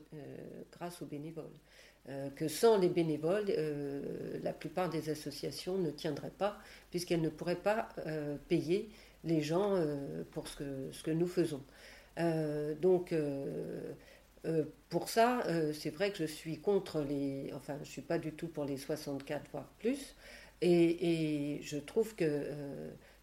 grâce 0.72 1.00
aux 1.00 1.06
bénévoles. 1.06 1.44
que 2.36 2.48
sans 2.48 2.76
les 2.76 2.88
bénévoles, 2.88 3.52
la 4.42 4.52
plupart 4.52 4.90
des 4.90 5.10
associations 5.10 5.78
ne 5.78 5.90
tiendraient 5.90 6.36
pas, 6.36 6.58
puisqu'elles 6.90 7.20
ne 7.20 7.28
pourraient 7.28 7.54
pas 7.54 7.88
payer 8.48 8.90
les 9.24 9.42
gens 9.42 9.74
euh, 9.74 10.24
pour 10.32 10.48
ce 10.48 10.56
que, 10.56 10.92
ce 10.92 11.02
que 11.02 11.10
nous 11.10 11.26
faisons. 11.26 11.62
Euh, 12.18 12.74
donc, 12.74 13.12
euh, 13.12 13.92
pour 14.88 15.08
ça, 15.08 15.44
c'est 15.72 15.90
vrai 15.90 16.10
que 16.10 16.18
je 16.18 16.24
suis 16.24 16.58
contre 16.58 17.00
les. 17.00 17.52
Enfin, 17.54 17.74
je 17.76 17.80
ne 17.80 17.84
suis 17.84 18.02
pas 18.02 18.18
du 18.18 18.32
tout 18.32 18.48
pour 18.48 18.64
les 18.64 18.76
64, 18.76 19.44
voire 19.52 19.68
plus. 19.78 20.16
Et, 20.60 21.60
je 21.62 21.78
trouve 21.78 22.14
que. 22.16 22.46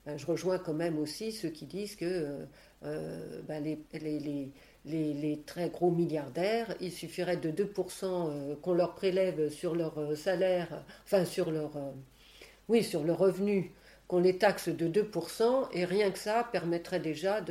Je 0.07 0.25
rejoins 0.25 0.57
quand 0.57 0.73
même 0.73 0.97
aussi 0.97 1.31
ceux 1.31 1.49
qui 1.49 1.65
disent 1.65 1.95
que 1.95 2.45
ben, 2.81 3.63
les, 3.63 3.79
les, 3.93 5.13
les, 5.13 5.41
très 5.45 5.69
gros 5.69 5.91
milliardaires, 5.91 6.75
il 6.79 6.91
suffirait 6.91 7.37
de 7.37 7.51
2% 7.51 8.59
qu'on 8.61 8.73
leur 8.73 8.95
prélève 8.95 9.49
sur 9.49 9.75
leur 9.75 10.17
salaire, 10.17 10.83
enfin 11.03 11.25
sur 11.25 11.51
leur 11.51 11.71
oui, 12.69 12.83
sur 12.83 13.03
le 13.03 13.13
revenu, 13.13 13.73
qu'on 14.07 14.19
les 14.19 14.37
taxe 14.37 14.69
de 14.69 14.87
2%, 14.87 15.69
et 15.73 15.85
rien 15.85 16.11
que 16.11 16.19
ça 16.19 16.47
permettrait 16.51 16.99
déjà 16.99 17.43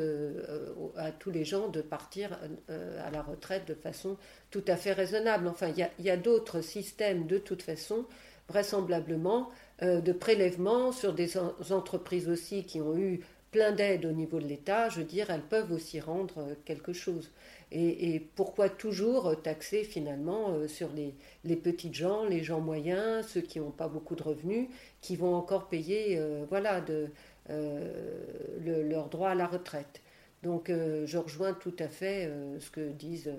à 0.97 1.13
tous 1.13 1.31
les 1.31 1.45
gens 1.45 1.69
de 1.69 1.83
partir 1.83 2.39
à 2.69 3.11
la 3.11 3.23
retraite 3.23 3.67
de 3.67 3.75
façon 3.75 4.17
tout 4.51 4.65
à 4.69 4.77
fait 4.77 4.93
raisonnable. 4.93 5.49
Enfin, 5.49 5.73
il 5.77 6.05
y 6.05 6.11
a, 6.11 6.17
d'autres 6.17 6.61
systèmes 6.61 7.27
de 7.27 7.39
toute 7.39 7.63
façon, 7.63 8.07
vraisemblablement, 8.49 9.51
de 9.81 10.13
prélèvement 10.13 10.91
sur 10.93 11.13
des 11.13 11.39
entreprises 11.71 12.29
aussi 12.29 12.65
qui 12.65 12.81
ont 12.81 12.97
eu 12.97 13.21
plein 13.51 13.73
d'aides 13.73 14.05
au 14.05 14.13
niveau 14.13 14.41
de 14.41 14.47
l'État, 14.47 14.89
je 14.89 14.99
veux 14.99 15.07
dire, 15.07 15.31
elles 15.31 15.43
peuvent 15.43 15.73
aussi 15.73 16.01
rendre 16.01 16.55
quelque 16.65 16.93
chose. 16.93 17.31
Et, 17.71 18.21
pourquoi 18.35 18.69
toujours 18.71 19.41
taxer 19.43 19.85
finalement 19.85 20.51
euh, 20.51 20.69
sur 20.69 20.91
les, 20.93 21.15
les, 21.45 21.57
petites 21.57 21.95
gens, 21.95 22.25
les 22.25 22.43
gens 22.43 22.61
moyens, 22.61 23.27
ceux 23.27 23.43
qui 23.43 23.61
n'ont 23.61 23.71
pas 23.71 23.89
beaucoup 23.89 24.15
de 24.15 24.23
revenus, 24.23 24.69
qui 25.03 25.17
vont 25.17 25.35
encore 25.35 25.69
payer 25.69 26.19
euh, 26.19 26.45
voilà, 26.49 26.81
de, 26.81 27.09
euh, 27.51 28.89
leur 28.89 29.09
droit 29.09 29.31
à 29.31 29.35
la 29.35 29.47
retraite. 29.47 30.01
Donc 30.43 30.69
je 30.71 31.19
rejoins 31.19 31.53
tout 31.53 31.75
à 31.81 31.89
fait 31.89 32.31
ce 32.61 32.71
que 32.71 32.91
disent, 32.93 33.33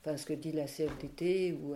enfin 0.00 0.16
ce 0.16 0.24
que 0.24 0.32
dit 0.32 0.52
la 0.52 0.64
CFDT, 0.64 1.52
où 1.52 1.74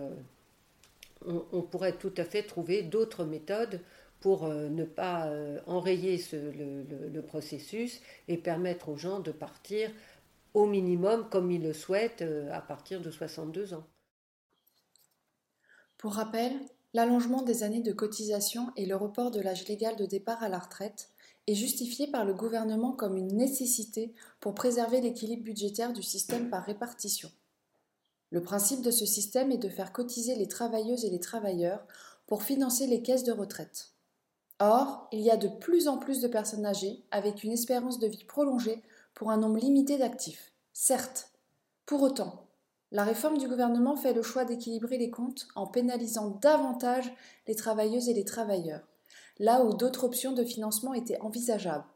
on, 1.27 1.61
pourrait 1.61 1.91
tout 1.91 2.13
à 2.17 2.23
fait 2.23 2.41
trouver 2.41 2.81
d'autres 2.81 3.23
méthodes 3.23 3.79
pour 4.21 4.47
ne 4.47 4.85
pas 4.85 5.29
enrayer 5.65 6.17
ce, 6.17 6.35
le, 6.35 6.83
le, 7.09 7.21
processus 7.21 7.99
et 8.27 8.37
permettre 8.37 8.89
aux 8.89 8.95
gens 8.95 9.19
de 9.19 9.31
partir 9.31 9.91
au 10.53 10.65
minimum 10.65 11.27
comme 11.29 11.51
ils 11.51 11.61
le 11.61 11.73
souhaitent 11.73 12.21
euh, 12.21 12.51
à 12.51 12.61
partir 12.61 13.01
de 13.01 13.11
62 13.11 13.73
ans. 13.73 13.85
Pour 15.97 16.13
rappel, 16.13 16.53
l'allongement 16.93 17.41
des 17.41 17.63
années 17.63 17.81
de 17.81 17.93
cotisation 17.93 18.71
et 18.75 18.85
le 18.85 18.95
report 18.95 19.31
de 19.31 19.39
l'âge 19.39 19.67
légal 19.67 19.95
de 19.95 20.05
départ 20.05 20.43
à 20.43 20.49
la 20.49 20.59
retraite 20.59 21.09
est 21.47 21.55
justifié 21.55 22.07
par 22.07 22.25
le 22.25 22.33
gouvernement 22.33 22.91
comme 22.91 23.17
une 23.17 23.35
nécessité 23.35 24.13
pour 24.39 24.53
préserver 24.53 25.01
l'équilibre 25.01 25.43
budgétaire 25.43 25.93
du 25.93 26.03
système 26.03 26.49
par 26.49 26.63
répartition. 26.63 27.31
Le 28.31 28.41
principe 28.41 28.81
de 28.81 28.91
ce 28.91 29.05
système 29.05 29.51
est 29.51 29.57
de 29.57 29.69
faire 29.69 29.91
cotiser 29.91 30.35
les 30.35 30.47
travailleuses 30.47 31.05
et 31.05 31.09
les 31.09 31.19
travailleurs 31.19 31.85
pour 32.27 32.43
financer 32.43 32.87
les 32.87 33.01
caisses 33.01 33.23
de 33.23 33.31
retraite. 33.31 33.90
Or, 34.63 35.07
il 35.11 35.21
y 35.21 35.31
a 35.31 35.37
de 35.37 35.47
plus 35.47 35.87
en 35.87 35.97
plus 35.97 36.21
de 36.21 36.27
personnes 36.27 36.67
âgées 36.67 37.03
avec 37.09 37.43
une 37.43 37.51
espérance 37.51 37.97
de 37.97 38.05
vie 38.05 38.25
prolongée 38.25 38.83
pour 39.15 39.31
un 39.31 39.37
nombre 39.37 39.57
limité 39.57 39.97
d'actifs. 39.97 40.51
Certes. 40.71 41.31
Pour 41.87 42.03
autant, 42.03 42.45
la 42.91 43.03
réforme 43.03 43.39
du 43.39 43.47
gouvernement 43.47 43.95
fait 43.95 44.13
le 44.13 44.21
choix 44.21 44.45
d'équilibrer 44.45 44.99
les 44.99 45.09
comptes 45.09 45.47
en 45.55 45.65
pénalisant 45.65 46.37
davantage 46.43 47.11
les 47.47 47.55
travailleuses 47.55 48.07
et 48.07 48.13
les 48.13 48.23
travailleurs, 48.23 48.87
là 49.39 49.65
où 49.65 49.73
d'autres 49.73 50.03
options 50.03 50.31
de 50.31 50.43
financement 50.43 50.93
étaient 50.93 51.19
envisageables. 51.21 51.87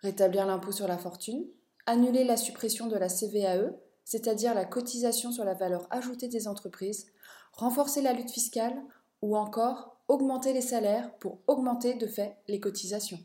Rétablir 0.00 0.44
l'impôt 0.44 0.72
sur 0.72 0.88
la 0.88 0.98
fortune, 0.98 1.46
annuler 1.86 2.24
la 2.24 2.36
suppression 2.36 2.86
de 2.86 2.96
la 2.96 3.08
CVAE, 3.08 3.72
c'est-à-dire 4.04 4.52
la 4.52 4.66
cotisation 4.66 5.32
sur 5.32 5.46
la 5.46 5.54
valeur 5.54 5.86
ajoutée 5.90 6.28
des 6.28 6.48
entreprises, 6.48 7.06
renforcer 7.54 8.02
la 8.02 8.12
lutte 8.12 8.30
fiscale 8.30 8.76
ou 9.22 9.38
encore 9.38 9.99
augmenter 10.10 10.52
les 10.52 10.60
salaires 10.60 11.14
pour 11.20 11.38
augmenter 11.46 11.94
de 11.94 12.06
fait 12.06 12.36
les 12.48 12.58
cotisations. 12.58 13.20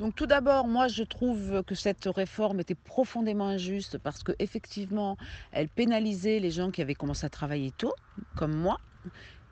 Donc 0.00 0.14
tout 0.14 0.26
d'abord, 0.26 0.66
moi 0.66 0.88
je 0.88 1.04
trouve 1.04 1.62
que 1.62 1.74
cette 1.74 2.06
réforme 2.06 2.60
était 2.60 2.74
profondément 2.74 3.46
injuste 3.46 3.98
parce 3.98 4.22
qu'effectivement, 4.22 5.16
elle 5.52 5.68
pénalisait 5.68 6.40
les 6.40 6.50
gens 6.50 6.70
qui 6.70 6.82
avaient 6.82 6.94
commencé 6.94 7.26
à 7.26 7.28
travailler 7.28 7.70
tôt, 7.70 7.92
comme 8.34 8.54
moi. 8.54 8.80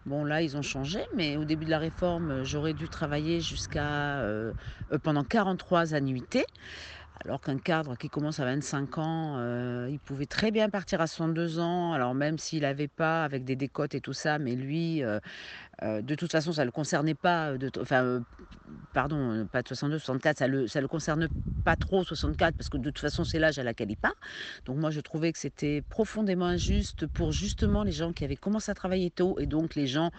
Bon 0.06 0.24
là, 0.24 0.40
ils 0.40 0.56
ont 0.56 0.62
changé, 0.62 1.00
mais 1.14 1.36
au 1.36 1.44
début 1.44 1.66
de 1.66 1.70
la 1.70 1.78
réforme, 1.78 2.42
j'aurais 2.42 2.72
dû 2.72 2.88
travailler 2.88 3.40
jusqu'à 3.40 4.20
euh, 4.20 4.52
euh, 4.90 4.98
pendant 4.98 5.22
43 5.22 5.94
annuités. 5.94 6.46
Alors 7.24 7.40
qu'un 7.40 7.58
cadre 7.58 7.96
qui 7.96 8.08
commence 8.08 8.40
à 8.40 8.44
25 8.44 8.98
ans, 8.98 9.36
euh, 9.38 9.88
il 9.90 9.98
pouvait 10.00 10.26
très 10.26 10.50
bien 10.50 10.70
partir 10.70 11.00
à 11.00 11.06
62 11.06 11.58
ans, 11.58 11.92
alors 11.92 12.14
même 12.14 12.38
s'il 12.38 12.62
n'avait 12.62 12.88
pas, 12.88 13.24
avec 13.24 13.44
des 13.44 13.56
décotes 13.56 13.94
et 13.94 14.00
tout 14.00 14.12
ça, 14.12 14.38
mais 14.38 14.54
lui, 14.54 15.02
euh, 15.82 16.02
de 16.02 16.14
toute 16.14 16.32
façon, 16.32 16.52
ça 16.52 16.62
ne 16.62 16.66
le 16.66 16.72
concernait 16.72 17.14
pas, 17.14 17.50
euh, 17.52 17.58
de, 17.58 17.70
enfin, 17.80 18.02
euh, 18.04 18.20
pardon, 18.92 19.46
pas 19.52 19.62
de 19.62 19.68
62, 19.68 19.98
64, 19.98 20.38
ça 20.38 20.48
ne 20.48 20.52
le, 20.52 20.66
ça 20.66 20.80
le 20.80 20.88
concerne 20.88 21.28
pas 21.64 21.76
trop 21.76 22.02
64, 22.02 22.56
parce 22.56 22.68
que 22.68 22.78
de 22.78 22.84
toute 22.90 22.98
façon, 22.98 23.24
c'est 23.24 23.38
l'âge 23.38 23.58
à 23.58 23.62
laquelle 23.62 23.90
il 23.90 23.96
part. 23.96 24.14
Donc 24.64 24.78
moi, 24.78 24.90
je 24.90 25.00
trouvais 25.00 25.32
que 25.32 25.38
c'était 25.38 25.82
profondément 25.82 26.46
injuste 26.46 27.06
pour 27.06 27.30
justement 27.32 27.84
les 27.84 27.92
gens 27.92 28.12
qui 28.12 28.24
avaient 28.24 28.36
commencé 28.36 28.70
à 28.70 28.74
travailler 28.74 29.10
tôt, 29.10 29.38
et 29.38 29.46
donc 29.46 29.74
les 29.76 29.86
gens 29.86 30.10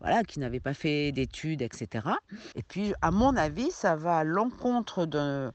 voilà, 0.00 0.22
qui 0.24 0.38
n'avaient 0.40 0.60
pas 0.60 0.74
fait 0.74 1.12
d'études, 1.12 1.62
etc. 1.62 2.08
Et 2.54 2.62
puis, 2.62 2.92
à 3.00 3.10
mon 3.10 3.36
avis, 3.36 3.70
ça 3.70 3.96
va 3.96 4.18
à 4.18 4.24
l'encontre 4.24 5.06
d'un 5.06 5.52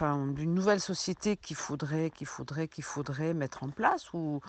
d'une 0.00 0.54
nouvelle 0.54 0.80
société 0.80 1.36
qu'il 1.36 1.56
faudrait, 1.56 2.10
qu'il 2.10 2.26
faudrait, 2.26 2.68
qu'il 2.68 2.84
faudrait 2.84 3.34
mettre 3.34 3.62
en 3.62 3.70
place, 3.70 4.12
où, 4.12 4.40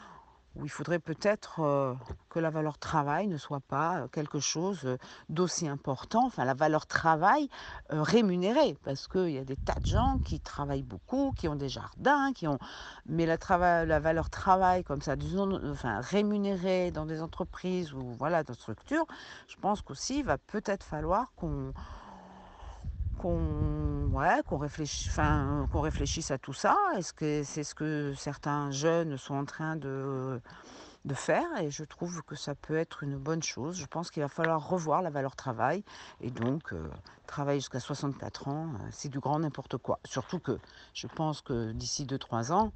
où 0.58 0.66
il 0.66 0.70
faudrait 0.70 1.00
peut-être 1.00 1.60
euh, 1.60 1.94
que 2.30 2.40
la 2.40 2.50
valeur 2.50 2.78
travail 2.78 3.28
ne 3.28 3.38
soit 3.38 3.60
pas 3.60 4.00
euh, 4.00 4.08
quelque 4.08 4.40
chose 4.40 4.82
euh, 4.86 4.98
d'aussi 5.30 5.68
important, 5.68 6.26
enfin 6.26 6.46
la 6.46 6.54
valeur 6.54 6.88
travail 6.88 7.50
rémunérée, 7.90 8.78
parce 8.84 9.08
qu'il 9.08 9.30
y 9.30 9.38
a 9.38 9.44
des 9.44 9.56
tas 9.56 9.80
de 9.80 9.86
gens 9.86 10.20
qui 10.26 10.40
travaillent 10.40 10.84
beaucoup, 10.84 11.34
qui 11.38 11.48
ont 11.48 11.56
des 11.56 11.70
jardins, 11.70 12.34
qui 12.34 12.48
ont... 12.48 12.58
Mais 13.06 13.26
la, 13.26 13.38
la 13.86 14.00
valeur 14.00 14.30
travail 14.30 14.84
comme 14.84 15.02
ça, 15.02 15.16
disons, 15.16 15.60
enfin, 15.72 16.00
rémunérée 16.02 16.92
dans 16.92 17.06
des 17.06 17.22
entreprises 17.22 17.94
ou 17.94 18.14
voilà, 18.18 18.44
dans 18.44 18.54
des 18.54 18.60
structures, 18.60 19.06
je 19.48 19.56
pense 19.58 19.82
qu'aussi 19.82 20.20
il 20.20 20.26
va 20.26 20.38
peut-être 20.38 20.84
falloir 20.84 21.32
qu'on 21.36 21.74
qu'on 23.18 24.10
ouais, 24.12 24.42
qu'on 24.48 24.58
réfléchisse, 24.58 25.20
qu'on 25.72 25.82
réfléchisse 25.82 26.32
à 26.32 26.38
tout 26.38 26.54
ça. 26.54 26.78
Est-ce 26.98 27.14
que 27.14 27.44
c'est 27.44 27.64
ce 27.64 27.76
que 27.76 28.14
certains 28.16 28.72
jeunes 28.72 29.18
sont 29.18 29.36
en 29.36 29.46
train 29.46 29.76
de, 29.76 30.42
de 31.06 31.14
faire? 31.14 31.48
Et 31.62 31.70
je 31.72 31.84
trouve 31.84 32.22
que 32.24 32.36
ça 32.36 32.56
peut 32.56 32.78
être 32.78 33.04
une 33.04 33.18
bonne 33.18 33.44
chose. 33.44 33.78
Je 33.78 33.86
pense 33.86 34.12
qu'il 34.12 34.24
va 34.24 34.30
falloir 34.30 34.68
revoir 34.68 35.02
la 35.02 35.10
valeur 35.10 35.36
travail 35.36 35.84
et 36.22 36.32
donc 36.32 36.74
euh, 36.74 36.90
travailler 37.26 37.60
jusqu'à 37.60 37.80
64 37.80 38.48
ans, 38.48 38.68
euh, 38.68 38.88
c'est 38.92 39.10
du 39.10 39.20
grand 39.20 39.40
n'importe 39.40 39.78
quoi. 39.78 40.00
Surtout 40.06 40.40
que 40.40 40.58
je 40.94 41.08
pense 41.08 41.42
que 41.42 41.72
d'ici 41.72 42.06
2-3 42.06 42.52
ans, 42.52 42.72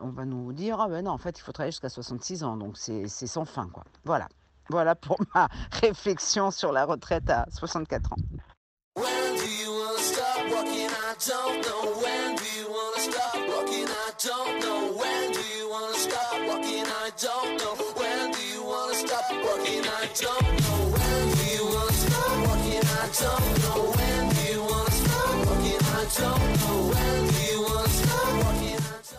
on 0.00 0.10
va 0.10 0.24
nous 0.24 0.52
dire 0.52 0.80
ah 0.80 0.88
ben 0.88 1.04
non, 1.04 1.12
en 1.12 1.18
fait, 1.18 1.38
il 1.38 1.42
faut 1.42 1.52
travailler 1.52 1.72
jusqu'à 1.72 1.88
66 1.88 2.44
ans, 2.44 2.56
donc 2.56 2.76
c'est 2.76 3.06
sans 3.08 3.44
fin 3.44 3.68
quoi. 3.68 3.84
Voilà. 4.04 4.28
Voilà 4.68 4.96
pour 4.96 5.16
ma 5.34 5.48
réflexion 5.80 6.50
sur 6.50 6.72
la 6.72 6.84
retraite 6.84 7.30
à 7.30 7.46
64 7.50 8.12
ans. 8.12 8.16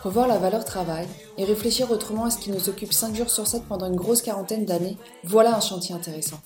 Revoir 0.04 0.28
la 0.28 0.38
valeur 0.38 0.64
travail 0.64 1.06
et 1.36 1.44
réfléchir 1.44 1.90
autrement 1.90 2.24
à 2.24 2.30
ce 2.30 2.38
qui 2.38 2.50
nous 2.50 2.68
occupe 2.68 2.92
5 2.92 3.14
jours 3.14 3.30
sur 3.30 3.46
7 3.46 3.64
pendant 3.68 3.86
une 3.86 3.96
grosse 3.96 4.22
quarantaine 4.22 4.64
d'années, 4.64 4.96
voilà 5.24 5.54
un 5.56 5.60
chantier 5.60 5.94
intéressant. 5.94 6.40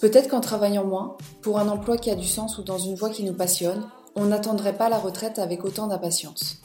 Peut-être 0.00 0.28
qu'en 0.28 0.40
travaillant 0.40 0.84
moins, 0.84 1.16
pour 1.42 1.58
un 1.58 1.68
emploi 1.68 1.96
qui 1.96 2.10
a 2.10 2.14
du 2.14 2.26
sens 2.26 2.58
ou 2.58 2.62
dans 2.62 2.78
une 2.78 2.94
voie 2.94 3.10
qui 3.10 3.24
nous 3.24 3.34
passionne, 3.34 3.84
on 4.14 4.26
n'attendrait 4.26 4.76
pas 4.76 4.88
la 4.88 4.98
retraite 4.98 5.38
avec 5.38 5.64
autant 5.64 5.86
d'impatience. 5.86 6.58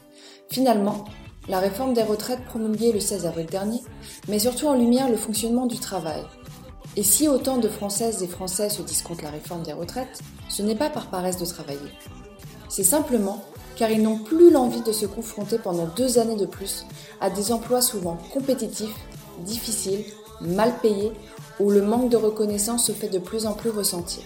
Finalement, 0.50 1.06
la 1.50 1.60
réforme 1.60 1.94
des 1.94 2.04
retraites 2.04 2.46
promulguée 2.46 2.92
le 2.92 3.00
16 3.00 3.26
avril 3.26 3.48
dernier 3.48 3.82
met 4.28 4.40
surtout 4.40 4.68
en 4.68 4.76
lumière 4.76 5.10
le 5.10 5.18
fonctionnement 5.18 5.66
du 5.66 5.78
travail. 5.78 6.24
Et 6.96 7.04
si 7.04 7.28
autant 7.28 7.58
de 7.58 7.68
Françaises 7.68 8.22
et 8.24 8.28
Français 8.28 8.70
se 8.70 8.82
disent 8.82 9.02
contre 9.02 9.24
la 9.24 9.32
réforme 9.32 9.64
des 9.64 9.74
retraites, 9.74 10.22
ce 10.48 10.62
n'est 10.62 10.76
pas 10.76 10.90
par 10.90 11.10
paresse 11.10 11.38
de 11.38 11.46
travailler. 11.46 11.80
C'est 12.70 12.84
simplement 12.84 13.44
car 13.76 13.90
ils 13.90 14.02
n'ont 14.02 14.20
plus 14.20 14.52
l'envie 14.52 14.82
de 14.82 14.92
se 14.92 15.06
confronter 15.06 15.58
pendant 15.58 15.88
deux 15.88 16.20
années 16.20 16.36
de 16.36 16.46
plus 16.46 16.86
à 17.20 17.30
des 17.30 17.52
emplois 17.52 17.82
souvent 17.82 18.18
compétitifs, 18.32 18.96
difficiles, 19.40 20.06
mal 20.42 20.74
payés, 20.82 21.12
où 21.60 21.70
le 21.70 21.82
manque 21.82 22.10
de 22.10 22.18
reconnaissance 22.18 22.88
se 22.88 22.92
fait 22.92 23.10
de 23.10 23.20
plus 23.20 23.46
en 23.46 23.54
plus 23.54 23.70
ressentir. 23.70 24.24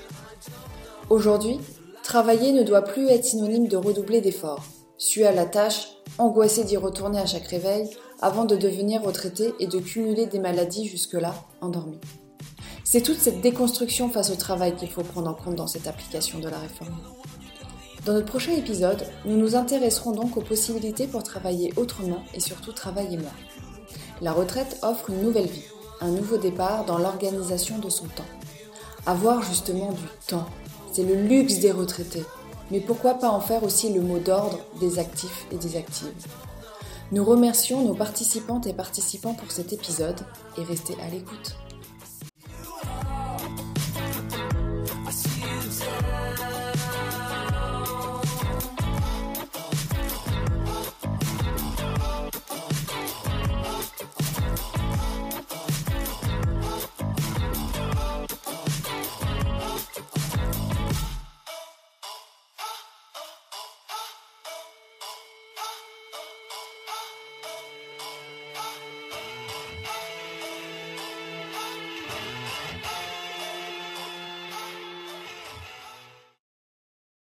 Aujourd'hui, 1.09 1.59
Travailler 2.07 2.53
ne 2.53 2.63
doit 2.63 2.83
plus 2.83 3.09
être 3.09 3.25
synonyme 3.25 3.67
de 3.67 3.75
redoubler 3.75 4.21
d'efforts, 4.21 4.63
suer 4.97 5.27
à 5.27 5.33
la 5.33 5.43
tâche, 5.43 5.89
angoissé 6.17 6.63
d'y 6.63 6.77
retourner 6.77 7.19
à 7.19 7.25
chaque 7.25 7.47
réveil, 7.47 7.89
avant 8.21 8.45
de 8.45 8.55
devenir 8.55 9.03
retraité 9.03 9.53
et 9.59 9.67
de 9.67 9.77
cumuler 9.79 10.25
des 10.25 10.39
maladies 10.39 10.87
jusque-là 10.87 11.35
endormies. 11.59 11.99
C'est 12.85 13.01
toute 13.01 13.19
cette 13.19 13.41
déconstruction 13.41 14.07
face 14.07 14.31
au 14.31 14.35
travail 14.35 14.73
qu'il 14.77 14.89
faut 14.89 15.03
prendre 15.03 15.29
en 15.29 15.33
compte 15.33 15.55
dans 15.55 15.67
cette 15.67 15.85
application 15.85 16.39
de 16.39 16.47
la 16.47 16.59
réforme. 16.59 16.95
Dans 18.05 18.13
notre 18.13 18.27
prochain 18.27 18.53
épisode, 18.53 19.03
nous 19.25 19.35
nous 19.35 19.57
intéresserons 19.57 20.11
donc 20.11 20.37
aux 20.37 20.41
possibilités 20.41 21.07
pour 21.07 21.23
travailler 21.23 21.73
autrement 21.75 22.23
et 22.33 22.39
surtout 22.39 22.71
travailler 22.71 23.17
moins. 23.17 23.35
La 24.21 24.31
retraite 24.31 24.79
offre 24.81 25.09
une 25.09 25.23
nouvelle 25.23 25.47
vie, 25.47 25.65
un 26.01 26.09
nouveau 26.09 26.37
départ 26.37 26.85
dans 26.85 26.97
l'organisation 26.97 27.79
de 27.79 27.89
son 27.89 28.05
temps. 28.05 28.23
Avoir 29.05 29.41
justement 29.41 29.91
du 29.91 30.03
temps, 30.27 30.45
c'est 30.91 31.03
le 31.03 31.15
luxe 31.15 31.59
des 31.59 31.71
retraités. 31.71 32.23
Mais 32.71 32.79
pourquoi 32.79 33.15
pas 33.15 33.29
en 33.29 33.39
faire 33.39 33.63
aussi 33.63 33.93
le 33.93 34.01
mot 34.01 34.19
d'ordre 34.19 34.59
des 34.79 34.99
actifs 34.99 35.45
et 35.51 35.55
des 35.55 35.77
actives? 35.77 36.27
Nous 37.11 37.23
remercions 37.23 37.85
nos 37.85 37.93
participantes 37.93 38.67
et 38.67 38.73
participants 38.73 39.33
pour 39.33 39.51
cet 39.51 39.71
épisode 39.71 40.19
et 40.57 40.63
restez 40.63 40.95
à 41.01 41.09
l'écoute. 41.09 41.55